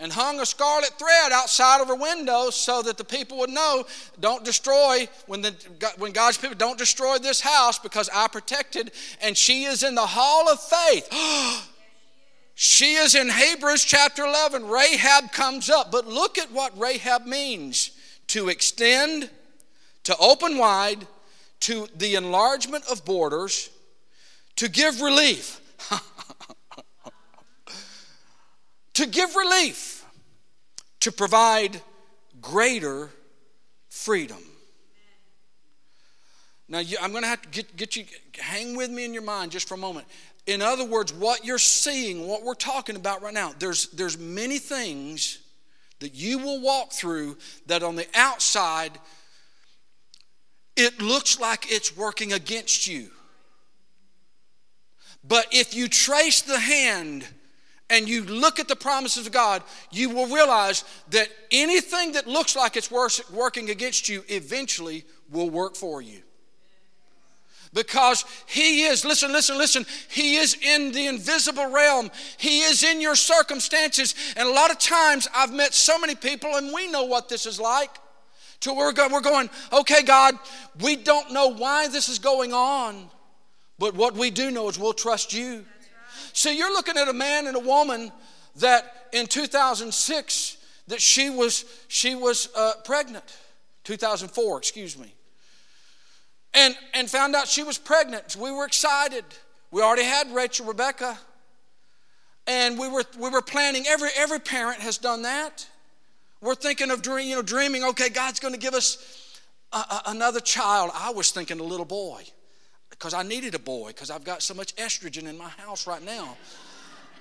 and 0.00 0.12
hung 0.12 0.40
a 0.40 0.46
scarlet 0.46 0.92
thread 0.98 1.30
outside 1.30 1.80
of 1.80 1.88
her 1.88 1.94
window 1.94 2.50
so 2.50 2.82
that 2.82 2.96
the 2.96 3.04
people 3.04 3.38
would 3.38 3.50
know 3.50 3.84
don't 4.18 4.44
destroy 4.44 5.06
when 5.26 5.42
the 5.42 5.54
when 5.98 6.12
God's 6.12 6.38
people 6.38 6.56
don't 6.56 6.78
destroy 6.78 7.18
this 7.18 7.40
house 7.40 7.78
because 7.78 8.08
I 8.12 8.26
protected 8.28 8.92
and 9.20 9.36
she 9.36 9.64
is 9.64 9.82
in 9.82 9.94
the 9.94 10.06
hall 10.06 10.48
of 10.50 10.60
faith. 10.60 11.08
She 12.62 12.96
is 12.96 13.14
in 13.14 13.30
Hebrews 13.30 13.86
chapter 13.86 14.22
11 14.22 14.66
Rahab 14.66 15.32
comes 15.32 15.70
up. 15.70 15.90
But 15.90 16.06
look 16.06 16.36
at 16.36 16.52
what 16.52 16.78
Rahab 16.78 17.24
means. 17.24 17.92
To 18.26 18.50
extend 18.50 19.30
to 20.04 20.14
open 20.18 20.58
wide 20.58 21.06
to 21.60 21.88
the 21.96 22.16
enlargement 22.16 22.84
of 22.90 23.04
borders 23.06 23.70
to 24.56 24.68
give 24.68 25.00
relief 25.00 25.59
to 29.00 29.06
give 29.06 29.34
relief, 29.34 30.04
to 31.00 31.10
provide 31.10 31.80
greater 32.42 33.08
freedom. 33.88 34.42
Now, 36.68 36.82
I'm 37.00 37.10
going 37.10 37.22
to 37.22 37.28
have 37.28 37.40
to 37.40 37.48
get, 37.48 37.76
get 37.76 37.96
you, 37.96 38.04
hang 38.38 38.76
with 38.76 38.90
me 38.90 39.06
in 39.06 39.14
your 39.14 39.22
mind 39.22 39.52
just 39.52 39.66
for 39.66 39.74
a 39.74 39.78
moment. 39.78 40.06
In 40.46 40.60
other 40.60 40.84
words, 40.84 41.14
what 41.14 41.46
you're 41.46 41.58
seeing, 41.58 42.28
what 42.28 42.44
we're 42.44 42.52
talking 42.52 42.94
about 42.94 43.22
right 43.22 43.32
now, 43.32 43.54
there's, 43.58 43.88
there's 43.88 44.18
many 44.18 44.58
things 44.58 45.38
that 46.00 46.14
you 46.14 46.38
will 46.38 46.60
walk 46.60 46.92
through 46.92 47.38
that 47.68 47.82
on 47.82 47.96
the 47.96 48.06
outside, 48.14 48.98
it 50.76 51.00
looks 51.00 51.40
like 51.40 51.72
it's 51.72 51.96
working 51.96 52.34
against 52.34 52.86
you. 52.86 53.08
But 55.24 55.46
if 55.52 55.74
you 55.74 55.88
trace 55.88 56.42
the 56.42 56.60
hand 56.60 57.26
and 57.90 58.08
you 58.08 58.24
look 58.24 58.58
at 58.58 58.68
the 58.68 58.76
promises 58.76 59.26
of 59.26 59.32
God, 59.32 59.62
you 59.90 60.10
will 60.10 60.28
realize 60.28 60.84
that 61.10 61.28
anything 61.50 62.12
that 62.12 62.26
looks 62.26 62.56
like 62.56 62.76
it's 62.76 62.90
working 62.90 63.68
against 63.68 64.08
you 64.08 64.24
eventually 64.28 65.04
will 65.30 65.50
work 65.50 65.76
for 65.76 66.00
you. 66.00 66.22
Because 67.72 68.24
He 68.46 68.84
is, 68.84 69.04
listen, 69.04 69.32
listen, 69.32 69.58
listen, 69.58 69.86
He 70.08 70.36
is 70.36 70.56
in 70.60 70.92
the 70.92 71.06
invisible 71.06 71.70
realm. 71.70 72.10
He 72.38 72.62
is 72.62 72.82
in 72.82 73.00
your 73.00 73.14
circumstances. 73.14 74.14
And 74.36 74.48
a 74.48 74.52
lot 74.52 74.70
of 74.70 74.78
times 74.78 75.28
I've 75.34 75.52
met 75.52 75.74
so 75.74 75.98
many 75.98 76.14
people, 76.14 76.56
and 76.56 76.72
we 76.72 76.90
know 76.90 77.04
what 77.04 77.28
this 77.28 77.46
is 77.46 77.60
like. 77.60 77.90
To 78.60 78.74
we're 78.74 78.92
we're 79.08 79.20
going, 79.20 79.48
okay, 79.72 80.02
God, 80.02 80.34
we 80.80 80.96
don't 80.96 81.32
know 81.32 81.48
why 81.48 81.88
this 81.88 82.08
is 82.10 82.18
going 82.18 82.52
on, 82.52 83.08
but 83.78 83.94
what 83.94 84.14
we 84.14 84.30
do 84.30 84.50
know 84.50 84.68
is 84.68 84.78
we'll 84.78 84.92
trust 84.92 85.32
you. 85.32 85.64
So 86.32 86.50
you're 86.50 86.72
looking 86.72 86.96
at 86.96 87.08
a 87.08 87.12
man 87.12 87.46
and 87.46 87.56
a 87.56 87.60
woman 87.60 88.12
that 88.56 89.08
in 89.12 89.26
2006 89.26 90.56
that 90.88 91.00
she 91.00 91.30
was 91.30 91.64
she 91.88 92.14
was 92.14 92.48
uh, 92.56 92.72
pregnant. 92.84 93.24
2004, 93.84 94.58
excuse 94.58 94.98
me. 94.98 95.14
And 96.54 96.74
and 96.94 97.10
found 97.10 97.34
out 97.34 97.48
she 97.48 97.62
was 97.62 97.78
pregnant. 97.78 98.36
We 98.36 98.50
were 98.50 98.66
excited. 98.66 99.24
We 99.70 99.82
already 99.82 100.04
had 100.04 100.32
Rachel 100.32 100.66
Rebecca. 100.66 101.18
And 102.46 102.78
we 102.78 102.88
were 102.88 103.04
we 103.18 103.30
were 103.30 103.42
planning 103.42 103.84
every 103.86 104.10
every 104.16 104.40
parent 104.40 104.80
has 104.80 104.98
done 104.98 105.22
that. 105.22 105.66
We're 106.40 106.54
thinking 106.54 106.90
of 106.90 107.02
dream, 107.02 107.28
you 107.28 107.36
know 107.36 107.42
dreaming, 107.42 107.84
okay, 107.84 108.08
God's 108.08 108.40
going 108.40 108.54
to 108.54 108.60
give 108.60 108.72
us 108.72 109.38
a, 109.72 109.76
a, 109.76 110.02
another 110.06 110.40
child. 110.40 110.90
I 110.94 111.10
was 111.10 111.30
thinking 111.30 111.60
a 111.60 111.64
little 111.64 111.84
boy 111.84 112.24
because 112.90 113.14
I 113.14 113.22
needed 113.22 113.54
a 113.54 113.58
boy 113.58 113.88
because 113.88 114.10
I've 114.10 114.24
got 114.24 114.42
so 114.42 114.52
much 114.52 114.74
estrogen 114.76 115.28
in 115.28 115.38
my 115.38 115.48
house 115.48 115.86
right 115.86 116.04
now. 116.04 116.36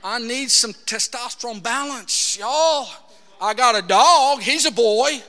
I 0.04 0.20
need 0.20 0.50
some 0.50 0.74
testosterone 0.74 1.62
balance, 1.62 2.38
y'all. 2.38 2.88
I 3.42 3.54
got 3.54 3.78
a 3.78 3.82
dog, 3.82 4.42
he's 4.42 4.66
a 4.66 4.72
boy. 4.72 5.22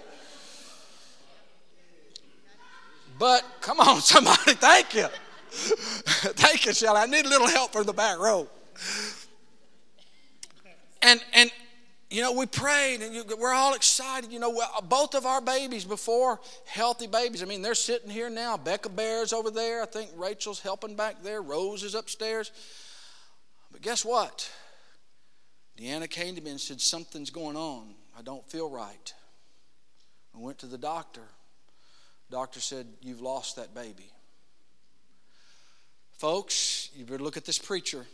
But 3.19 3.45
come 3.61 3.81
on, 3.81 4.01
somebody, 4.01 4.55
thank 4.55 4.95
you. 4.95 5.07
thank 5.51 6.67
you, 6.67 6.73
Shelly. 6.73 6.99
I 6.99 7.07
need 7.07 7.27
a 7.27 7.29
little 7.29 7.49
help 7.49 7.73
from 7.73 7.85
the 7.85 7.93
back 7.93 8.19
row. 8.19 8.49
And 11.03 11.21
and 11.33 11.51
you 12.11 12.23
know, 12.23 12.33
we 12.33 12.47
prayed 12.47 13.03
and 13.03 13.15
you, 13.15 13.25
we're 13.39 13.53
all 13.53 13.75
excited. 13.75 14.33
You 14.33 14.41
know, 14.41 14.61
both 14.89 15.15
of 15.15 15.27
our 15.27 15.41
babies 15.41 15.85
before, 15.85 16.41
healthy 16.67 17.07
babies. 17.07 17.41
I 17.41 17.47
mean, 17.47 17.63
they're 17.63 17.77
sitting 17.77 18.11
here 18.11 18.29
now. 18.29 18.57
Becca 18.57 18.89
Bear's 18.89 19.33
over 19.33 19.51
there. 19.51 19.81
I 19.81 19.87
think 19.87 20.11
Rachel's 20.17 20.61
helping 20.61 20.97
back 20.97 21.23
there. 21.23 21.41
Rose 21.41 21.85
is 21.85 21.95
upstairs. 21.95 22.51
But 23.71 23.83
guess 23.83 24.05
what? 24.05 24.51
Deanna 25.79 26.11
came 26.11 26.35
to 26.35 26.41
me 26.41 26.51
and 26.51 26.61
said, 26.61 26.81
Something's 26.81 27.31
going 27.31 27.57
on. 27.57 27.95
I 28.19 28.23
don't 28.23 28.47
feel 28.51 28.69
right. 28.69 29.15
I 30.35 30.39
went 30.39 30.59
to 30.59 30.67
the 30.67 30.79
doctor. 30.79 31.23
Doctor 32.29 32.61
said, 32.61 32.87
You've 33.01 33.21
lost 33.23 33.55
that 33.55 33.73
baby. 33.73 34.11
Folks, 36.19 36.91
you 36.95 37.05
better 37.05 37.23
look 37.23 37.37
at 37.37 37.45
this 37.45 37.59
preacher. 37.59 38.05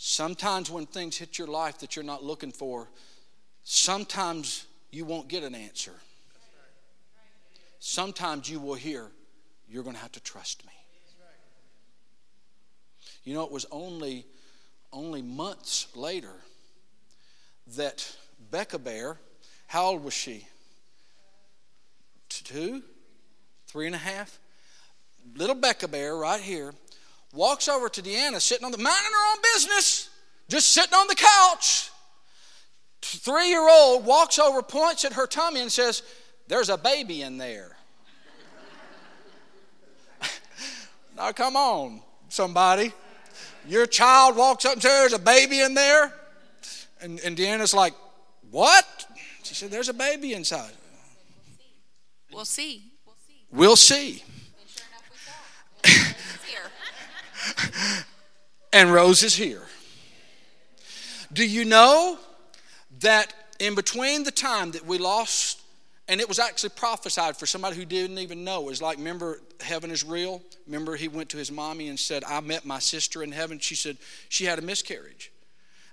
Sometimes 0.00 0.70
when 0.70 0.86
things 0.86 1.16
hit 1.16 1.38
your 1.38 1.48
life 1.48 1.78
that 1.78 1.96
you're 1.96 2.04
not 2.04 2.22
looking 2.22 2.52
for, 2.52 2.88
sometimes 3.64 4.64
you 4.92 5.04
won't 5.04 5.26
get 5.26 5.42
an 5.42 5.56
answer. 5.56 5.92
Sometimes 7.80 8.48
you 8.48 8.60
will 8.60 8.74
hear, 8.74 9.10
You're 9.68 9.82
going 9.82 9.96
to 9.96 10.00
have 10.00 10.12
to 10.12 10.20
trust 10.20 10.64
me. 10.64 10.72
You 13.24 13.34
know, 13.34 13.42
it 13.42 13.50
was 13.50 13.66
only, 13.72 14.24
only 14.92 15.20
months 15.20 15.88
later 15.96 16.32
that 17.76 18.16
Becca 18.52 18.78
Bear, 18.78 19.18
how 19.66 19.86
old 19.86 20.04
was 20.04 20.14
she? 20.14 20.46
Two? 22.28 22.84
Three 23.66 23.86
and 23.86 23.96
a 23.96 23.98
half? 23.98 24.38
Little 25.34 25.56
Becca 25.56 25.88
Bear 25.88 26.14
right 26.14 26.40
here 26.40 26.72
walks 27.32 27.68
over 27.68 27.88
to 27.88 28.02
Deanna 28.02 28.40
sitting 28.40 28.64
on 28.64 28.72
the 28.72 28.78
minding 28.78 29.12
her 29.12 29.32
own 29.32 29.38
business, 29.54 30.10
just 30.48 30.68
sitting 30.72 30.94
on 30.94 31.06
the 31.06 31.14
couch. 31.14 31.90
Three 33.00 33.48
year 33.48 33.68
old 33.68 34.04
walks 34.04 34.38
over, 34.38 34.62
points 34.62 35.04
at 35.04 35.12
her 35.14 35.26
tummy, 35.26 35.60
and 35.60 35.70
says, 35.70 36.02
There's 36.48 36.68
a 36.68 36.76
baby 36.76 37.22
in 37.22 37.38
there. 37.38 37.76
now, 41.16 41.32
come 41.32 41.56
on, 41.56 42.00
somebody. 42.28 42.92
Your 43.66 43.86
child 43.86 44.36
walks 44.36 44.64
up 44.64 44.74
and 44.74 44.82
says, 44.82 44.92
There's 44.92 45.12
a 45.12 45.18
baby 45.18 45.60
in 45.60 45.74
there. 45.74 46.12
And, 47.00 47.20
and 47.20 47.36
Deanna's 47.36 47.72
like, 47.72 47.94
What? 48.50 49.06
She 49.42 49.54
said, 49.54 49.70
There's 49.70 49.88
a 49.88 49.94
baby 49.94 50.32
inside. 50.32 50.72
We'll 52.32 52.44
see. 52.44 52.82
We'll 53.06 53.16
see. 53.26 53.46
We'll 53.50 53.76
see. 53.76 54.24
and 58.72 58.92
Rose 58.92 59.22
is 59.22 59.34
here. 59.34 59.62
Do 61.32 61.46
you 61.46 61.64
know 61.64 62.18
that 63.00 63.32
in 63.58 63.74
between 63.74 64.24
the 64.24 64.30
time 64.30 64.72
that 64.72 64.86
we 64.86 64.98
lost, 64.98 65.60
and 66.08 66.20
it 66.20 66.28
was 66.28 66.38
actually 66.38 66.70
prophesied 66.70 67.36
for 67.36 67.46
somebody 67.46 67.76
who 67.76 67.84
didn't 67.84 68.18
even 68.18 68.44
know, 68.44 68.62
it 68.62 68.66
was 68.66 68.82
like, 68.82 68.96
remember, 68.96 69.40
heaven 69.60 69.90
is 69.90 70.04
real? 70.04 70.42
Remember, 70.66 70.96
he 70.96 71.08
went 71.08 71.28
to 71.30 71.36
his 71.36 71.52
mommy 71.52 71.88
and 71.88 71.98
said, 71.98 72.24
I 72.24 72.40
met 72.40 72.64
my 72.64 72.78
sister 72.78 73.22
in 73.22 73.32
heaven. 73.32 73.58
She 73.58 73.74
said, 73.74 73.98
she 74.28 74.44
had 74.44 74.58
a 74.58 74.62
miscarriage. 74.62 75.30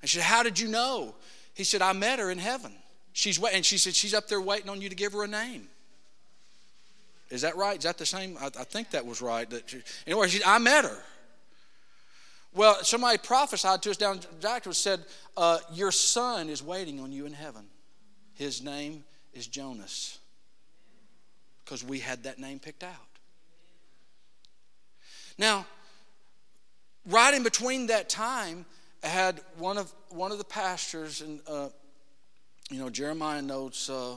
And 0.01 0.09
she 0.09 0.19
said, 0.19 0.25
How 0.25 0.43
did 0.43 0.59
you 0.59 0.67
know? 0.67 1.15
He 1.55 1.63
said, 1.63 1.81
I 1.81 1.93
met 1.93 2.19
her 2.19 2.29
in 2.29 2.37
heaven. 2.37 2.73
She's 3.13 3.39
wait, 3.39 3.55
and 3.55 3.65
she 3.65 3.77
said, 3.77 3.95
She's 3.95 4.13
up 4.13 4.27
there 4.27 4.39
waiting 4.39 4.69
on 4.69 4.81
you 4.81 4.89
to 4.89 4.95
give 4.95 5.13
her 5.13 5.23
a 5.23 5.27
name. 5.27 5.67
Is 7.29 7.41
that 7.41 7.55
right? 7.55 7.77
Is 7.77 7.85
that 7.85 7.97
the 7.97 8.05
same? 8.05 8.37
I, 8.39 8.47
I 8.47 8.63
think 8.65 8.91
that 8.91 9.05
was 9.05 9.21
right. 9.21 9.49
That 9.49 9.69
she, 9.69 9.81
anyway, 10.05 10.27
she, 10.27 10.43
I 10.45 10.59
met 10.59 10.85
her. 10.85 11.01
Well, 12.55 12.81
somebody 12.83 13.17
prophesied 13.17 13.81
to 13.83 13.91
us 13.91 13.97
down 13.97 14.21
Jackson 14.39 14.73
said, 14.73 15.01
uh, 15.35 15.59
Your 15.73 15.91
son 15.91 16.49
is 16.49 16.63
waiting 16.63 17.01
on 17.01 17.11
you 17.11 17.25
in 17.25 17.33
heaven. 17.33 17.65
His 18.33 18.63
name 18.63 19.03
is 19.33 19.45
Jonas. 19.45 20.19
Because 21.63 21.83
we 21.83 21.99
had 21.99 22.23
that 22.23 22.39
name 22.39 22.59
picked 22.59 22.83
out. 22.83 22.91
Now, 25.37 25.65
right 27.05 27.33
in 27.33 27.43
between 27.43 27.87
that 27.87 28.07
time, 28.07 28.65
I 29.03 29.07
had 29.07 29.41
one 29.57 29.77
of 29.77 29.93
one 30.09 30.31
of 30.31 30.37
the 30.37 30.45
pastors, 30.45 31.21
and 31.21 31.41
uh, 31.47 31.69
you 32.71 32.79
know 32.79 32.89
Jeremiah 32.89 33.41
knows 33.41 33.89
uh, 33.89 34.15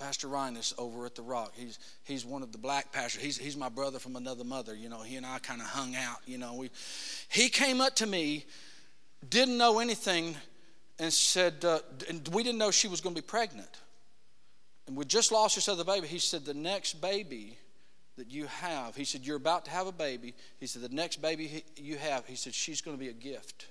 Pastor 0.00 0.28
Rhinus 0.28 0.72
over 0.78 1.04
at 1.04 1.14
the 1.14 1.22
Rock. 1.22 1.52
He's 1.54 1.78
he's 2.04 2.24
one 2.24 2.42
of 2.42 2.52
the 2.52 2.58
black 2.58 2.90
pastors. 2.90 3.22
He's 3.22 3.36
he's 3.36 3.56
my 3.56 3.68
brother 3.68 3.98
from 3.98 4.16
another 4.16 4.44
mother. 4.44 4.74
You 4.74 4.88
know, 4.88 5.02
he 5.02 5.16
and 5.16 5.26
I 5.26 5.38
kind 5.38 5.60
of 5.60 5.66
hung 5.66 5.94
out. 5.94 6.16
You 6.24 6.38
know, 6.38 6.54
we 6.54 6.70
he 7.28 7.50
came 7.50 7.82
up 7.82 7.94
to 7.96 8.06
me, 8.06 8.46
didn't 9.28 9.58
know 9.58 9.78
anything, 9.78 10.36
and 10.98 11.12
said, 11.12 11.64
uh, 11.66 11.80
and 12.08 12.26
we 12.32 12.42
didn't 12.42 12.58
know 12.58 12.70
she 12.70 12.88
was 12.88 13.02
going 13.02 13.14
to 13.14 13.20
be 13.20 13.26
pregnant, 13.26 13.78
and 14.86 14.96
we 14.96 15.04
just 15.04 15.32
lost 15.32 15.54
this 15.54 15.68
other 15.68 15.84
baby. 15.84 16.06
He 16.06 16.18
said 16.18 16.46
the 16.46 16.54
next 16.54 17.00
baby 17.02 17.58
that 18.16 18.30
you 18.30 18.46
have, 18.46 18.96
he 18.96 19.04
said 19.04 19.26
you're 19.26 19.36
about 19.36 19.66
to 19.66 19.70
have 19.70 19.86
a 19.86 19.92
baby. 19.92 20.34
He 20.58 20.66
said 20.66 20.82
the 20.82 20.94
next 20.94 21.20
baby 21.20 21.62
you 21.76 21.96
have, 21.98 22.26
he 22.26 22.36
said 22.36 22.54
she's 22.54 22.80
going 22.80 22.96
to 22.96 23.00
be 23.00 23.10
a 23.10 23.14
gift. 23.14 23.66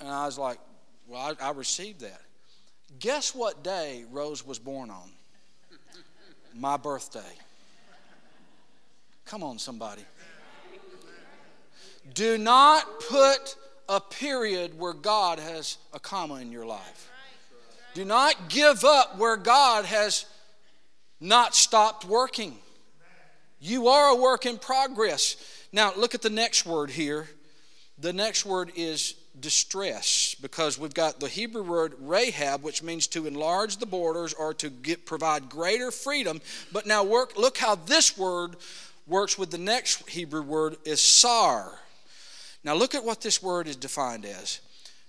And 0.00 0.08
I 0.08 0.26
was 0.26 0.38
like, 0.38 0.58
well, 1.06 1.36
I, 1.40 1.48
I 1.48 1.50
received 1.50 2.00
that. 2.00 2.22
Guess 2.98 3.34
what 3.34 3.64
day 3.64 4.04
Rose 4.10 4.46
was 4.46 4.58
born 4.58 4.90
on? 4.90 5.10
My 6.54 6.76
birthday. 6.76 7.20
Come 9.24 9.42
on, 9.42 9.58
somebody. 9.58 10.02
Do 12.14 12.36
not 12.36 13.00
put 13.00 13.56
a 13.88 14.00
period 14.00 14.78
where 14.78 14.92
God 14.92 15.38
has 15.38 15.78
a 15.92 16.00
comma 16.00 16.36
in 16.36 16.52
your 16.52 16.66
life. 16.66 17.10
Do 17.94 18.04
not 18.04 18.48
give 18.48 18.84
up 18.84 19.18
where 19.18 19.36
God 19.36 19.84
has 19.84 20.26
not 21.20 21.54
stopped 21.54 22.04
working. 22.04 22.56
You 23.60 23.88
are 23.88 24.16
a 24.16 24.20
work 24.20 24.44
in 24.44 24.58
progress. 24.58 25.36
Now, 25.72 25.92
look 25.96 26.14
at 26.14 26.22
the 26.22 26.30
next 26.30 26.66
word 26.66 26.90
here. 26.90 27.28
The 27.98 28.12
next 28.12 28.44
word 28.44 28.72
is 28.74 29.14
distress 29.40 30.34
because 30.40 30.78
we've 30.78 30.94
got 30.94 31.20
the 31.20 31.28
Hebrew 31.28 31.62
word 31.62 31.94
Rahab, 32.00 32.62
which 32.62 32.82
means 32.82 33.06
to 33.08 33.26
enlarge 33.26 33.78
the 33.78 33.86
borders 33.86 34.32
or 34.32 34.54
to 34.54 34.70
get, 34.70 35.06
provide 35.06 35.48
greater 35.48 35.90
freedom. 35.90 36.40
But 36.72 36.86
now 36.86 37.04
work, 37.04 37.36
look 37.36 37.58
how 37.58 37.74
this 37.74 38.16
word 38.16 38.56
works 39.06 39.38
with 39.38 39.50
the 39.50 39.58
next 39.58 40.08
Hebrew 40.08 40.42
word 40.42 40.76
is 40.84 41.00
sar. 41.00 41.72
Now 42.64 42.74
look 42.74 42.94
at 42.94 43.04
what 43.04 43.20
this 43.20 43.42
word 43.42 43.66
is 43.66 43.76
defined 43.76 44.24
as. 44.24 44.60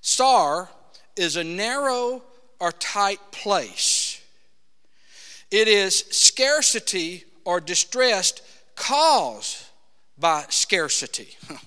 Sar 0.01 0.69
is 1.15 1.35
a 1.35 1.43
narrow 1.43 2.23
or 2.59 2.71
tight 2.71 3.19
place. 3.31 4.21
It 5.51 5.67
is 5.67 5.99
scarcity 6.09 7.25
or 7.45 7.59
distress 7.59 8.33
caused 8.75 9.63
by 10.17 10.45
scarcity. 10.49 11.37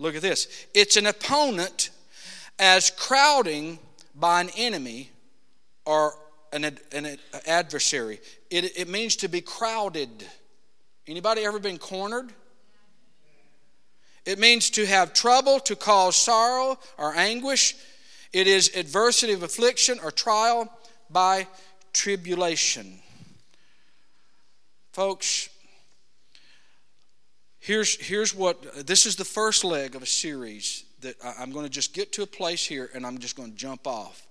Look 0.00 0.16
at 0.16 0.22
this. 0.22 0.66
It's 0.72 0.96
an 0.96 1.04
opponent 1.04 1.90
as 2.58 2.90
crowding 2.90 3.78
by 4.14 4.40
an 4.40 4.48
enemy 4.56 5.10
or 5.84 6.14
an, 6.54 6.64
an 6.92 7.18
adversary. 7.46 8.18
It, 8.50 8.78
it 8.78 8.88
means 8.88 9.16
to 9.16 9.28
be 9.28 9.42
crowded. 9.42 10.08
Anybody 11.06 11.44
ever 11.44 11.58
been 11.58 11.76
cornered? 11.76 12.32
It 14.24 14.38
means 14.38 14.70
to 14.70 14.86
have 14.86 15.12
trouble, 15.12 15.60
to 15.60 15.76
cause 15.76 16.16
sorrow 16.16 16.78
or 16.96 17.14
anguish. 17.14 17.76
It 18.32 18.46
is 18.46 18.74
adversity 18.74 19.34
of 19.34 19.42
affliction 19.42 19.98
or 20.02 20.10
trial 20.10 20.72
by 21.10 21.46
tribulation. 21.92 23.00
Folks, 24.92 25.49
here's, 27.70 28.04
here's 28.04 28.34
what 28.34 28.84
this 28.84 29.06
is 29.06 29.14
the 29.14 29.24
first 29.24 29.62
leg 29.62 29.94
of 29.94 30.02
a 30.02 30.06
series 30.06 30.84
that 31.02 31.14
I'm 31.38 31.52
going 31.52 31.64
to 31.64 31.70
just 31.70 31.94
get 31.94 32.10
to 32.14 32.22
a 32.22 32.26
place 32.26 32.66
here 32.66 32.90
and 32.94 33.06
I'm 33.06 33.18
just 33.18 33.36
going 33.36 33.52
to 33.52 33.56
jump 33.56 33.86
off. 33.86 34.26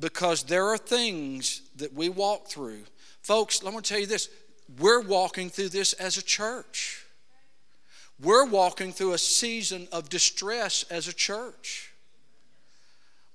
Because 0.00 0.42
there 0.42 0.66
are 0.66 0.76
things 0.76 1.62
that 1.76 1.92
we 1.94 2.08
walk 2.08 2.48
through. 2.48 2.82
Folks, 3.22 3.62
I 3.62 3.66
let 3.66 3.74
me 3.74 3.80
tell 3.80 4.00
you 4.00 4.06
this 4.06 4.28
we're 4.80 5.00
walking 5.00 5.50
through 5.50 5.68
this 5.68 5.92
as 5.94 6.18
a 6.18 6.22
church. 6.22 7.04
We're 8.20 8.46
walking 8.46 8.92
through 8.92 9.12
a 9.12 9.18
season 9.18 9.86
of 9.92 10.08
distress 10.08 10.84
as 10.90 11.06
a 11.06 11.12
church. 11.12 11.87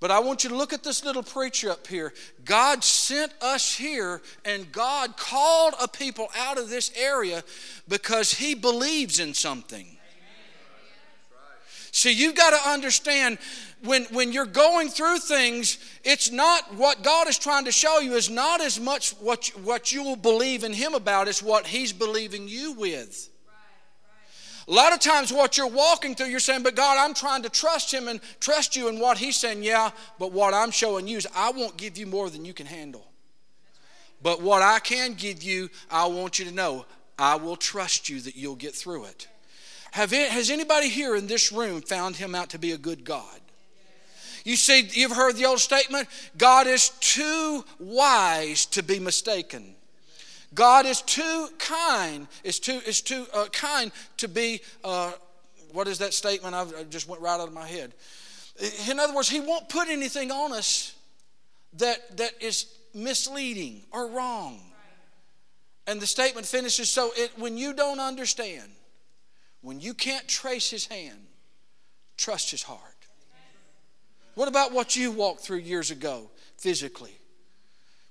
But 0.04 0.12
I 0.12 0.20
want 0.20 0.44
you 0.44 0.50
to 0.50 0.58
look 0.58 0.74
at 0.74 0.84
this 0.84 1.06
little 1.06 1.24
preacher 1.24 1.72
up 1.72 1.88
here. 1.88 2.14
God 2.44 2.84
sent 2.84 3.32
us 3.42 3.74
here, 3.74 4.22
and 4.44 4.70
God 4.70 5.16
called 5.16 5.76
a 5.82 5.88
people 5.88 6.28
out 6.38 6.58
of 6.58 6.70
this 6.70 6.92
area 6.98 7.42
because 7.88 8.34
He 8.34 8.54
believes 8.54 9.22
in 9.22 9.34
something. 9.34 9.88
See, 11.94 12.12
you've 12.12 12.36
got 12.36 12.50
to 12.50 12.70
understand 12.70 13.38
when, 13.86 14.04
when 14.12 14.34
you're 14.34 14.46
going 14.46 14.90
through 14.90 15.20
things, 15.20 15.78
it's 16.04 16.30
not 16.30 16.76
what 16.76 17.02
God 17.02 17.30
is 17.30 17.40
trying 17.40 17.64
to 17.64 17.72
show 17.72 18.00
you 18.00 18.16
is 18.16 18.30
not 18.30 18.60
as 18.60 18.82
much 18.82 19.12
what, 19.22 19.48
what 19.64 19.94
you 19.94 20.04
will 20.04 20.18
believe 20.18 20.66
in 20.66 20.74
Him 20.74 20.96
about, 20.96 21.30
it's 21.30 21.42
what 21.42 21.66
He's 21.66 21.94
believing 21.94 22.50
you 22.50 22.74
with. 22.74 23.30
A 24.68 24.72
lot 24.72 24.94
of 24.94 25.00
times, 25.00 25.34
what 25.34 25.58
you're 25.58 25.68
walking 25.68 26.16
through, 26.16 26.28
you're 26.28 26.40
saying, 26.40 26.64
But 26.64 26.76
God, 26.76 26.98
I'm 26.98 27.14
trying 27.14 27.44
to 27.44 27.50
trust 27.50 27.94
Him 27.94 28.08
and 28.08 28.22
trust 28.40 28.76
you. 28.76 28.88
And 28.88 29.00
what 29.00 29.18
He's 29.18 29.36
saying, 29.36 29.64
Yeah, 29.64 29.92
but 30.20 30.32
what 30.32 30.54
I'm 30.54 30.72
showing 30.72 31.08
you 31.08 31.18
is 31.18 31.28
I 31.36 31.52
won't 31.52 31.78
give 31.78 31.98
you 31.98 32.06
more 32.06 32.30
than 32.30 32.46
you 32.46 32.54
can 32.54 32.66
handle. 32.66 33.06
But 34.22 34.42
what 34.42 34.62
I 34.62 34.80
can 34.80 35.16
give 35.16 35.44
you, 35.44 35.70
I 35.92 36.06
want 36.08 36.40
you 36.40 36.46
to 36.46 36.54
know 36.54 36.86
I 37.20 37.36
will 37.36 37.58
trust 37.58 38.08
you 38.08 38.22
that 38.22 38.38
you'll 38.38 38.56
get 38.56 38.74
through 38.74 39.06
it. 39.06 39.28
Have 39.92 40.14
it, 40.14 40.32
has 40.32 40.50
anybody 40.50 40.90
here 40.90 41.16
in 41.16 41.28
this 41.28 41.52
room 41.52 41.82
found 41.82 42.16
Him 42.16 42.34
out 42.34 42.50
to 42.52 42.60
be 42.60 42.72
a 42.72 42.78
good 42.78 43.04
God? 43.04 43.40
You 44.46 44.56
see, 44.56 44.90
you've 44.92 45.12
heard 45.12 45.36
the 45.36 45.46
old 45.46 45.60
statement 45.60 46.08
God 46.38 46.68
is 46.68 46.90
too 47.00 47.64
wise 47.80 48.66
to 48.68 48.84
be 48.84 49.00
mistaken. 49.00 49.76
God 50.54 50.86
is 50.86 51.02
too 51.02 51.50
kind, 51.58 52.28
is 52.44 52.60
too, 52.60 52.80
is 52.86 53.02
too 53.02 53.26
uh, 53.34 53.46
kind 53.52 53.92
to 54.18 54.28
be, 54.28 54.62
uh, 54.84 55.14
what 55.72 55.88
is 55.88 56.00
that 56.00 56.14
statement? 56.14 56.54
I've, 56.54 56.74
I 56.76 56.84
just 56.84 57.08
went 57.08 57.22
right 57.22 57.40
out 57.40 57.48
of 57.48 57.54
my 57.54 57.66
head. 57.66 57.94
In 58.90 59.00
other 59.00 59.14
words, 59.14 59.30
He 59.30 59.40
won't 59.40 59.70
put 59.70 59.88
anything 59.88 60.32
on 60.32 60.54
us 60.54 60.96
that, 61.78 62.18
that 62.18 62.32
is 62.42 62.68
misleading 62.94 63.82
or 63.92 64.10
wrong. 64.10 64.60
And 65.88 66.00
the 66.00 66.08
statement 66.08 66.46
finishes 66.46 66.90
so 66.90 67.12
it, 67.16 67.32
when 67.38 67.58
you 67.58 67.74
don't 67.74 68.00
understand, 68.00 68.70
when 69.62 69.80
you 69.80 69.94
can't 69.94 70.28
trace 70.28 70.70
His 70.70 70.86
hand, 70.86 71.20
trust 72.18 72.52
His 72.52 72.64
heart. 72.64 72.80
What 74.36 74.48
about 74.48 74.72
what 74.72 74.96
you 74.96 75.12
walked 75.12 75.42
through 75.42 75.58
years 75.58 75.92
ago 75.92 76.30
physically? 76.58 77.18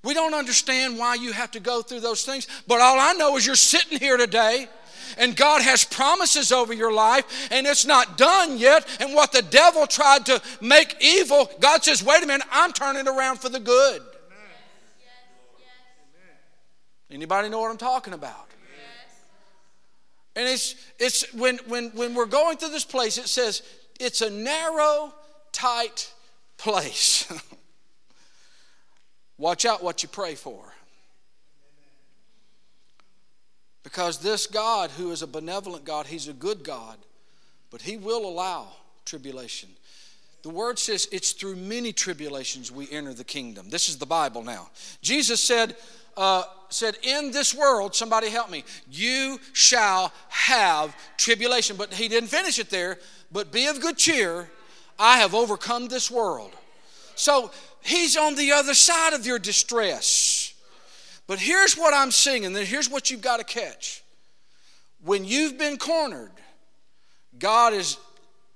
We 0.05 0.15
don't 0.15 0.35
understand 0.35 0.99
why 0.99 1.15
you 1.15 1.33
have 1.33 1.53
to 1.53 1.61
go 1.61 1.81
through 1.83 2.01
those 2.01 2.25
things, 2.25 2.49
but 2.67 2.81
all 2.81 2.99
I 2.99 3.12
know 3.12 3.37
is 3.37 3.47
you're 3.47 3.55
sitting 3.55 3.99
here 3.99 4.17
today 4.17 4.69
and 5.17 5.37
God 5.37 5.62
has 5.62 5.85
promises 5.85 6.51
over 6.51 6.73
your 6.73 6.93
life 6.93 7.25
and 7.53 7.67
it's 7.67 7.87
not 7.87 8.19
done 8.19 8.59
yet. 8.59 8.87
And 9.01 9.15
what 9.15 9.33
the 9.33 9.43
devil 9.43 9.87
tried 9.87 10.27
to 10.27 10.43
make 10.61 10.97
evil, 11.01 11.51
God 11.61 11.85
says, 11.85 12.03
wait 12.03 12.23
a 12.23 12.27
minute, 12.27 12.47
I'm 12.51 12.73
turning 12.73 13.07
around 13.07 13.38
for 13.38 13.49
the 13.49 13.61
good. 13.61 14.03
Anybody 17.11 17.49
know 17.49 17.61
what 17.61 17.71
I'm 17.71 17.77
talking 17.77 18.15
about? 18.15 18.49
And 20.35 20.49
it's, 20.49 20.75
it's 20.99 21.33
when, 21.35 21.59
when, 21.69 21.91
when 21.91 22.15
we're 22.15 22.25
going 22.25 22.57
through 22.57 22.71
this 22.71 22.87
place, 22.87 23.19
it 23.19 23.29
says 23.29 23.62
it's 24.01 24.23
a 24.23 24.31
narrow, 24.31 25.12
tight 25.53 26.11
place. 26.57 27.31
Watch 29.38 29.64
out 29.64 29.83
what 29.83 30.03
you 30.03 30.09
pray 30.09 30.35
for. 30.35 30.73
Because 33.83 34.18
this 34.18 34.47
God, 34.47 34.90
who 34.90 35.11
is 35.11 35.23
a 35.23 35.27
benevolent 35.27 35.85
God, 35.85 36.07
He's 36.07 36.29
a 36.29 36.33
good 36.33 36.62
God, 36.62 36.97
but 37.71 37.83
He 37.83 37.97
will 37.97 38.27
allow 38.27 38.68
tribulation. 39.05 39.68
The 40.42 40.51
word 40.51 40.79
says 40.79 41.09
it's 41.12 41.33
through 41.33 41.57
many 41.57 41.92
tribulations 41.92 42.71
we 42.71 42.90
enter 42.90 43.14
the 43.14 43.25
kingdom. 43.25 43.71
This 43.71 43.88
is 43.88 43.99
the 43.99 44.07
Bible 44.07 44.42
now. 44.42 44.71
Jesus 45.01 45.40
said, 45.40 45.77
uh, 46.16 46.45
said, 46.68 46.97
In 47.03 47.31
this 47.31 47.55
world, 47.55 47.95
somebody 47.95 48.29
help 48.29 48.51
me, 48.51 48.64
you 48.90 49.38
shall 49.53 50.12
have 50.29 50.97
tribulation. 51.16 51.77
But 51.77 51.95
he 51.95 52.09
didn't 52.09 52.29
finish 52.29 52.59
it 52.59 52.71
there, 52.71 52.99
but 53.31 53.53
be 53.53 53.66
of 53.66 53.81
good 53.81 53.97
cheer. 53.97 54.49
I 54.99 55.18
have 55.18 55.35
overcome 55.35 55.88
this 55.88 56.11
world. 56.11 56.53
So 57.22 57.52
he's 57.82 58.16
on 58.16 58.35
the 58.35 58.50
other 58.50 58.74
side 58.74 59.12
of 59.12 59.24
your 59.24 59.38
distress. 59.38 60.54
But 61.28 61.38
here's 61.38 61.74
what 61.76 61.94
I'm 61.94 62.11
seeing, 62.11 62.44
and 62.44 62.56
here's 62.56 62.90
what 62.90 63.12
you've 63.12 63.20
got 63.20 63.37
to 63.37 63.44
catch. 63.44 64.02
When 65.04 65.24
you've 65.24 65.56
been 65.56 65.78
cornered, 65.78 66.32
God 67.38 67.74
is 67.74 67.96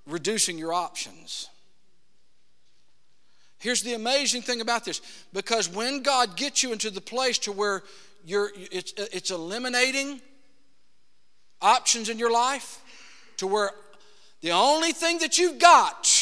reducing 0.04 0.58
your 0.58 0.72
options. 0.72 1.48
Here's 3.58 3.82
the 3.82 3.94
amazing 3.94 4.42
thing 4.42 4.60
about 4.60 4.84
this 4.84 5.00
because 5.32 5.68
when 5.68 6.02
God 6.02 6.36
gets 6.36 6.64
you 6.64 6.72
into 6.72 6.90
the 6.90 7.00
place 7.00 7.38
to 7.38 7.52
where 7.52 7.84
you're, 8.24 8.50
it's, 8.72 8.92
it's 8.96 9.30
eliminating 9.30 10.20
options 11.62 12.08
in 12.08 12.18
your 12.18 12.32
life, 12.32 12.82
to 13.36 13.46
where 13.46 13.70
the 14.40 14.50
only 14.50 14.90
thing 14.90 15.18
that 15.18 15.38
you've 15.38 15.60
got, 15.60 16.15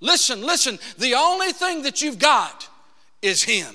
listen, 0.00 0.42
listen, 0.42 0.78
the 0.98 1.14
only 1.14 1.52
thing 1.52 1.82
that 1.82 2.02
you've 2.02 2.18
got 2.18 2.68
is 3.22 3.42
Him. 3.42 3.74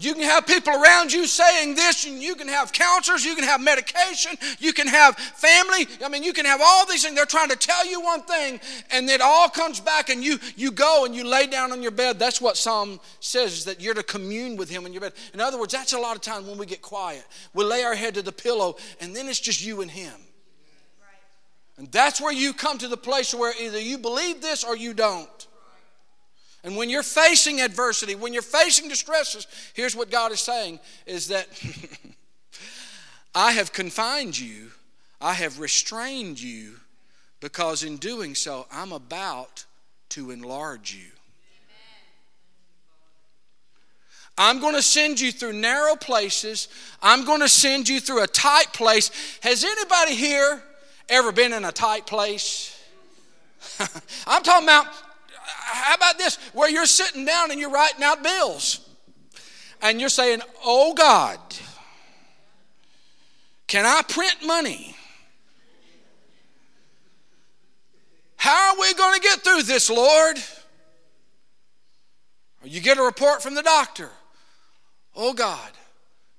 You 0.00 0.14
can 0.14 0.22
have 0.22 0.46
people 0.46 0.72
around 0.72 1.12
you 1.12 1.26
saying 1.26 1.74
this, 1.74 2.06
and 2.06 2.22
you 2.22 2.36
can 2.36 2.46
have 2.46 2.72
counselors, 2.72 3.24
you 3.24 3.34
can 3.34 3.44
have 3.44 3.60
medication, 3.60 4.36
you 4.60 4.72
can 4.72 4.86
have 4.86 5.16
family. 5.16 5.88
I 6.04 6.08
mean, 6.08 6.22
you 6.22 6.32
can 6.32 6.44
have 6.44 6.60
all 6.62 6.86
these 6.86 7.02
things. 7.02 7.16
They're 7.16 7.26
trying 7.26 7.48
to 7.48 7.56
tell 7.56 7.84
you 7.84 8.00
one 8.00 8.22
thing, 8.22 8.60
and 8.92 9.10
it 9.10 9.20
all 9.20 9.48
comes 9.48 9.80
back, 9.80 10.08
and 10.08 10.22
you 10.22 10.38
you 10.56 10.70
go 10.70 11.04
and 11.04 11.16
you 11.16 11.24
lay 11.24 11.48
down 11.48 11.72
on 11.72 11.82
your 11.82 11.90
bed. 11.90 12.18
That's 12.18 12.40
what 12.40 12.56
Psalm 12.56 13.00
says, 13.18 13.52
is 13.54 13.64
that 13.64 13.80
you're 13.80 13.94
to 13.94 14.04
commune 14.04 14.56
with 14.56 14.70
Him 14.70 14.86
in 14.86 14.92
your 14.92 15.00
bed. 15.00 15.14
In 15.34 15.40
other 15.40 15.58
words, 15.58 15.72
that's 15.72 15.92
a 15.92 15.98
lot 15.98 16.14
of 16.14 16.22
times 16.22 16.46
when 16.46 16.58
we 16.58 16.66
get 16.66 16.80
quiet. 16.80 17.24
We 17.52 17.64
lay 17.64 17.82
our 17.82 17.96
head 17.96 18.14
to 18.14 18.22
the 18.22 18.32
pillow, 18.32 18.76
and 19.00 19.16
then 19.16 19.26
it's 19.26 19.40
just 19.40 19.64
you 19.64 19.80
and 19.80 19.90
Him. 19.90 20.14
And 21.78 21.90
that's 21.92 22.20
where 22.20 22.32
you 22.32 22.52
come 22.52 22.76
to 22.78 22.88
the 22.88 22.96
place 22.96 23.32
where 23.32 23.54
either 23.60 23.80
you 23.80 23.98
believe 23.98 24.42
this 24.42 24.64
or 24.64 24.76
you 24.76 24.92
don't. 24.92 25.46
And 26.64 26.76
when 26.76 26.90
you're 26.90 27.04
facing 27.04 27.60
adversity, 27.60 28.16
when 28.16 28.32
you're 28.32 28.42
facing 28.42 28.88
distresses, 28.88 29.46
here's 29.74 29.94
what 29.94 30.10
God 30.10 30.32
is 30.32 30.40
saying 30.40 30.80
is 31.06 31.28
that 31.28 31.46
I 33.34 33.52
have 33.52 33.72
confined 33.72 34.38
you, 34.38 34.72
I 35.20 35.34
have 35.34 35.60
restrained 35.60 36.40
you, 36.40 36.74
because 37.40 37.84
in 37.84 37.96
doing 37.96 38.34
so, 38.34 38.66
I'm 38.72 38.90
about 38.90 39.64
to 40.10 40.32
enlarge 40.32 40.92
you. 40.92 41.12
I'm 44.36 44.60
going 44.60 44.74
to 44.74 44.82
send 44.82 45.20
you 45.20 45.32
through 45.32 45.54
narrow 45.54 45.96
places. 45.96 46.68
I'm 47.02 47.24
going 47.24 47.40
to 47.40 47.48
send 47.48 47.88
you 47.88 48.00
through 48.00 48.22
a 48.22 48.28
tight 48.28 48.72
place. 48.72 49.10
Has 49.42 49.64
anybody 49.64 50.14
here 50.14 50.62
ever 51.08 51.32
been 51.32 51.52
in 51.52 51.64
a 51.64 51.72
tight 51.72 52.06
place? 52.06 52.74
I'm 54.26 54.42
talking 54.42 54.64
about 54.64 54.86
how 55.48 55.94
about 55.94 56.18
this? 56.18 56.36
Where 56.52 56.68
you're 56.68 56.86
sitting 56.86 57.24
down 57.24 57.50
and 57.50 57.60
you're 57.60 57.70
writing 57.70 58.02
out 58.02 58.22
bills. 58.22 58.80
And 59.80 60.00
you're 60.00 60.08
saying, 60.08 60.40
Oh 60.64 60.94
God, 60.94 61.38
can 63.66 63.84
I 63.84 64.02
print 64.08 64.36
money? 64.44 64.96
How 68.36 68.72
are 68.72 68.80
we 68.80 68.94
going 68.94 69.14
to 69.14 69.20
get 69.20 69.40
through 69.40 69.62
this, 69.62 69.90
Lord? 69.90 70.38
Or 72.62 72.68
you 72.68 72.80
get 72.80 72.98
a 72.98 73.02
report 73.02 73.42
from 73.42 73.54
the 73.54 73.62
doctor. 73.62 74.10
Oh 75.14 75.32
God, 75.34 75.70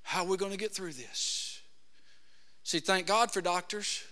how 0.01 0.23
are 0.23 0.27
we 0.27 0.37
going 0.37 0.51
to 0.51 0.57
get 0.57 0.73
through 0.73 0.93
this? 0.93 1.61
See, 2.63 2.79
thank 2.79 3.05
God 3.05 3.31
for 3.31 3.41
doctors. 3.41 4.03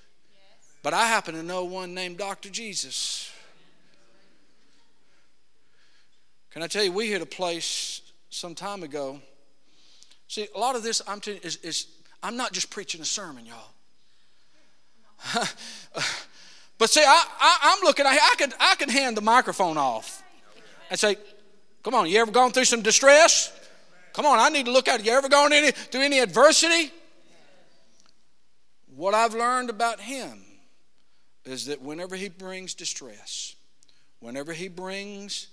But 0.84 0.94
I 0.94 1.08
happen 1.08 1.36
to 1.36 1.44
know 1.44 1.66
one 1.66 1.94
named 1.94 2.18
Dr. 2.18 2.50
Jesus. 2.50 3.32
Can 6.52 6.64
I 6.64 6.68
tell 6.68 6.84
you, 6.84 6.92
we 6.92 7.10
hit 7.10 7.22
a 7.22 7.26
place 7.26 8.02
some 8.30 8.56
time 8.56 8.84
ago. 8.84 9.20
See, 10.28 10.48
a 10.56 10.60
lot 10.60 10.76
of 10.76 10.84
this 10.84 11.02
I'm 11.08 11.20
telling 11.20 11.42
is, 11.42 11.58
is 11.58 11.88
I'm 12.24 12.36
not 12.36 12.52
just 12.52 12.70
preaching 12.70 13.02
a 13.02 13.06
sermon, 13.06 13.46
y'all. 13.46 13.70
but 16.78 16.90
see, 16.90 17.04
I, 17.06 17.76
am 17.78 17.84
looking, 17.84 18.06
I, 18.06 18.18
I, 18.22 18.36
could, 18.38 18.54
I 18.60 18.76
could 18.76 18.90
hand 18.90 19.18
the 19.18 19.22
microphone 19.22 19.78
off 19.78 20.24
and 20.90 21.00
say, 21.00 21.18
Come 21.84 21.94
on, 21.94 22.10
you 22.10 22.20
ever 22.20 22.32
gone 22.32 22.52
through 22.52 22.66
some 22.66 22.82
distress? 22.82 23.54
Come 24.14 24.26
on, 24.26 24.40
I 24.40 24.50
need 24.50 24.66
to 24.66 24.72
look 24.72 24.88
at 24.88 25.00
it. 25.00 25.06
You 25.06 25.14
ever 25.14 25.30
gone 25.30 25.54
any, 25.54 25.72
through 25.72 26.02
any 26.02 26.20
adversity? 26.20 26.92
What 28.96 29.14
I've 29.14 29.34
learned 29.34 29.70
about 29.70 30.02
him 30.02 30.44
is 31.50 31.66
that 31.68 31.82
whenever 31.82 32.16
he 32.16 32.30
brings 32.30 32.74
distress, 32.74 33.56
whenever 34.20 34.54
he 34.54 34.68
brings 34.68 35.48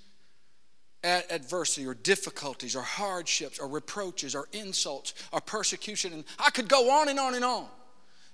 adversity 1.04 1.86
or 1.86 1.94
difficulties 1.94 2.74
or 2.74 2.82
hardships 2.82 3.58
or 3.58 3.68
reproaches 3.68 4.34
or 4.34 4.48
insults 4.52 5.14
or 5.32 5.40
persecution. 5.40 6.12
And 6.12 6.24
I 6.38 6.50
could 6.50 6.68
go 6.68 6.90
on 6.90 7.08
and 7.08 7.18
on 7.18 7.34
and 7.34 7.44
on. 7.44 7.66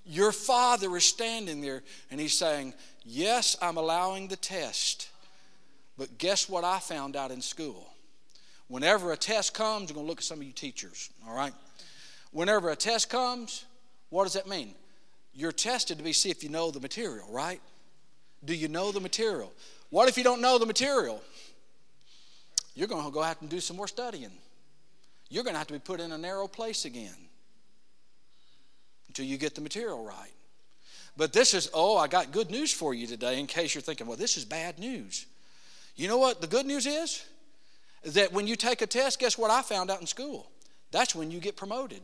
Your 0.05 0.31
father 0.31 0.95
is 0.95 1.03
standing 1.03 1.61
there 1.61 1.83
and 2.09 2.19
he's 2.19 2.33
saying, 2.33 2.73
Yes, 3.03 3.57
I'm 3.61 3.77
allowing 3.77 4.27
the 4.27 4.35
test. 4.35 5.09
But 5.97 6.17
guess 6.17 6.47
what 6.47 6.63
I 6.63 6.79
found 6.79 7.15
out 7.15 7.31
in 7.31 7.41
school? 7.41 7.87
Whenever 8.67 9.11
a 9.11 9.17
test 9.17 9.53
comes, 9.53 9.89
you're 9.89 9.95
going 9.95 10.05
to 10.05 10.09
look 10.09 10.19
at 10.19 10.23
some 10.23 10.39
of 10.39 10.43
you 10.45 10.53
teachers, 10.53 11.09
all 11.27 11.35
right? 11.35 11.53
Whenever 12.31 12.69
a 12.69 12.75
test 12.75 13.09
comes, 13.09 13.65
what 14.09 14.23
does 14.23 14.33
that 14.33 14.47
mean? 14.47 14.75
You're 15.33 15.51
tested 15.51 15.97
to 15.97 16.03
be 16.03 16.13
see 16.13 16.29
if 16.29 16.43
you 16.43 16.49
know 16.49 16.71
the 16.71 16.79
material, 16.79 17.27
right? 17.29 17.61
Do 18.43 18.53
you 18.53 18.67
know 18.67 18.91
the 18.91 18.99
material? 18.99 19.51
What 19.89 20.09
if 20.09 20.17
you 20.17 20.23
don't 20.23 20.41
know 20.41 20.57
the 20.57 20.65
material? 20.65 21.21
you're 22.73 22.87
going 22.87 23.05
to 23.05 23.11
go 23.11 23.21
out 23.21 23.41
and 23.41 23.49
do 23.49 23.59
some 23.59 23.77
more 23.77 23.87
studying. 23.87 24.31
You're 25.29 25.43
going 25.43 25.53
to 25.53 25.57
have 25.59 25.67
to 25.67 25.73
be 25.73 25.79
put 25.79 25.99
in 25.99 26.11
a 26.11 26.17
narrow 26.17 26.47
place 26.47 26.85
again 26.85 27.15
until 29.07 29.25
you 29.25 29.37
get 29.37 29.55
the 29.55 29.61
material 29.61 30.03
right. 30.03 30.31
But 31.17 31.33
this 31.33 31.53
is, 31.53 31.69
oh, 31.73 31.97
I 31.97 32.07
got 32.07 32.31
good 32.31 32.49
news 32.49 32.71
for 32.71 32.93
you 32.93 33.05
today 33.05 33.39
in 33.39 33.47
case 33.47 33.75
you're 33.75 33.81
thinking, 33.81 34.07
well, 34.07 34.17
this 34.17 34.37
is 34.37 34.45
bad 34.45 34.79
news. 34.79 35.25
You 35.95 36.07
know 36.07 36.17
what 36.17 36.39
the 36.39 36.47
good 36.47 36.65
news 36.65 36.85
is? 36.85 37.25
That 38.05 38.31
when 38.31 38.47
you 38.47 38.55
take 38.55 38.81
a 38.81 38.87
test, 38.87 39.19
guess 39.19 39.37
what 39.37 39.51
I 39.51 39.61
found 39.61 39.91
out 39.91 39.99
in 39.99 40.07
school? 40.07 40.49
That's 40.91 41.13
when 41.13 41.29
you 41.29 41.39
get 41.39 41.57
promoted. 41.57 42.01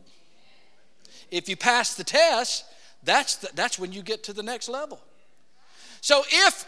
If 1.30 1.48
you 1.48 1.56
pass 1.56 1.94
the 1.94 2.04
test, 2.04 2.64
that's, 3.02 3.36
the, 3.36 3.48
that's 3.54 3.78
when 3.78 3.92
you 3.92 4.02
get 4.02 4.24
to 4.24 4.32
the 4.32 4.42
next 4.42 4.68
level. 4.68 5.00
So 6.00 6.22
if, 6.30 6.64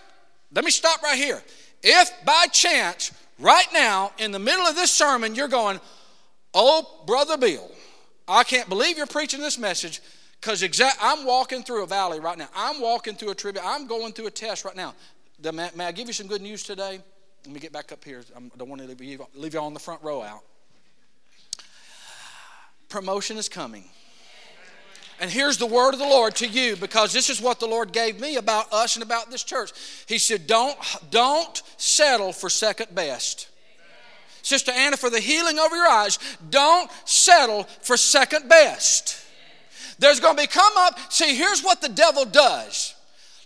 let 0.52 0.64
me 0.64 0.70
stop 0.70 1.02
right 1.02 1.18
here. 1.18 1.42
If 1.82 2.10
by 2.24 2.46
chance 2.52 3.12
Right 3.40 3.66
now, 3.72 4.12
in 4.18 4.32
the 4.32 4.38
middle 4.38 4.66
of 4.66 4.76
this 4.76 4.90
sermon, 4.90 5.34
you're 5.34 5.48
going, 5.48 5.80
Oh, 6.52 7.02
Brother 7.06 7.38
Bill, 7.38 7.70
I 8.28 8.44
can't 8.44 8.68
believe 8.68 8.98
you're 8.98 9.06
preaching 9.06 9.40
this 9.40 9.58
message 9.58 10.00
because 10.40 10.62
exact, 10.62 10.98
I'm 11.00 11.24
walking 11.24 11.62
through 11.62 11.84
a 11.84 11.86
valley 11.86 12.20
right 12.20 12.36
now. 12.36 12.48
I'm 12.54 12.80
walking 12.80 13.14
through 13.14 13.30
a 13.30 13.34
tribute. 13.34 13.62
I'm 13.64 13.86
going 13.86 14.12
through 14.12 14.26
a 14.26 14.30
test 14.30 14.64
right 14.64 14.76
now. 14.76 14.94
May, 15.42 15.70
may 15.74 15.86
I 15.86 15.92
give 15.92 16.06
you 16.06 16.12
some 16.12 16.26
good 16.26 16.42
news 16.42 16.62
today? 16.62 17.00
Let 17.46 17.54
me 17.54 17.60
get 17.60 17.72
back 17.72 17.92
up 17.92 18.04
here. 18.04 18.22
I 18.36 18.40
don't 18.58 18.68
want 18.68 18.82
to 18.82 18.88
leave 18.88 19.00
you, 19.00 19.26
leave 19.34 19.54
you 19.54 19.60
on 19.60 19.72
the 19.72 19.80
front 19.80 20.02
row 20.02 20.22
out. 20.22 20.42
Promotion 22.90 23.38
is 23.38 23.48
coming. 23.48 23.84
And 25.20 25.30
here's 25.30 25.58
the 25.58 25.66
word 25.66 25.92
of 25.92 26.00
the 26.00 26.06
Lord 26.06 26.34
to 26.36 26.48
you 26.48 26.76
because 26.76 27.12
this 27.12 27.28
is 27.28 27.42
what 27.42 27.60
the 27.60 27.66
Lord 27.66 27.92
gave 27.92 28.18
me 28.18 28.36
about 28.36 28.72
us 28.72 28.96
and 28.96 29.02
about 29.02 29.30
this 29.30 29.44
church. 29.44 29.70
He 30.06 30.16
said, 30.16 30.46
Don't, 30.46 30.76
don't 31.10 31.62
settle 31.76 32.32
for 32.32 32.48
second 32.48 32.94
best. 32.94 33.48
Sister 34.40 34.72
Anna, 34.72 34.96
for 34.96 35.10
the 35.10 35.20
healing 35.20 35.58
over 35.58 35.76
your 35.76 35.86
eyes, 35.86 36.18
don't 36.48 36.90
settle 37.04 37.64
for 37.82 37.98
second 37.98 38.48
best. 38.48 39.22
There's 39.98 40.20
going 40.20 40.36
to 40.36 40.42
be 40.42 40.46
come 40.46 40.72
up. 40.78 40.98
See, 41.12 41.36
here's 41.36 41.62
what 41.62 41.82
the 41.82 41.90
devil 41.90 42.24
does. 42.24 42.94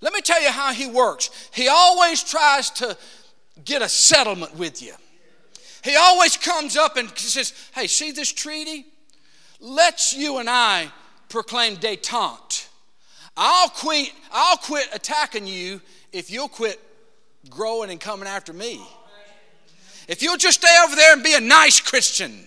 Let 0.00 0.12
me 0.12 0.20
tell 0.20 0.40
you 0.40 0.50
how 0.50 0.72
he 0.72 0.86
works. 0.86 1.50
He 1.52 1.66
always 1.66 2.22
tries 2.22 2.70
to 2.70 2.96
get 3.64 3.82
a 3.82 3.88
settlement 3.88 4.54
with 4.56 4.80
you. 4.80 4.92
He 5.82 5.96
always 5.96 6.36
comes 6.36 6.76
up 6.76 6.96
and 6.96 7.10
says, 7.18 7.52
Hey, 7.74 7.88
see 7.88 8.12
this 8.12 8.32
treaty? 8.32 8.86
Let's 9.58 10.14
you 10.14 10.38
and 10.38 10.48
I 10.48 10.92
proclaim 11.34 11.76
detente. 11.76 12.68
I'll 13.36 13.68
quit, 13.68 14.12
I'll 14.32 14.56
quit 14.56 14.88
attacking 14.92 15.48
you 15.48 15.80
if 16.12 16.30
you'll 16.30 16.48
quit 16.48 16.80
growing 17.50 17.90
and 17.90 18.00
coming 18.00 18.28
after 18.28 18.52
me. 18.52 18.80
If 20.06 20.22
you'll 20.22 20.36
just 20.36 20.60
stay 20.60 20.76
over 20.84 20.94
there 20.94 21.12
and 21.12 21.24
be 21.24 21.34
a 21.34 21.40
nice 21.40 21.80
Christian 21.80 22.46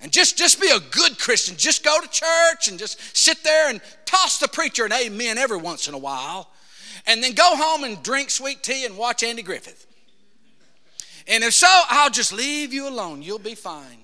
and 0.00 0.10
just, 0.10 0.36
just 0.36 0.60
be 0.60 0.68
a 0.68 0.80
good 0.80 1.16
Christian, 1.16 1.56
just 1.56 1.84
go 1.84 2.00
to 2.00 2.08
church 2.08 2.66
and 2.66 2.76
just 2.76 3.16
sit 3.16 3.44
there 3.44 3.70
and 3.70 3.80
toss 4.04 4.38
the 4.38 4.48
preacher 4.48 4.84
an 4.84 4.92
amen 4.92 5.38
every 5.38 5.58
once 5.58 5.86
in 5.86 5.94
a 5.94 5.98
while, 5.98 6.50
and 7.06 7.22
then 7.22 7.34
go 7.34 7.56
home 7.56 7.84
and 7.84 8.02
drink 8.02 8.30
sweet 8.30 8.64
tea 8.64 8.84
and 8.84 8.96
watch 8.96 9.22
Andy 9.22 9.42
Griffith. 9.42 9.86
And 11.28 11.44
if 11.44 11.54
so, 11.54 11.68
I'll 11.88 12.10
just 12.10 12.32
leave 12.32 12.72
you 12.72 12.88
alone. 12.88 13.22
You'll 13.22 13.38
be 13.38 13.54
fine. 13.54 13.98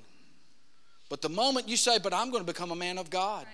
But 1.08 1.22
the 1.22 1.28
moment 1.28 1.68
you 1.68 1.76
say, 1.76 1.98
But 1.98 2.12
I'm 2.14 2.30
going 2.30 2.44
to 2.44 2.52
become 2.52 2.70
a 2.70 2.76
man 2.76 2.98
of 2.98 3.08
God, 3.10 3.46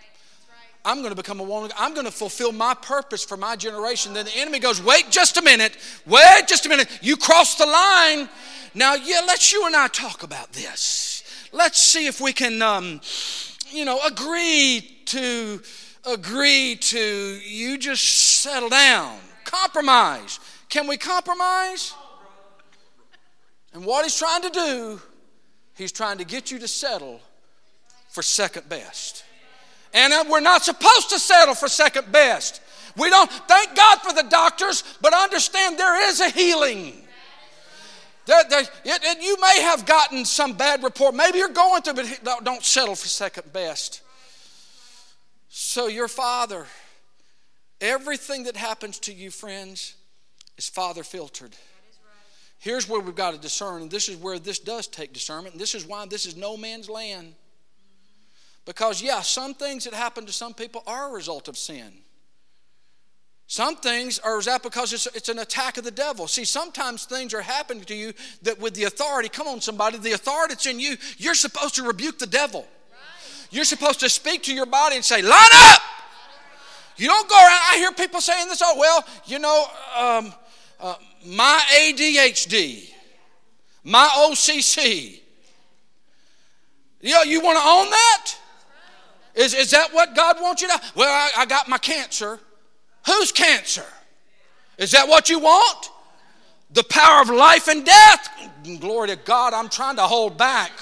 I'm 0.85 0.99
going 0.99 1.11
to 1.11 1.16
become 1.16 1.41
a 1.41 1.45
woman. 1.45 1.70
I'm 1.76 1.93
going 1.93 2.07
to 2.07 2.12
fulfill 2.12 2.53
my 2.53 2.74
purpose 2.74 3.24
for 3.24 3.37
my 3.37 3.57
generation. 3.57 4.14
Then 4.14 4.24
the 4.24 4.37
enemy 4.37 4.59
goes, 4.59 4.83
Wait 4.83 5.11
just 5.11 5.37
a 5.37 5.43
minute. 5.43 5.76
Wait 6.07 6.45
just 6.47 6.66
a 6.66 6.68
minute. 6.68 6.89
You 7.03 7.16
crossed 7.16 7.59
the 7.59 7.66
line. 7.66 8.28
Now, 8.74 8.95
yeah, 8.95 9.20
let's 9.26 9.53
you 9.53 9.66
and 9.66 9.76
I 9.76 9.89
talk 9.89 10.22
about 10.22 10.53
this. 10.53 11.24
Let's 11.53 11.81
see 11.81 12.07
if 12.07 12.20
we 12.20 12.33
can, 12.33 12.62
um, 12.62 13.01
you 13.70 13.85
know, 13.85 14.01
agree 14.07 15.03
to 15.07 15.61
agree 16.07 16.76
to 16.76 17.39
you 17.45 17.76
just 17.76 18.05
settle 18.41 18.68
down. 18.68 19.18
Compromise. 19.45 20.39
Can 20.68 20.87
we 20.87 20.97
compromise? 20.97 21.95
And 23.72 23.85
what 23.85 24.05
he's 24.05 24.16
trying 24.16 24.43
to 24.43 24.51
do, 24.51 25.01
he's 25.74 25.93
trying 25.93 26.18
to 26.18 26.24
get 26.24 26.51
you 26.51 26.59
to 26.61 26.68
settle 26.68 27.20
for 28.09 28.22
second 28.22 28.68
best. 28.68 29.24
And 29.93 30.12
uh, 30.12 30.24
we're 30.28 30.41
not 30.41 30.64
supposed 30.64 31.11
to 31.11 31.18
settle 31.18 31.55
for 31.55 31.68
second 31.68 32.12
best. 32.12 32.61
We 32.97 33.11
don't 33.11 33.30
thank 33.30 33.76
God 33.76 33.99
for 34.01 34.12
the 34.12 34.28
doctors, 34.28 34.84
but 35.01 35.14
understand 35.14 35.78
there 35.78 36.09
is 36.09 36.20
a 36.20 36.30
healing. 36.30 37.01
There, 38.26 38.43
there, 38.49 38.61
it, 38.61 38.68
it, 38.84 39.22
you 39.22 39.36
may 39.41 39.62
have 39.62 39.86
gotten 39.86 40.24
some 40.24 40.53
bad 40.53 40.82
report. 40.82 41.14
Maybe 41.14 41.38
you're 41.38 41.49
going 41.49 41.82
through, 41.82 41.95
but 41.95 42.45
don't 42.45 42.62
settle 42.62 42.95
for 42.95 43.09
second 43.09 43.53
best. 43.53 44.03
So, 45.49 45.88
your 45.88 46.09
father, 46.09 46.66
everything 47.80 48.45
that 48.45 48.57
happens 48.57 48.99
to 49.01 49.12
you, 49.12 49.30
friends, 49.30 49.95
is 50.57 50.68
father 50.68 51.03
filtered. 51.03 51.57
Here's 52.59 52.88
where 52.88 53.01
we've 53.01 53.14
got 53.14 53.32
to 53.32 53.41
discern, 53.41 53.82
and 53.82 53.91
this 53.91 54.09
is 54.09 54.16
where 54.16 54.38
this 54.38 54.59
does 54.59 54.86
take 54.86 55.12
discernment, 55.12 55.55
and 55.55 55.61
this 55.61 55.74
is 55.74 55.86
why 55.86 56.05
this 56.07 56.26
is 56.26 56.36
no 56.36 56.57
man's 56.57 56.91
land. 56.91 57.34
Because, 58.65 59.03
yeah, 59.03 59.21
some 59.21 59.55
things 59.55 59.85
that 59.85 59.95
happen 59.95 60.27
to 60.27 60.33
some 60.33 60.55
people 60.55 60.83
are 60.87 61.11
a 61.11 61.13
result 61.13 61.49
of 61.49 61.57
sin. 61.57 61.93
Some 63.51 63.75
things 63.75 64.21
are 64.21 64.39
is 64.39 64.45
that 64.45 64.63
because 64.63 64.93
it's, 64.93 65.07
it's 65.07 65.29
an 65.29 65.41
attack 65.41 65.77
of 65.77 65.83
the 65.83 65.91
devil. 65.91 66.29
See, 66.29 66.45
sometimes 66.45 67.05
things 67.05 67.35
are 67.35 67.43
happening 67.43 67.83
to 67.85 67.97
you 67.97 68.13
that 68.43 68.61
with 68.61 68.75
the 68.75 68.85
authority, 68.85 69.29
come 69.29 69.49
on, 69.49 69.61
somebody, 69.61 69.99
the 69.99 70.13
authority 70.13 70.55
that's 70.55 70.67
in 70.67 70.79
you, 70.79 70.97
you're 71.19 71.35
supposed 71.35 71.75
to 71.75 71.83
rebuke 71.83 72.21
the 72.21 72.29
devil. 72.29 72.65
You're 73.51 73.65
supposed 73.65 73.99
to 74.01 74.09
speak 74.09 74.45
to 74.45 74.55
your 74.55 74.67
body 74.67 74.95
and 74.95 75.05
say, 75.05 75.21
line 75.21 75.51
up. 75.53 75.83
You 76.97 77.09
don't 77.09 77.29
go 77.29 77.35
around. 77.35 77.61
I 77.73 77.77
hear 77.79 77.91
people 77.91 78.21
saying 78.21 78.47
this, 78.49 78.63
oh, 78.63 78.77
well, 78.79 79.05
you 79.25 79.41
know, 79.41 79.67
um, 79.99 80.33
uh, 80.79 80.95
my 81.27 81.61
ADHD, 81.75 82.89
my 83.83 84.09
OCD. 84.29 85.21
You 87.01 87.15
know, 87.15 87.23
you 87.23 87.41
want 87.41 87.59
to 87.59 87.65
own 87.65 87.91
that? 87.91 88.20
Is, 89.41 89.55
is 89.55 89.70
that 89.70 89.95
what 89.95 90.14
God 90.14 90.36
wants 90.38 90.61
you 90.61 90.68
to? 90.68 90.78
Well, 90.95 91.09
I, 91.09 91.43
I 91.43 91.47
got 91.47 91.66
my 91.66 91.78
cancer. 91.78 92.38
Whose 93.07 93.32
cancer? 93.32 93.86
Is 94.76 94.91
that 94.91 95.09
what 95.09 95.30
you 95.30 95.38
want? 95.38 95.91
The 96.72 96.84
power 96.84 97.22
of 97.22 97.30
life 97.30 97.66
and 97.66 97.82
death. 97.82 98.28
Glory 98.80 99.09
to 99.09 99.16
God, 99.16 99.55
I'm 99.55 99.70
trying 99.70 99.97
to 99.97 100.03
hold 100.03 100.36
back. 100.36 100.72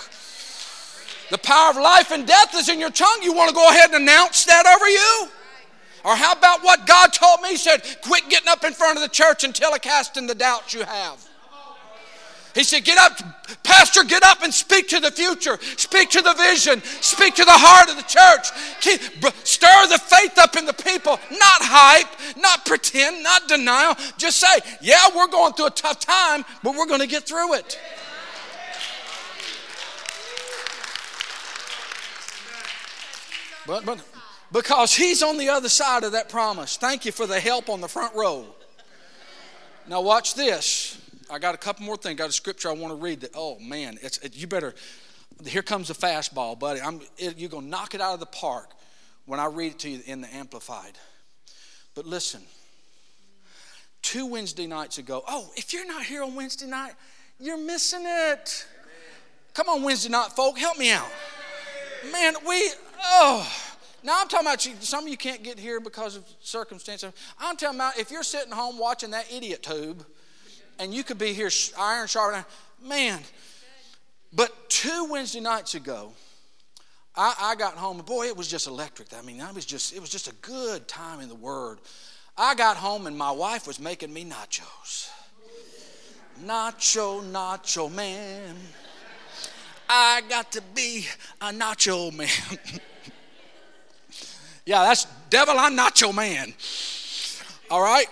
The 1.30 1.38
power 1.38 1.70
of 1.70 1.76
life 1.76 2.10
and 2.10 2.26
death 2.26 2.52
is 2.56 2.68
in 2.68 2.80
your 2.80 2.90
tongue. 2.90 3.20
You 3.22 3.32
want 3.32 3.48
to 3.50 3.54
go 3.54 3.68
ahead 3.68 3.90
and 3.90 4.02
announce 4.02 4.44
that 4.46 4.66
over 4.66 4.88
you? 4.88 5.28
Or 6.04 6.16
how 6.16 6.32
about 6.32 6.64
what 6.64 6.84
God 6.84 7.12
told 7.12 7.40
me? 7.42 7.50
He 7.50 7.56
said, 7.56 7.82
quit 8.02 8.28
getting 8.28 8.48
up 8.48 8.64
in 8.64 8.72
front 8.72 8.96
of 8.96 9.02
the 9.02 9.08
church 9.08 9.44
and 9.44 9.54
telecasting 9.54 10.26
the 10.26 10.34
doubts 10.34 10.74
you 10.74 10.82
have. 10.82 11.27
He 12.58 12.64
said, 12.64 12.84
Get 12.84 12.98
up, 12.98 13.16
Pastor, 13.62 14.02
get 14.02 14.24
up 14.24 14.42
and 14.42 14.52
speak 14.52 14.88
to 14.88 14.98
the 14.98 15.12
future. 15.12 15.60
Speak 15.76 16.10
to 16.10 16.22
the 16.22 16.34
vision. 16.34 16.82
Speak 16.82 17.36
to 17.36 17.44
the 17.44 17.52
heart 17.52 17.88
of 17.88 17.94
the 17.94 18.02
church. 18.02 18.50
Keep, 18.80 19.00
stir 19.46 19.86
the 19.86 19.96
faith 19.96 20.36
up 20.38 20.56
in 20.56 20.66
the 20.66 20.72
people. 20.72 21.20
Not 21.30 21.62
hype, 21.62 22.36
not 22.36 22.66
pretend, 22.66 23.22
not 23.22 23.46
denial. 23.46 23.94
Just 24.16 24.40
say, 24.40 24.58
Yeah, 24.80 25.04
we're 25.14 25.28
going 25.28 25.52
through 25.52 25.66
a 25.66 25.70
tough 25.70 26.00
time, 26.00 26.44
but 26.64 26.74
we're 26.74 26.88
going 26.88 26.98
to 26.98 27.06
get 27.06 27.28
through 27.28 27.54
it. 27.54 27.78
But, 33.68 33.86
but 33.86 34.04
because 34.50 34.96
he's 34.96 35.22
on 35.22 35.38
the 35.38 35.50
other 35.50 35.68
side 35.68 36.02
of 36.02 36.10
that 36.10 36.28
promise. 36.28 36.76
Thank 36.76 37.04
you 37.04 37.12
for 37.12 37.28
the 37.28 37.38
help 37.38 37.68
on 37.68 37.80
the 37.80 37.88
front 37.88 38.16
row. 38.16 38.46
Now, 39.86 40.00
watch 40.00 40.34
this. 40.34 41.00
I 41.30 41.38
got 41.38 41.54
a 41.54 41.58
couple 41.58 41.84
more 41.84 41.96
things. 41.96 42.18
Got 42.18 42.30
a 42.30 42.32
scripture 42.32 42.68
I 42.68 42.72
want 42.72 42.92
to 42.92 43.02
read. 43.02 43.20
That 43.20 43.30
oh 43.34 43.58
man, 43.58 43.98
it's 44.02 44.18
it, 44.18 44.36
you 44.36 44.46
better. 44.46 44.74
Here 45.46 45.62
comes 45.62 45.88
the 45.88 45.94
fastball, 45.94 46.58
buddy. 46.58 46.80
I'm 46.80 47.00
it, 47.16 47.38
you're 47.38 47.50
gonna 47.50 47.66
knock 47.66 47.94
it 47.94 48.00
out 48.00 48.14
of 48.14 48.20
the 48.20 48.26
park 48.26 48.70
when 49.26 49.38
I 49.38 49.46
read 49.46 49.72
it 49.72 49.78
to 49.80 49.90
you 49.90 50.00
in 50.06 50.20
the 50.20 50.34
amplified. 50.34 50.98
But 51.94 52.06
listen. 52.06 52.42
Two 54.00 54.26
Wednesday 54.26 54.66
nights 54.66 54.98
ago. 54.98 55.24
Oh, 55.26 55.50
if 55.56 55.72
you're 55.72 55.86
not 55.86 56.04
here 56.04 56.22
on 56.22 56.34
Wednesday 56.34 56.66
night, 56.66 56.92
you're 57.40 57.58
missing 57.58 58.04
it. 58.04 58.66
Come 59.54 59.68
on, 59.68 59.82
Wednesday 59.82 60.08
night, 60.08 60.28
folk, 60.36 60.56
help 60.56 60.78
me 60.78 60.92
out. 60.92 61.08
Man, 62.12 62.34
we 62.46 62.70
oh. 63.04 63.52
Now 64.04 64.20
I'm 64.20 64.28
talking 64.28 64.46
about 64.46 64.64
you, 64.64 64.74
some 64.78 65.04
of 65.04 65.10
you 65.10 65.16
can't 65.16 65.42
get 65.42 65.58
here 65.58 65.80
because 65.80 66.14
of 66.16 66.24
circumstances. 66.40 67.12
I'm 67.40 67.56
talking 67.56 67.76
about 67.76 67.98
if 67.98 68.12
you're 68.12 68.22
sitting 68.22 68.52
home 68.52 68.78
watching 68.78 69.10
that 69.10 69.32
idiot 69.32 69.64
tube, 69.64 70.06
and 70.78 70.94
you 70.94 71.04
could 71.04 71.18
be 71.18 71.32
here 71.32 71.50
iron 71.78 72.06
sharp, 72.06 72.46
man. 72.82 73.20
But 74.32 74.68
two 74.68 75.08
Wednesday 75.10 75.40
nights 75.40 75.74
ago, 75.74 76.12
I, 77.16 77.34
I 77.40 77.54
got 77.56 77.74
home, 77.74 77.98
boy, 77.98 78.26
it 78.26 78.36
was 78.36 78.48
just 78.48 78.66
electric. 78.66 79.08
I 79.14 79.22
mean, 79.22 79.40
I 79.40 79.50
was 79.52 79.64
just 79.64 79.94
it 79.94 80.00
was 80.00 80.10
just 80.10 80.28
a 80.28 80.34
good 80.42 80.86
time 80.86 81.20
in 81.20 81.28
the 81.28 81.34
Word. 81.34 81.78
I 82.36 82.54
got 82.54 82.76
home, 82.76 83.06
and 83.06 83.18
my 83.18 83.32
wife 83.32 83.66
was 83.66 83.80
making 83.80 84.12
me 84.12 84.24
nachos. 84.24 85.10
Nacho, 86.44 87.20
nacho 87.32 87.92
man. 87.92 88.54
I 89.88 90.22
got 90.28 90.52
to 90.52 90.62
be 90.74 91.06
a 91.40 91.50
nacho 91.50 92.14
man. 92.14 92.28
Yeah, 94.68 94.82
that's 94.82 95.06
devil, 95.30 95.54
I'm 95.58 95.74
nacho 95.74 96.14
man. 96.14 96.52
All 97.70 97.80
right? 97.80 98.06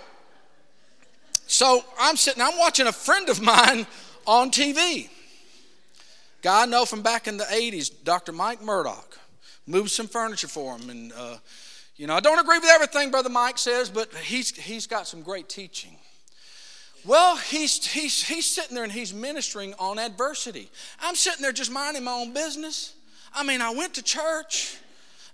So 1.46 1.84
I'm 1.98 2.16
sitting, 2.16 2.42
I'm 2.42 2.58
watching 2.58 2.86
a 2.86 2.92
friend 2.92 3.28
of 3.28 3.40
mine 3.40 3.86
on 4.26 4.50
TV. 4.50 5.08
Guy 6.42 6.62
I 6.62 6.66
know 6.66 6.84
from 6.84 7.02
back 7.02 7.28
in 7.28 7.36
the 7.36 7.44
80s, 7.44 7.90
Dr. 8.04 8.32
Mike 8.32 8.62
Murdock. 8.62 9.18
Moved 9.66 9.90
some 9.90 10.06
furniture 10.06 10.48
for 10.48 10.76
him. 10.76 10.90
And, 10.90 11.12
uh, 11.12 11.36
you 11.96 12.06
know, 12.06 12.14
I 12.14 12.20
don't 12.20 12.38
agree 12.38 12.58
with 12.58 12.70
everything 12.70 13.10
Brother 13.10 13.30
Mike 13.30 13.58
says, 13.58 13.88
but 13.90 14.12
he's, 14.14 14.56
he's 14.56 14.86
got 14.86 15.06
some 15.06 15.22
great 15.22 15.48
teaching. 15.48 15.96
Well, 17.04 17.36
he's, 17.36 17.86
he's, 17.86 18.26
he's 18.26 18.46
sitting 18.46 18.74
there 18.74 18.84
and 18.84 18.92
he's 18.92 19.14
ministering 19.14 19.74
on 19.78 19.98
adversity. 19.98 20.70
I'm 21.00 21.14
sitting 21.14 21.42
there 21.42 21.52
just 21.52 21.70
minding 21.70 22.04
my 22.04 22.12
own 22.12 22.32
business. 22.32 22.94
I 23.34 23.42
mean, 23.42 23.60
I 23.60 23.70
went 23.70 23.94
to 23.94 24.02
church. 24.02 24.78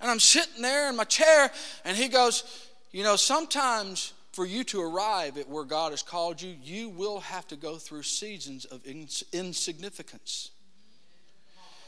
And 0.02 0.10
I'm 0.10 0.18
sitting 0.18 0.62
there 0.62 0.88
in 0.88 0.96
my 0.96 1.04
chair, 1.04 1.50
and 1.84 1.96
he 1.96 2.08
goes, 2.08 2.42
You 2.90 3.04
know, 3.04 3.14
sometimes 3.14 4.12
for 4.32 4.46
you 4.46 4.64
to 4.64 4.80
arrive 4.80 5.36
at 5.36 5.48
where 5.48 5.64
God 5.64 5.92
has 5.92 6.02
called 6.02 6.40
you, 6.40 6.56
you 6.62 6.88
will 6.88 7.20
have 7.20 7.46
to 7.48 7.56
go 7.56 7.76
through 7.76 8.02
seasons 8.02 8.64
of 8.64 8.86
ins- 8.86 9.24
insignificance. 9.32 10.50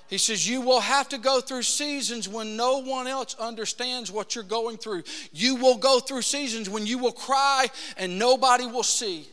He 0.09 0.19
says, 0.19 0.47
You 0.47 0.61
will 0.61 0.81
have 0.81 1.09
to 1.09 1.19
go 1.19 1.41
through 1.41 1.63
seasons 1.63 2.29
when 2.29 2.57
no 2.57 2.79
one 2.79 3.07
else 3.07 3.35
understands 3.37 4.13
what 4.13 4.35
you're 4.35 4.45
going 4.45 4.77
through. 4.77 5.05
You 5.33 5.57
will 5.57 5.79
go 5.79 5.99
through 6.01 6.23
seasons 6.23 6.69
when 6.69 6.87
you 6.87 6.99
will 6.99 7.13
cry 7.13 7.67
and 7.97 8.19
nobody 8.19 8.67
will 8.67 8.83
see. 8.83 9.27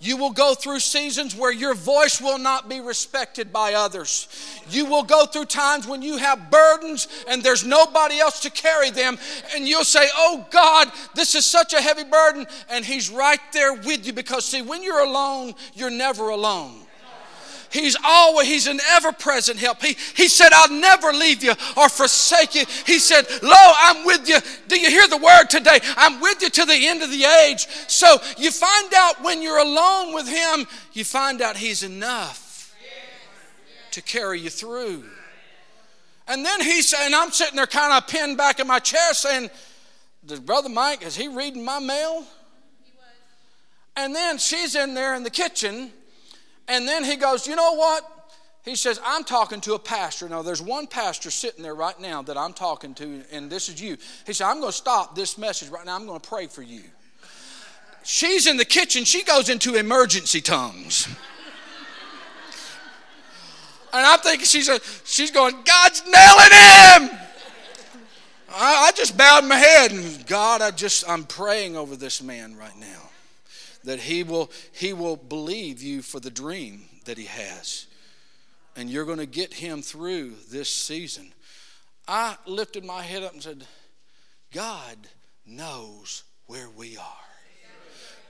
You 0.00 0.16
will 0.16 0.30
go 0.30 0.54
through 0.54 0.80
seasons 0.80 1.34
where 1.34 1.52
your 1.52 1.74
voice 1.74 2.20
will 2.20 2.38
not 2.38 2.68
be 2.68 2.80
respected 2.80 3.52
by 3.52 3.74
others. 3.74 4.28
You 4.68 4.86
will 4.86 5.02
go 5.02 5.26
through 5.26 5.46
times 5.46 5.86
when 5.86 6.02
you 6.02 6.16
have 6.16 6.50
burdens 6.50 7.08
and 7.28 7.42
there's 7.42 7.64
nobody 7.64 8.18
else 8.18 8.40
to 8.40 8.50
carry 8.50 8.90
them. 8.90 9.18
And 9.54 9.66
you'll 9.66 9.84
say, 9.84 10.08
Oh 10.14 10.46
God, 10.50 10.90
this 11.14 11.34
is 11.34 11.46
such 11.46 11.72
a 11.72 11.80
heavy 11.80 12.04
burden. 12.04 12.46
And 12.68 12.84
He's 12.84 13.10
right 13.10 13.40
there 13.52 13.74
with 13.74 14.06
you 14.06 14.12
because, 14.12 14.44
see, 14.44 14.62
when 14.62 14.82
you're 14.82 15.04
alone, 15.04 15.54
you're 15.74 15.90
never 15.90 16.28
alone. 16.30 16.81
He's 17.72 17.96
always, 18.04 18.46
He's 18.46 18.66
an 18.66 18.80
ever 18.90 19.12
present 19.12 19.58
help. 19.58 19.82
He, 19.82 19.96
he 20.14 20.28
said, 20.28 20.50
I'll 20.52 20.70
never 20.70 21.10
leave 21.12 21.42
you 21.42 21.54
or 21.76 21.88
forsake 21.88 22.54
you. 22.54 22.64
He 22.86 22.98
said, 22.98 23.24
Lo, 23.42 23.56
I'm 23.56 24.04
with 24.04 24.28
you. 24.28 24.36
Do 24.68 24.78
you 24.78 24.90
hear 24.90 25.08
the 25.08 25.16
word 25.16 25.46
today? 25.48 25.78
I'm 25.96 26.20
with 26.20 26.42
you 26.42 26.50
to 26.50 26.64
the 26.66 26.86
end 26.86 27.02
of 27.02 27.10
the 27.10 27.24
age. 27.24 27.66
So 27.88 28.18
you 28.36 28.50
find 28.50 28.92
out 28.94 29.22
when 29.24 29.40
you're 29.40 29.58
alone 29.58 30.14
with 30.14 30.28
Him, 30.28 30.66
you 30.92 31.04
find 31.04 31.40
out 31.40 31.56
He's 31.56 31.82
enough 31.82 32.74
to 33.92 34.02
carry 34.02 34.40
you 34.40 34.50
through. 34.50 35.04
And 36.28 36.44
then 36.44 36.60
He 36.60 36.82
said, 36.82 37.06
and 37.06 37.14
I'm 37.14 37.30
sitting 37.30 37.56
there 37.56 37.66
kind 37.66 37.94
of 37.94 38.06
pinned 38.06 38.36
back 38.36 38.60
in 38.60 38.66
my 38.66 38.80
chair 38.80 39.14
saying, 39.14 39.48
Does 40.26 40.40
Brother 40.40 40.68
Mike, 40.68 41.02
is 41.02 41.16
he 41.16 41.28
reading 41.28 41.64
my 41.64 41.78
mail? 41.78 42.24
And 43.96 44.14
then 44.14 44.36
she's 44.36 44.74
in 44.74 44.92
there 44.92 45.14
in 45.14 45.22
the 45.22 45.30
kitchen 45.30 45.90
and 46.68 46.86
then 46.86 47.04
he 47.04 47.16
goes, 47.16 47.46
You 47.46 47.56
know 47.56 47.74
what? 47.74 48.22
He 48.64 48.76
says, 48.76 49.00
I'm 49.04 49.24
talking 49.24 49.60
to 49.62 49.74
a 49.74 49.78
pastor. 49.78 50.28
Now, 50.28 50.42
there's 50.42 50.62
one 50.62 50.86
pastor 50.86 51.32
sitting 51.32 51.64
there 51.64 51.74
right 51.74 51.98
now 51.98 52.22
that 52.22 52.38
I'm 52.38 52.52
talking 52.52 52.94
to, 52.94 53.24
and 53.32 53.50
this 53.50 53.68
is 53.68 53.82
you. 53.82 53.96
He 54.24 54.32
said, 54.32 54.46
I'm 54.46 54.60
going 54.60 54.70
to 54.70 54.76
stop 54.76 55.16
this 55.16 55.36
message 55.36 55.68
right 55.68 55.84
now. 55.84 55.96
I'm 55.96 56.06
going 56.06 56.20
to 56.20 56.28
pray 56.28 56.46
for 56.46 56.62
you. 56.62 56.84
She's 58.04 58.46
in 58.46 58.56
the 58.56 58.64
kitchen. 58.64 59.04
She 59.04 59.24
goes 59.24 59.48
into 59.48 59.74
emergency 59.74 60.40
tongues. 60.40 61.08
And 63.92 64.06
I'm 64.06 64.20
thinking 64.20 64.46
she's, 64.46 64.68
a, 64.68 64.80
she's 65.04 65.32
going, 65.32 65.54
God's 65.64 66.02
nailing 66.04 67.10
him. 67.10 67.18
I, 68.54 68.86
I 68.86 68.92
just 68.94 69.18
bowed 69.18 69.44
my 69.44 69.56
head 69.56 69.92
and 69.92 70.26
God, 70.26 70.62
I 70.62 70.70
just, 70.70 71.08
I'm 71.08 71.24
praying 71.24 71.76
over 71.76 71.96
this 71.96 72.22
man 72.22 72.54
right 72.56 72.76
now 72.78 73.10
that 73.84 74.00
he 74.00 74.22
will, 74.22 74.50
he 74.72 74.92
will 74.92 75.16
believe 75.16 75.82
you 75.82 76.02
for 76.02 76.20
the 76.20 76.30
dream 76.30 76.84
that 77.04 77.18
he 77.18 77.26
has. 77.26 77.86
And 78.76 78.88
you're 78.88 79.04
going 79.04 79.18
to 79.18 79.26
get 79.26 79.52
him 79.52 79.82
through 79.82 80.34
this 80.50 80.72
season. 80.72 81.32
I 82.08 82.36
lifted 82.46 82.84
my 82.84 83.02
head 83.02 83.22
up 83.22 83.32
and 83.32 83.42
said, 83.42 83.64
God 84.52 84.96
knows 85.46 86.24
where 86.46 86.68
we 86.70 86.96
are. 86.96 87.04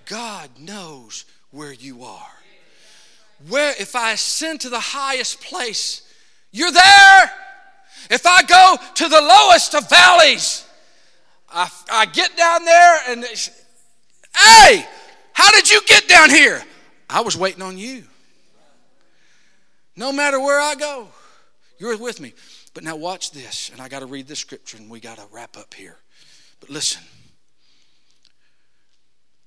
God 0.07 0.50
knows 0.59 1.24
where 1.50 1.72
you 1.72 2.05
are. 2.05 2.26
Where 3.48 3.74
if 3.80 3.96
I 3.96 4.12
ascend 4.12 4.61
to 4.62 4.68
the 4.68 4.80
highest 4.80 5.40
place, 5.40 6.03
you're 6.50 6.72
there. 6.72 7.32
If 8.11 8.26
I 8.26 8.42
go 8.42 8.76
to 8.94 9.09
the 9.09 9.20
lowest 9.20 9.74
of 9.74 9.88
valleys, 9.88 10.66
I, 11.48 11.70
I 11.90 12.07
get 12.07 12.36
down 12.36 12.64
there 12.64 13.00
and 13.09 13.24
hey, 14.36 14.86
how 15.32 15.50
did 15.52 15.70
you 15.70 15.80
get 15.86 16.08
down 16.08 16.30
here? 16.30 16.62
I 17.08 17.20
was 17.20 17.36
waiting 17.36 17.62
on 17.62 17.78
you. 17.78 18.04
No 19.96 20.12
matter 20.12 20.40
where 20.40 20.60
I 20.60 20.74
go, 20.74 21.08
you're 21.78 21.96
with 21.98 22.20
me. 22.20 22.32
But 22.74 22.84
now 22.84 22.96
watch 22.96 23.32
this, 23.32 23.70
and 23.70 23.80
I 23.80 23.88
got 23.88 24.00
to 24.00 24.06
read 24.06 24.26
this 24.26 24.38
scripture 24.38 24.78
and 24.78 24.88
we 24.88 25.00
got 25.00 25.18
to 25.18 25.26
wrap 25.30 25.58
up 25.58 25.74
here. 25.74 25.96
But 26.60 26.70
listen 26.70 27.02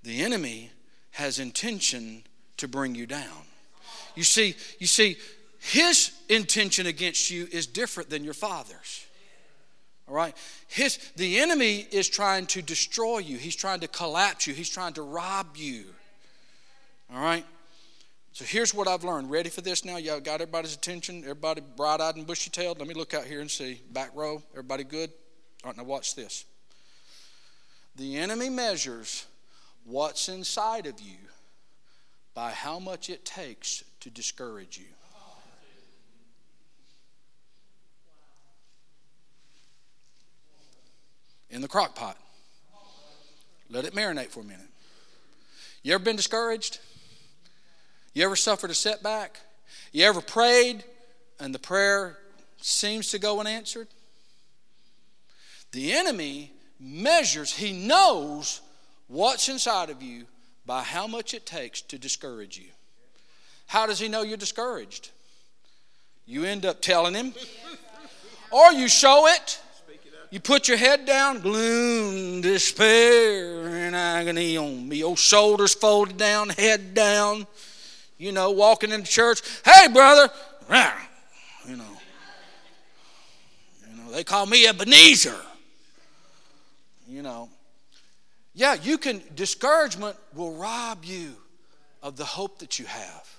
the 0.06 0.22
enemy 0.22 0.72
has 1.12 1.40
intention 1.40 2.24
to 2.58 2.68
bring 2.68 2.96
you 2.96 3.06
down. 3.06 3.44
You 4.16 4.24
see, 4.24 4.56
you 4.80 4.88
see, 4.88 5.18
his 5.60 6.12
intention 6.30 6.86
against 6.86 7.30
you 7.30 7.48
is 7.52 7.68
different 7.68 8.10
than 8.10 8.24
your 8.24 8.36
father's. 8.36 9.06
All 10.08 10.16
right? 10.16 10.36
His, 10.68 10.98
the 11.16 11.40
enemy 11.40 11.88
is 11.92 12.08
trying 12.08 12.46
to 12.48 12.62
destroy 12.62 13.20
you. 13.20 13.38
He's 13.38 13.56
trying 13.56 13.80
to 13.80 13.88
collapse 13.88 14.46
you. 14.46 14.54
He's 14.54 14.70
trying 14.70 14.94
to 14.94 15.02
rob 15.02 15.56
you. 15.56 15.86
All 17.14 17.22
right? 17.22 17.46
So 18.34 18.44
here's 18.46 18.74
what 18.74 18.88
I've 18.88 19.04
learned. 19.04 19.32
Ready 19.32 19.50
for 19.50 19.62
this 19.62 19.86
now? 19.86 19.98
Y'all 19.98 20.20
got 20.20 20.42
everybody's 20.42 20.76
attention? 20.76 21.20
Everybody 21.24 21.62
bright 21.62 22.02
eyed 22.02 22.18
and 22.18 22.28
bushy 22.28 22.50
tailed? 22.50 22.80
Let 22.80 22.88
me 22.88 22.94
look 22.94 23.14
out 23.14 23.24
here 23.24 23.40
and 23.40 23.50
see. 23.50 23.82
Back 23.92 24.12
row. 24.14 24.44
Everybody 24.52 24.84
good? 24.84 25.10
All 25.64 25.70
right, 25.70 25.78
now 25.78 25.84
watch 25.84 26.16
this. 26.16 26.46
The 27.96 28.18
enemy 28.18 28.50
measures 28.50 29.26
what's 29.86 30.28
inside 30.28 30.86
of 30.86 31.00
you 31.00 31.18
by 32.34 32.52
how 32.52 32.78
much 32.78 33.10
it 33.10 33.24
takes 33.24 33.84
to 34.02 34.10
discourage 34.10 34.78
you. 34.78 34.86
In 41.56 41.62
the 41.62 41.70
crock 41.70 41.96
pot. 41.96 42.18
Let 43.70 43.86
it 43.86 43.96
marinate 43.96 44.28
for 44.28 44.42
a 44.42 44.44
minute. 44.44 44.68
You 45.84 45.94
ever 45.94 46.04
been 46.04 46.18
discouraged? 46.18 46.80
You 48.14 48.26
ever 48.26 48.36
suffered 48.36 48.72
a 48.72 48.74
setback? 48.74 49.40
You 49.94 50.04
ever 50.04 50.20
prayed 50.20 50.84
and 51.40 51.56
the 51.56 51.60
prayer 51.60 52.18
seems 52.58 53.10
to 53.12 53.20
go 53.20 53.40
unanswered? 53.40 53.88
The 55.72 55.94
enemy 55.94 56.52
measures, 56.78 57.54
he 57.54 57.72
knows 57.72 58.60
what's 59.08 59.48
inside 59.48 59.90
of 59.90 60.04
you 60.04 60.26
by 60.66 60.84
how 60.84 61.08
much 61.08 61.34
it 61.34 61.46
takes 61.46 61.82
to 61.84 61.98
discourage 61.98 62.58
you. 62.58 62.68
How 63.68 63.86
does 63.86 64.00
he 64.00 64.10
know 64.10 64.24
you're 64.24 64.36
discouraged? 64.36 65.12
You 66.26 66.44
end 66.44 66.66
up 66.66 66.82
telling 66.82 67.14
him, 67.14 67.34
or 68.52 68.74
you 68.74 68.90
show 68.90 69.28
it. 69.28 69.62
You 70.36 70.42
put 70.42 70.68
your 70.68 70.76
head 70.76 71.06
down, 71.06 71.40
gloom, 71.40 72.42
despair, 72.42 73.68
and 73.68 73.96
agony 73.96 74.58
on 74.58 74.90
me. 74.90 75.02
Old 75.02 75.18
shoulders 75.18 75.74
folded 75.74 76.18
down, 76.18 76.50
head 76.50 76.94
down. 76.94 77.48
You 78.18 78.34
know, 78.34 78.52
walking 78.52 78.92
into 78.92 79.10
church. 79.10 79.42
Hey, 79.64 79.88
brother, 79.88 80.30
you 81.66 81.78
know. 81.78 81.86
You 83.90 83.96
know, 83.96 84.12
they 84.12 84.26
call 84.26 84.46
me 84.46 84.68
Ebenezer. 84.68 85.40
You 87.08 87.22
know, 87.22 87.48
yeah, 88.54 88.74
you 88.74 88.98
can, 88.98 89.22
discouragement 89.36 90.18
will 90.34 90.56
rob 90.56 91.06
you 91.06 91.32
of 92.04 92.18
the 92.18 92.26
hope 92.26 92.60
that 92.60 92.78
you 92.78 92.84
have. 92.88 93.36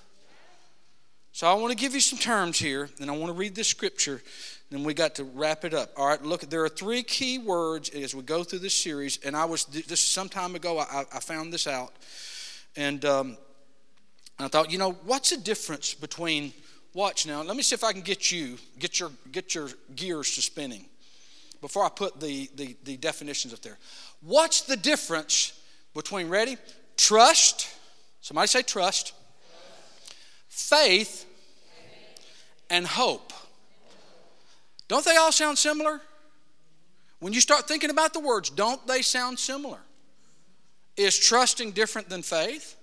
So 1.31 1.45
I 1.45 1.53
want 1.53 1.69
to 1.69 1.77
give 1.77 1.93
you 1.93 1.99
some 1.99 2.17
terms 2.17 2.57
here, 2.57 2.89
and 2.99 3.11
I 3.11 3.15
want 3.15 3.27
to 3.27 3.37
read 3.37 3.53
this 3.53 3.67
scripture, 3.67 4.23
then 4.69 4.83
we 4.83 4.93
got 4.93 5.15
to 5.15 5.23
wrap 5.23 5.63
it 5.63 5.73
up. 5.73 5.91
All 5.95 6.07
right, 6.07 6.21
look, 6.21 6.41
there 6.41 6.63
are 6.63 6.69
three 6.69 7.03
key 7.03 7.39
words 7.39 7.89
as 7.89 8.13
we 8.13 8.21
go 8.21 8.43
through 8.43 8.59
this 8.59 8.75
series, 8.75 9.17
and 9.23 9.35
I 9.35 9.45
was, 9.45 9.65
this 9.65 9.91
is 9.91 9.99
some 9.99 10.27
time 10.27 10.55
ago, 10.55 10.79
I, 10.79 11.05
I 11.13 11.19
found 11.19 11.53
this 11.53 11.67
out, 11.67 11.93
and 12.75 13.03
um, 13.05 13.37
I 14.39 14.47
thought, 14.47 14.71
you 14.71 14.77
know, 14.77 14.91
what's 15.05 15.29
the 15.29 15.37
difference 15.37 15.93
between, 15.93 16.53
watch 16.93 17.25
now, 17.25 17.41
let 17.43 17.55
me 17.55 17.63
see 17.63 17.75
if 17.75 17.83
I 17.83 17.93
can 17.93 18.01
get 18.01 18.31
you, 18.31 18.57
get 18.77 18.99
your, 18.99 19.11
get 19.31 19.55
your 19.55 19.69
gears 19.95 20.35
to 20.35 20.41
spinning 20.41 20.85
before 21.61 21.83
I 21.83 21.89
put 21.89 22.19
the, 22.19 22.49
the, 22.55 22.75
the 22.83 22.97
definitions 22.97 23.53
up 23.53 23.61
there. 23.61 23.77
What's 24.21 24.61
the 24.61 24.77
difference 24.77 25.59
between, 25.93 26.29
ready? 26.29 26.57
Trust. 26.97 27.69
Somebody 28.21 28.47
say 28.47 28.61
trust. 28.61 29.13
Faith 30.49 31.25
and 32.69 32.85
hope. 32.85 33.33
Don't 34.87 35.03
they 35.03 35.15
all 35.17 35.31
sound 35.31 35.57
similar? 35.57 36.01
When 37.19 37.33
you 37.33 37.41
start 37.41 37.67
thinking 37.67 37.89
about 37.89 38.13
the 38.13 38.19
words, 38.19 38.49
don't 38.49 38.85
they 38.87 39.01
sound 39.01 39.39
similar? 39.39 39.79
Is 40.95 41.17
trusting 41.17 41.71
different 41.71 42.09
than 42.09 42.21
faith? 42.21 42.75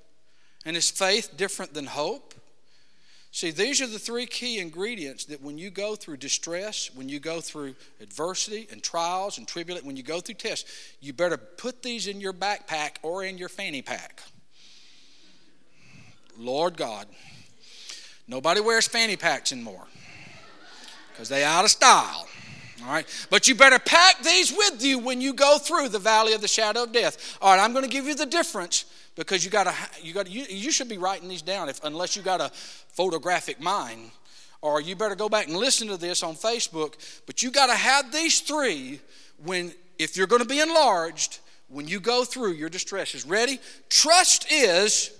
And 0.66 0.76
is 0.76 0.90
faith 0.90 1.36
different 1.36 1.74
than 1.74 1.86
hope? 1.86 2.34
See, 3.30 3.50
these 3.50 3.80
are 3.80 3.86
the 3.86 3.98
three 3.98 4.26
key 4.26 4.60
ingredients 4.60 5.24
that 5.26 5.42
when 5.42 5.58
you 5.58 5.70
go 5.70 5.96
through 5.96 6.18
distress, 6.18 6.94
when 6.94 7.08
you 7.08 7.18
go 7.18 7.40
through 7.40 7.74
adversity 8.00 8.68
and 8.70 8.82
trials 8.82 9.38
and 9.38 9.48
tribulation, 9.48 9.86
when 9.86 9.96
you 9.96 10.04
go 10.04 10.20
through 10.20 10.36
tests, 10.36 10.70
you 11.00 11.12
better 11.12 11.36
put 11.36 11.82
these 11.82 12.06
in 12.06 12.20
your 12.20 12.32
backpack 12.32 12.96
or 13.02 13.24
in 13.24 13.36
your 13.36 13.48
fanny 13.48 13.82
pack. 13.82 14.22
Lord 16.38 16.76
God, 16.76 17.08
nobody 18.28 18.60
wears 18.60 18.86
fanny 18.86 19.16
packs 19.16 19.52
anymore 19.52 19.86
because 21.14 21.28
they 21.28 21.44
out 21.44 21.64
of 21.64 21.70
style. 21.70 22.26
All 22.82 22.90
right, 22.90 23.06
but 23.30 23.48
you 23.48 23.54
better 23.54 23.78
pack 23.78 24.22
these 24.22 24.52
with 24.52 24.84
you 24.84 24.98
when 24.98 25.20
you 25.20 25.32
go 25.32 25.56
through 25.56 25.88
the 25.88 25.98
valley 25.98 26.34
of 26.34 26.42
the 26.42 26.48
shadow 26.48 26.82
of 26.82 26.92
death. 26.92 27.38
All 27.40 27.54
right, 27.54 27.62
I'm 27.62 27.72
going 27.72 27.84
to 27.84 27.90
give 27.90 28.04
you 28.04 28.14
the 28.14 28.26
difference 28.26 28.84
because 29.14 29.44
you 29.44 29.50
got 29.50 29.64
to 29.64 29.74
you 30.02 30.12
got 30.12 30.30
you, 30.30 30.44
you 30.48 30.70
should 30.70 30.88
be 30.88 30.98
writing 30.98 31.28
these 31.28 31.42
down 31.42 31.68
if 31.68 31.82
unless 31.84 32.16
you 32.16 32.22
got 32.22 32.40
a 32.40 32.50
photographic 32.52 33.60
mind 33.60 34.10
or 34.60 34.80
you 34.80 34.96
better 34.96 35.14
go 35.14 35.28
back 35.28 35.46
and 35.46 35.56
listen 35.56 35.88
to 35.88 35.96
this 35.96 36.22
on 36.22 36.34
Facebook 36.34 36.94
but 37.26 37.42
you 37.42 37.50
got 37.50 37.66
to 37.66 37.74
have 37.74 38.12
these 38.12 38.40
three 38.40 39.00
when 39.44 39.72
if 39.98 40.16
you're 40.16 40.26
going 40.26 40.42
to 40.42 40.48
be 40.48 40.60
enlarged 40.60 41.38
when 41.68 41.86
you 41.86 42.00
go 42.00 42.24
through 42.24 42.52
your 42.52 42.68
distresses 42.68 43.24
ready 43.24 43.58
trust 43.88 44.50
is 44.50 45.16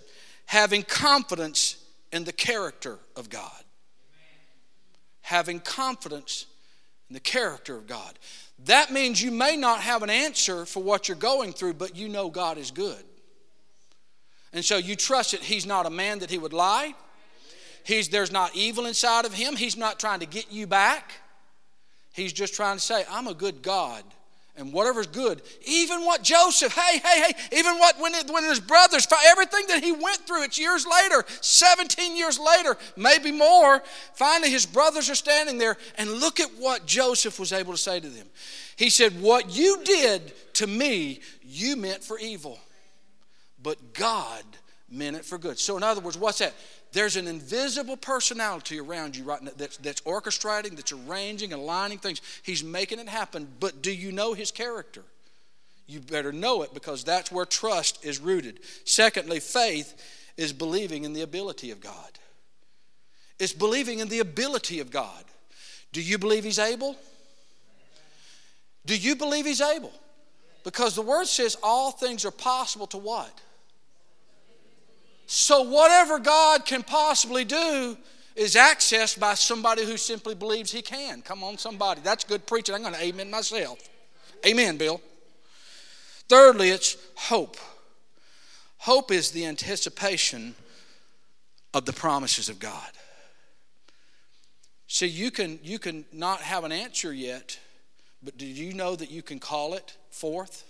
having 0.46 0.82
confidence 0.82 1.76
in 2.12 2.24
the 2.24 2.32
character 2.32 2.98
of 3.16 3.30
God 3.30 3.63
having 5.24 5.60
confidence 5.60 6.46
in 7.10 7.14
the 7.14 7.20
character 7.20 7.76
of 7.76 7.86
God 7.86 8.18
that 8.64 8.92
means 8.92 9.20
you 9.20 9.32
may 9.32 9.56
not 9.56 9.80
have 9.80 10.02
an 10.02 10.10
answer 10.10 10.64
for 10.64 10.82
what 10.82 11.08
you're 11.08 11.16
going 11.16 11.52
through 11.52 11.74
but 11.74 11.96
you 11.96 12.08
know 12.08 12.30
God 12.30 12.56
is 12.56 12.70
good 12.70 13.04
and 14.54 14.64
so 14.64 14.76
you 14.76 14.94
trust 14.94 15.32
that 15.32 15.42
He's 15.42 15.66
not 15.66 15.84
a 15.84 15.90
man 15.90 16.20
that 16.20 16.30
He 16.30 16.38
would 16.38 16.52
lie. 16.52 16.94
He's, 17.82 18.08
there's 18.08 18.32
not 18.32 18.54
evil 18.54 18.86
inside 18.86 19.26
of 19.26 19.34
Him. 19.34 19.56
He's 19.56 19.76
not 19.76 19.98
trying 19.98 20.20
to 20.20 20.26
get 20.26 20.50
you 20.50 20.66
back. 20.66 21.12
He's 22.12 22.32
just 22.32 22.54
trying 22.54 22.76
to 22.76 22.82
say, 22.82 23.04
I'm 23.10 23.26
a 23.26 23.34
good 23.34 23.60
God. 23.60 24.04
And 24.56 24.72
whatever's 24.72 25.08
good, 25.08 25.42
even 25.66 26.04
what 26.04 26.22
Joseph, 26.22 26.74
hey, 26.74 26.98
hey, 26.98 27.22
hey, 27.22 27.58
even 27.58 27.76
what 27.78 27.98
when, 27.98 28.14
it, 28.14 28.30
when 28.30 28.44
his 28.44 28.60
brothers, 28.60 29.04
everything 29.26 29.66
that 29.66 29.82
he 29.82 29.90
went 29.90 30.18
through, 30.18 30.44
it's 30.44 30.60
years 30.60 30.86
later, 30.86 31.24
17 31.40 32.16
years 32.16 32.38
later, 32.38 32.76
maybe 32.96 33.32
more. 33.32 33.82
Finally, 34.14 34.50
his 34.50 34.64
brothers 34.64 35.10
are 35.10 35.16
standing 35.16 35.58
there, 35.58 35.76
and 35.98 36.08
look 36.08 36.38
at 36.38 36.50
what 36.56 36.86
Joseph 36.86 37.40
was 37.40 37.52
able 37.52 37.72
to 37.72 37.78
say 37.78 37.98
to 37.98 38.08
them. 38.08 38.28
He 38.76 38.90
said, 38.90 39.20
What 39.20 39.50
you 39.50 39.82
did 39.82 40.32
to 40.54 40.68
me, 40.68 41.18
you 41.42 41.74
meant 41.74 42.04
for 42.04 42.16
evil 42.16 42.60
but 43.64 43.94
God 43.94 44.44
meant 44.88 45.16
it 45.16 45.24
for 45.24 45.38
good. 45.38 45.58
So, 45.58 45.76
in 45.76 45.82
other 45.82 46.00
words, 46.00 46.16
what's 46.16 46.38
that? 46.38 46.54
There's 46.94 47.16
an 47.16 47.26
invisible 47.26 47.96
personality 47.96 48.78
around 48.78 49.16
you 49.16 49.24
right 49.24 49.42
now 49.42 49.50
that's, 49.56 49.76
that's 49.78 50.00
orchestrating, 50.02 50.76
that's 50.76 50.92
arranging, 50.92 51.52
aligning 51.52 51.98
things. 51.98 52.22
He's 52.44 52.62
making 52.62 53.00
it 53.00 53.08
happen. 53.08 53.48
But 53.58 53.82
do 53.82 53.92
you 53.92 54.12
know 54.12 54.32
his 54.32 54.52
character? 54.52 55.02
You 55.88 55.98
better 55.98 56.32
know 56.32 56.62
it 56.62 56.72
because 56.72 57.02
that's 57.02 57.32
where 57.32 57.44
trust 57.44 58.04
is 58.04 58.20
rooted. 58.20 58.60
Secondly, 58.84 59.40
faith 59.40 60.32
is 60.36 60.52
believing 60.52 61.02
in 61.02 61.12
the 61.12 61.22
ability 61.22 61.72
of 61.72 61.80
God. 61.80 62.10
It's 63.40 63.52
believing 63.52 63.98
in 63.98 64.08
the 64.08 64.20
ability 64.20 64.78
of 64.78 64.92
God. 64.92 65.24
Do 65.92 66.00
you 66.00 66.16
believe 66.16 66.44
he's 66.44 66.60
able? 66.60 66.94
Do 68.86 68.96
you 68.96 69.16
believe 69.16 69.46
he's 69.46 69.60
able? 69.60 69.92
Because 70.62 70.94
the 70.94 71.02
word 71.02 71.26
says 71.26 71.56
all 71.60 71.90
things 71.90 72.24
are 72.24 72.30
possible 72.30 72.86
to 72.88 72.98
what? 72.98 73.40
So, 75.26 75.62
whatever 75.62 76.18
God 76.18 76.64
can 76.64 76.82
possibly 76.82 77.44
do 77.44 77.96
is 78.36 78.54
accessed 78.54 79.18
by 79.18 79.34
somebody 79.34 79.84
who 79.84 79.96
simply 79.96 80.34
believes 80.34 80.72
he 80.72 80.82
can. 80.82 81.22
Come 81.22 81.44
on, 81.44 81.56
somebody. 81.56 82.00
That's 82.02 82.24
good 82.24 82.46
preaching. 82.46 82.74
I'm 82.74 82.82
going 82.82 82.94
to 82.94 83.02
amen 83.02 83.30
myself. 83.30 83.78
Amen, 84.46 84.76
Bill. 84.76 85.00
Thirdly, 86.28 86.70
it's 86.70 86.96
hope. 87.14 87.56
Hope 88.78 89.10
is 89.10 89.30
the 89.30 89.46
anticipation 89.46 90.54
of 91.72 91.86
the 91.86 91.92
promises 91.92 92.48
of 92.48 92.58
God. 92.58 92.90
See, 94.86 95.06
you 95.06 95.30
can, 95.30 95.58
you 95.62 95.78
can 95.78 96.04
not 96.12 96.40
have 96.40 96.64
an 96.64 96.72
answer 96.72 97.12
yet, 97.12 97.58
but 98.22 98.36
do 98.36 98.46
you 98.46 98.74
know 98.74 98.94
that 98.94 99.10
you 99.10 99.22
can 99.22 99.38
call 99.38 99.74
it 99.74 99.96
forth? 100.10 100.64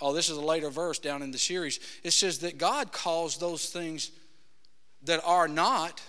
Oh, 0.00 0.12
this 0.12 0.30
is 0.30 0.36
a 0.36 0.40
later 0.40 0.70
verse 0.70 0.98
down 0.98 1.22
in 1.22 1.30
the 1.30 1.38
series. 1.38 1.78
It 2.02 2.12
says 2.12 2.38
that 2.38 2.58
God 2.58 2.92
calls 2.92 3.36
those 3.36 3.68
things 3.68 4.10
that 5.04 5.20
are 5.24 5.48
not 5.48 6.00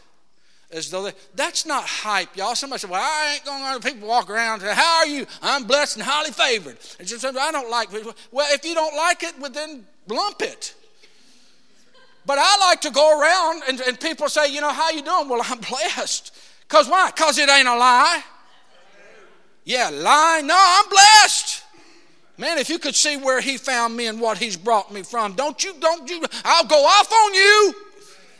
as 0.71 0.89
though 0.89 1.03
they, 1.03 1.11
that's 1.35 1.65
not 1.65 1.83
hype, 1.83 2.35
y'all. 2.37 2.55
Somebody 2.55 2.79
said, 2.79 2.89
Well, 2.89 3.01
I 3.01 3.33
ain't 3.33 3.45
going 3.45 3.81
to 3.81 3.87
people 3.87 4.07
walk 4.07 4.29
around 4.29 4.61
say, 4.61 4.73
How 4.73 4.99
are 4.99 5.07
you? 5.07 5.25
I'm 5.41 5.65
blessed 5.65 5.97
and 5.97 6.05
highly 6.05 6.31
favored. 6.31 6.77
And 6.99 7.37
I 7.37 7.51
don't 7.51 7.69
like 7.69 7.93
it. 7.93 8.05
Well, 8.31 8.47
if 8.53 8.63
you 8.65 8.73
don't 8.73 8.95
like 8.95 9.23
it, 9.23 9.33
well, 9.39 9.51
then 9.51 9.85
lump 10.07 10.41
it. 10.41 10.73
But 12.25 12.37
I 12.39 12.57
like 12.59 12.81
to 12.81 12.91
go 12.91 13.19
around 13.19 13.63
and, 13.67 13.81
and 13.81 13.99
people 13.99 14.29
say, 14.29 14.51
You 14.51 14.61
know, 14.61 14.71
how 14.71 14.91
you 14.91 15.01
doing? 15.01 15.27
Well, 15.27 15.41
I'm 15.43 15.59
blessed. 15.59 16.33
Because 16.61 16.87
why? 16.87 17.11
Because 17.13 17.37
it 17.37 17.49
ain't 17.49 17.67
a 17.67 17.75
lie. 17.75 18.23
Yeah, 19.65 19.89
lie. 19.91 20.41
No, 20.43 20.55
I'm 20.57 20.89
blessed. 20.89 21.60
Man, 22.41 22.57
if 22.57 22.69
you 22.69 22.79
could 22.79 22.95
see 22.95 23.17
where 23.17 23.39
he 23.39 23.55
found 23.55 23.95
me 23.95 24.07
and 24.07 24.19
what 24.19 24.39
he's 24.39 24.57
brought 24.57 24.91
me 24.91 25.03
from, 25.03 25.33
don't 25.33 25.63
you, 25.63 25.75
don't 25.79 26.09
you, 26.09 26.23
I'll 26.43 26.65
go 26.65 26.83
off 26.83 27.11
on 27.13 27.33
you. 27.35 27.75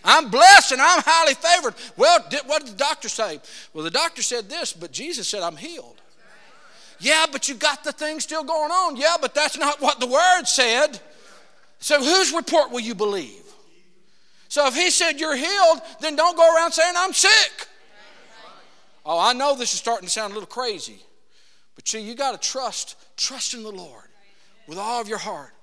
I'm 0.04 0.32
blessed 0.32 0.72
and 0.72 0.82
I'm 0.82 1.04
highly 1.06 1.36
favored. 1.36 1.76
Well, 1.95 2.20
what 2.47 2.66
did 2.66 2.74
the 2.74 2.78
doctor 2.78 3.08
say? 3.08 3.39
Well, 3.76 3.84
the 3.84 3.91
doctor 3.91 4.24
said 4.24 4.49
this, 4.49 4.74
but 4.74 4.91
Jesus 4.91 5.28
said, 5.28 5.43
I'm 5.43 5.56
healed. 5.56 6.02
Yeah, 6.99 7.28
but 7.32 7.47
you 7.47 7.54
got 7.54 7.84
the 7.84 7.91
thing 7.91 8.20
still 8.20 8.43
going 8.43 8.72
on. 8.72 8.95
Yeah, 8.95 9.18
but 9.22 9.36
that's 9.36 9.56
not 9.56 9.80
what 9.80 9.99
the 9.99 10.08
word 10.08 10.45
said. 10.45 10.99
So, 11.78 11.99
whose 11.99 12.34
report 12.34 12.72
will 12.72 12.80
you 12.80 12.95
believe? 12.95 13.43
So, 14.49 14.66
if 14.66 14.74
he 14.74 14.89
said 14.89 15.20
you're 15.20 15.36
healed, 15.36 15.80
then 15.99 16.16
don't 16.16 16.36
go 16.36 16.56
around 16.56 16.72
saying 16.72 16.95
I'm 16.97 17.14
sick. 17.14 17.68
Oh, 19.06 19.20
I 19.20 19.34
know 19.34 19.56
this 19.56 19.76
is 19.76 19.80
starting 19.80 20.08
to 20.08 20.12
sound 20.12 20.32
a 20.32 20.34
little 20.34 20.47
crazy. 20.47 21.04
But 21.76 21.88
see, 21.88 22.02
you 22.02 22.16
got 22.16 22.40
to 22.40 22.50
trust, 22.50 22.96
trust 23.18 23.54
in 23.54 23.64
the 23.64 23.72
Lord 23.72 24.06
with 24.68 24.78
all 24.78 25.02
of 25.02 25.08
your 25.08 25.18
heart. 25.18 25.54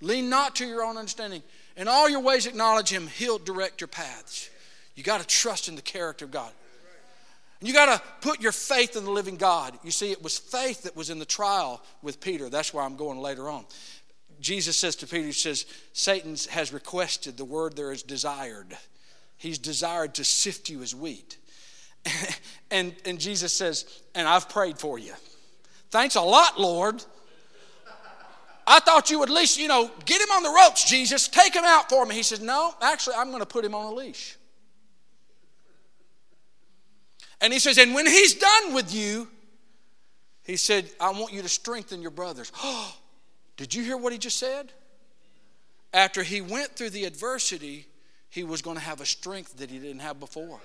Lean 0.00 0.28
not 0.28 0.56
to 0.56 0.66
your 0.66 0.82
own 0.82 0.96
understanding. 0.96 1.42
In 1.76 1.88
all 1.88 2.08
your 2.08 2.20
ways, 2.20 2.46
acknowledge 2.46 2.90
Him. 2.90 3.06
He'll 3.06 3.38
direct 3.38 3.80
your 3.80 3.88
paths. 3.88 4.50
You 4.94 5.02
got 5.02 5.20
to 5.20 5.26
trust 5.26 5.68
in 5.68 5.76
the 5.76 5.82
character 5.82 6.24
of 6.24 6.30
God. 6.30 6.52
And 7.60 7.68
you 7.68 7.74
got 7.74 7.96
to 7.96 8.02
put 8.20 8.40
your 8.40 8.52
faith 8.52 8.96
in 8.96 9.04
the 9.04 9.10
living 9.10 9.36
God. 9.36 9.78
You 9.84 9.92
see, 9.92 10.10
it 10.10 10.22
was 10.22 10.36
faith 10.36 10.82
that 10.82 10.96
was 10.96 11.10
in 11.10 11.20
the 11.20 11.24
trial 11.24 11.80
with 12.02 12.20
Peter. 12.20 12.48
That's 12.48 12.74
where 12.74 12.82
I'm 12.82 12.96
going 12.96 13.18
later 13.18 13.48
on. 13.48 13.64
Jesus 14.40 14.76
says 14.76 14.96
to 14.96 15.06
Peter, 15.06 15.26
He 15.26 15.32
says, 15.32 15.66
Satan 15.92 16.36
has 16.50 16.72
requested, 16.72 17.36
the 17.36 17.44
word 17.44 17.76
there 17.76 17.92
is 17.92 18.02
desired. 18.02 18.76
He's 19.38 19.58
desired 19.58 20.14
to 20.14 20.24
sift 20.24 20.68
you 20.68 20.82
as 20.82 20.94
wheat. 20.94 21.38
and, 22.70 22.94
and 23.04 23.20
Jesus 23.20 23.52
says, 23.52 24.02
And 24.14 24.26
I've 24.26 24.48
prayed 24.48 24.78
for 24.78 24.98
you. 24.98 25.14
Thanks 25.92 26.16
a 26.16 26.22
lot, 26.22 26.58
Lord. 26.58 27.04
I 28.66 28.80
thought 28.80 29.10
you 29.10 29.18
would 29.18 29.28
at 29.28 29.34
least, 29.34 29.58
you 29.58 29.68
know, 29.68 29.90
get 30.06 30.22
him 30.22 30.30
on 30.30 30.42
the 30.42 30.48
ropes, 30.48 30.88
Jesus. 30.88 31.28
Take 31.28 31.54
him 31.54 31.64
out 31.66 31.90
for 31.90 32.06
me. 32.06 32.14
He 32.14 32.22
says, 32.22 32.40
No, 32.40 32.74
actually, 32.80 33.16
I'm 33.16 33.28
going 33.28 33.40
to 33.42 33.46
put 33.46 33.62
him 33.62 33.74
on 33.74 33.92
a 33.92 33.94
leash. 33.94 34.38
And 37.42 37.52
he 37.52 37.58
says, 37.58 37.76
And 37.76 37.94
when 37.94 38.06
he's 38.06 38.34
done 38.34 38.72
with 38.72 38.94
you, 38.94 39.28
he 40.44 40.56
said, 40.56 40.90
I 40.98 41.10
want 41.10 41.34
you 41.34 41.42
to 41.42 41.48
strengthen 41.48 42.00
your 42.00 42.10
brothers. 42.10 42.50
Did 43.58 43.74
you 43.74 43.84
hear 43.84 43.98
what 43.98 44.14
he 44.14 44.18
just 44.18 44.38
said? 44.38 44.72
After 45.92 46.22
he 46.22 46.40
went 46.40 46.70
through 46.70 46.90
the 46.90 47.04
adversity, 47.04 47.86
he 48.30 48.44
was 48.44 48.62
going 48.62 48.78
to 48.78 48.82
have 48.82 49.02
a 49.02 49.06
strength 49.06 49.58
that 49.58 49.70
he 49.70 49.78
didn't 49.78 50.00
have 50.00 50.18
before 50.18 50.58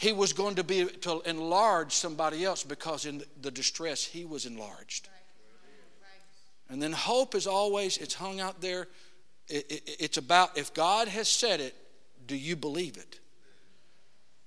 he 0.00 0.14
was 0.14 0.32
going 0.32 0.54
to 0.54 0.64
be 0.64 0.86
to 0.86 1.20
enlarge 1.26 1.92
somebody 1.92 2.42
else 2.42 2.64
because 2.64 3.04
in 3.04 3.22
the 3.42 3.50
distress 3.50 4.02
he 4.02 4.24
was 4.24 4.46
enlarged. 4.46 5.10
And 6.70 6.82
then 6.82 6.92
hope 6.92 7.34
is 7.34 7.46
always 7.46 7.98
it's 7.98 8.14
hung 8.14 8.40
out 8.40 8.62
there. 8.62 8.88
It, 9.46 9.70
it, 9.70 9.96
it's 10.00 10.16
about 10.16 10.56
if 10.56 10.72
God 10.72 11.08
has 11.08 11.28
said 11.28 11.60
it, 11.60 11.74
do 12.26 12.34
you 12.34 12.56
believe 12.56 12.96
it? 12.96 13.20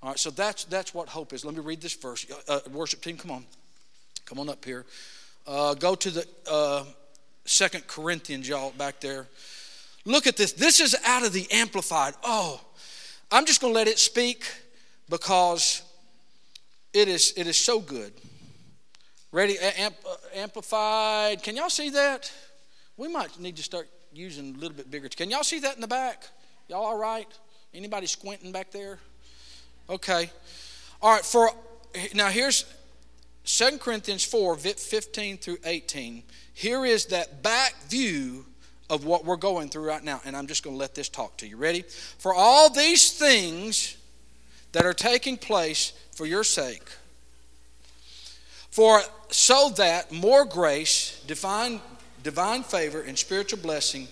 All 0.01 0.09
right, 0.09 0.17
so 0.17 0.31
that's 0.31 0.63
that's 0.65 0.91
what 0.91 1.07
hope 1.07 1.33
is. 1.33 1.45
Let 1.45 1.53
me 1.53 1.61
read 1.61 1.81
this 1.81 1.93
verse. 1.93 2.25
Uh, 2.47 2.61
worship 2.71 3.03
team, 3.03 3.17
come 3.17 3.29
on, 3.29 3.45
come 4.25 4.39
on 4.39 4.49
up 4.49 4.65
here. 4.65 4.87
Uh, 5.45 5.75
go 5.75 5.93
to 5.93 6.09
the 6.09 6.27
uh, 6.49 6.83
Second 7.45 7.85
Corinthians, 7.85 8.49
y'all 8.49 8.71
back 8.71 8.99
there. 9.01 9.27
Look 10.03 10.25
at 10.25 10.35
this. 10.35 10.53
This 10.53 10.79
is 10.79 10.95
out 11.05 11.23
of 11.23 11.31
the 11.31 11.45
Amplified. 11.51 12.15
Oh, 12.23 12.59
I'm 13.31 13.45
just 13.45 13.61
going 13.61 13.71
to 13.71 13.77
let 13.77 13.87
it 13.87 13.99
speak 13.99 14.45
because 15.09 15.81
it 16.93 17.07
is, 17.07 17.33
it 17.35 17.47
is 17.47 17.57
so 17.57 17.79
good. 17.79 18.13
Ready, 19.31 19.57
amp, 19.59 19.95
uh, 20.07 20.15
amplified. 20.35 21.41
Can 21.41 21.55
y'all 21.55 21.69
see 21.69 21.89
that? 21.89 22.31
We 22.97 23.07
might 23.07 23.39
need 23.39 23.57
to 23.57 23.63
start 23.63 23.89
using 24.13 24.55
a 24.55 24.57
little 24.57 24.77
bit 24.77 24.91
bigger. 24.91 25.09
Can 25.09 25.31
y'all 25.31 25.43
see 25.43 25.59
that 25.59 25.75
in 25.75 25.81
the 25.81 25.87
back? 25.87 26.27
Y'all 26.67 26.85
all 26.85 26.97
right? 26.97 27.27
Anybody 27.73 28.05
squinting 28.05 28.51
back 28.51 28.71
there? 28.71 28.99
Okay. 29.89 30.29
All 31.01 31.11
right, 31.11 31.25
for 31.25 31.49
now 32.13 32.29
here's 32.29 32.65
2 33.45 33.79
Corinthians 33.79 34.23
4, 34.23 34.55
15 34.55 35.37
through 35.37 35.57
18. 35.65 36.23
Here 36.53 36.85
is 36.85 37.07
that 37.07 37.43
back 37.43 37.75
view 37.89 38.45
of 38.89 39.05
what 39.05 39.25
we're 39.25 39.35
going 39.35 39.69
through 39.69 39.87
right 39.87 40.03
now. 40.03 40.21
And 40.23 40.35
I'm 40.35 40.47
just 40.47 40.63
going 40.63 40.75
to 40.75 40.79
let 40.79 40.95
this 40.95 41.09
talk 41.09 41.37
to 41.37 41.47
you. 41.47 41.57
Ready? 41.57 41.81
For 42.19 42.33
all 42.33 42.69
these 42.69 43.11
things 43.11 43.97
that 44.73 44.85
are 44.85 44.93
taking 44.93 45.37
place 45.37 45.93
for 46.11 46.25
your 46.25 46.43
sake. 46.43 46.83
For 48.69 49.01
so 49.29 49.69
that 49.77 50.11
more 50.11 50.45
grace, 50.45 51.23
divine, 51.27 51.79
divine 52.23 52.63
favor, 52.63 53.01
and 53.01 53.17
spiritual 53.17 53.59
blessing 53.59 54.07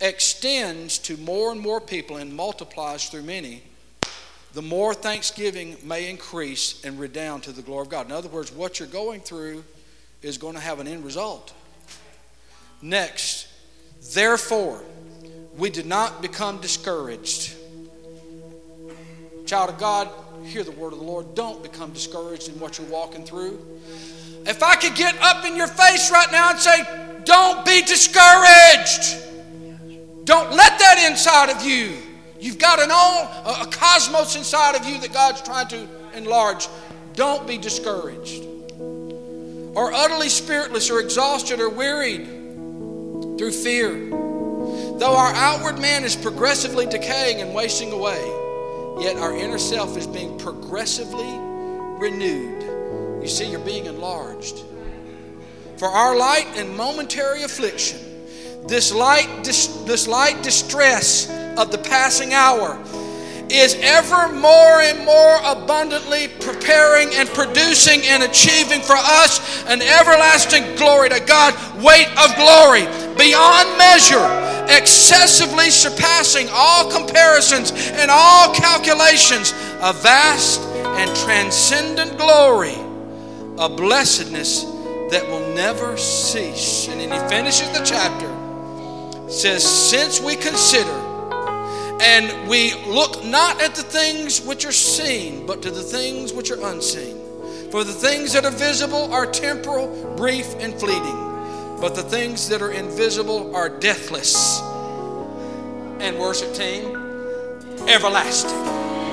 extends 0.00 0.98
to 0.98 1.16
more 1.16 1.50
and 1.50 1.60
more 1.60 1.80
people 1.80 2.16
and 2.16 2.32
multiplies 2.32 3.08
through 3.08 3.22
many, 3.22 3.62
the 4.54 4.62
more 4.62 4.94
thanksgiving 4.94 5.76
may 5.82 6.08
increase 6.08 6.84
and 6.84 6.98
redound 7.00 7.42
to 7.42 7.52
the 7.52 7.62
glory 7.62 7.82
of 7.82 7.88
God. 7.88 8.06
In 8.06 8.12
other 8.12 8.28
words, 8.28 8.52
what 8.52 8.78
you're 8.78 8.88
going 8.88 9.20
through 9.20 9.64
is 10.22 10.38
going 10.38 10.54
to 10.54 10.60
have 10.60 10.78
an 10.78 10.86
end 10.86 11.04
result. 11.04 11.52
Next, 12.80 13.48
therefore, 14.14 14.82
we 15.56 15.68
did 15.68 15.86
not 15.86 16.22
become 16.22 16.60
discouraged 16.60 17.55
Child 19.46 19.70
of 19.70 19.78
God, 19.78 20.08
hear 20.44 20.64
the 20.64 20.72
word 20.72 20.92
of 20.92 20.98
the 20.98 21.04
Lord. 21.04 21.34
Don't 21.36 21.62
become 21.62 21.92
discouraged 21.92 22.48
in 22.48 22.58
what 22.58 22.78
you're 22.78 22.88
walking 22.88 23.24
through. 23.24 23.58
If 24.44 24.62
I 24.62 24.74
could 24.74 24.96
get 24.96 25.16
up 25.22 25.44
in 25.44 25.56
your 25.56 25.68
face 25.68 26.10
right 26.10 26.30
now 26.32 26.50
and 26.50 26.58
say, 26.58 26.82
Don't 27.24 27.64
be 27.64 27.82
discouraged. 27.82 29.22
Don't 30.24 30.50
let 30.52 30.78
that 30.80 31.06
inside 31.08 31.50
of 31.50 31.62
you. 31.64 31.96
You've 32.40 32.58
got 32.58 32.80
an 32.80 32.90
all 32.92 33.24
a 33.62 33.66
cosmos 33.66 34.34
inside 34.34 34.74
of 34.74 34.84
you 34.84 35.00
that 35.00 35.12
God's 35.12 35.40
trying 35.42 35.68
to 35.68 35.88
enlarge. 36.14 36.68
Don't 37.14 37.46
be 37.46 37.56
discouraged. 37.56 38.44
Or 39.76 39.92
utterly 39.92 40.28
spiritless 40.28 40.90
or 40.90 41.00
exhausted 41.00 41.60
or 41.60 41.68
wearied 41.68 42.26
through 43.38 43.52
fear. 43.52 43.92
Though 44.98 45.14
our 45.16 45.32
outward 45.34 45.78
man 45.78 46.04
is 46.04 46.16
progressively 46.16 46.86
decaying 46.86 47.40
and 47.40 47.54
wasting 47.54 47.92
away, 47.92 48.20
Yet 48.98 49.16
our 49.18 49.36
inner 49.36 49.58
self 49.58 49.96
is 49.96 50.06
being 50.06 50.38
progressively 50.38 51.38
renewed. 51.98 52.62
You 53.22 53.28
see, 53.28 53.50
you're 53.50 53.60
being 53.60 53.86
enlarged. 53.86 54.62
For 55.76 55.88
our 55.88 56.16
light 56.16 56.46
and 56.56 56.74
momentary 56.76 57.42
affliction, 57.42 57.98
this 58.66 58.94
light, 58.94 59.28
this 59.44 60.08
light 60.08 60.42
distress 60.42 61.28
of 61.58 61.70
the 61.70 61.78
passing 61.78 62.32
hour 62.32 62.82
is 63.50 63.76
ever 63.80 64.32
more 64.32 64.80
and 64.80 65.04
more 65.04 65.38
abundantly 65.44 66.28
preparing 66.40 67.14
and 67.14 67.28
producing 67.28 68.00
and 68.04 68.22
achieving 68.22 68.80
for 68.80 68.96
us 68.96 69.64
an 69.66 69.82
everlasting 69.82 70.74
glory 70.76 71.10
to 71.10 71.20
God, 71.20 71.54
weight 71.82 72.08
of 72.18 72.34
glory 72.36 73.05
beyond 73.16 73.78
measure, 73.78 74.26
excessively 74.68 75.70
surpassing 75.70 76.48
all 76.50 76.90
comparisons 76.90 77.72
and 77.72 78.10
all 78.10 78.54
calculations, 78.54 79.52
a 79.80 79.92
vast 79.92 80.60
and 80.60 81.14
transcendent 81.16 82.16
glory, 82.18 82.76
a 83.58 83.68
blessedness 83.68 84.64
that 85.10 85.24
will 85.28 85.54
never 85.54 85.96
cease. 85.96 86.88
And 86.88 87.00
then 87.00 87.10
he 87.12 87.28
finishes 87.28 87.70
the 87.70 87.84
chapter, 87.84 88.28
says, 89.30 89.64
Since 89.64 90.20
we 90.20 90.36
consider 90.36 91.06
and 92.00 92.48
we 92.48 92.74
look 92.84 93.24
not 93.24 93.60
at 93.62 93.74
the 93.74 93.82
things 93.82 94.40
which 94.42 94.66
are 94.66 94.72
seen, 94.72 95.46
but 95.46 95.62
to 95.62 95.70
the 95.70 95.82
things 95.82 96.32
which 96.32 96.50
are 96.50 96.62
unseen. 96.66 97.16
For 97.70 97.84
the 97.84 97.92
things 97.92 98.32
that 98.34 98.44
are 98.44 98.50
visible 98.50 99.12
are 99.12 99.26
temporal, 99.26 100.14
brief, 100.16 100.54
and 100.58 100.74
fleeting, 100.74 101.25
but 101.80 101.94
the 101.94 102.02
things 102.02 102.48
that 102.48 102.62
are 102.62 102.72
invisible 102.72 103.54
are 103.54 103.68
deathless. 103.68 104.60
And 106.00 106.18
worship 106.18 106.54
team, 106.54 106.96
everlasting. 107.88 108.85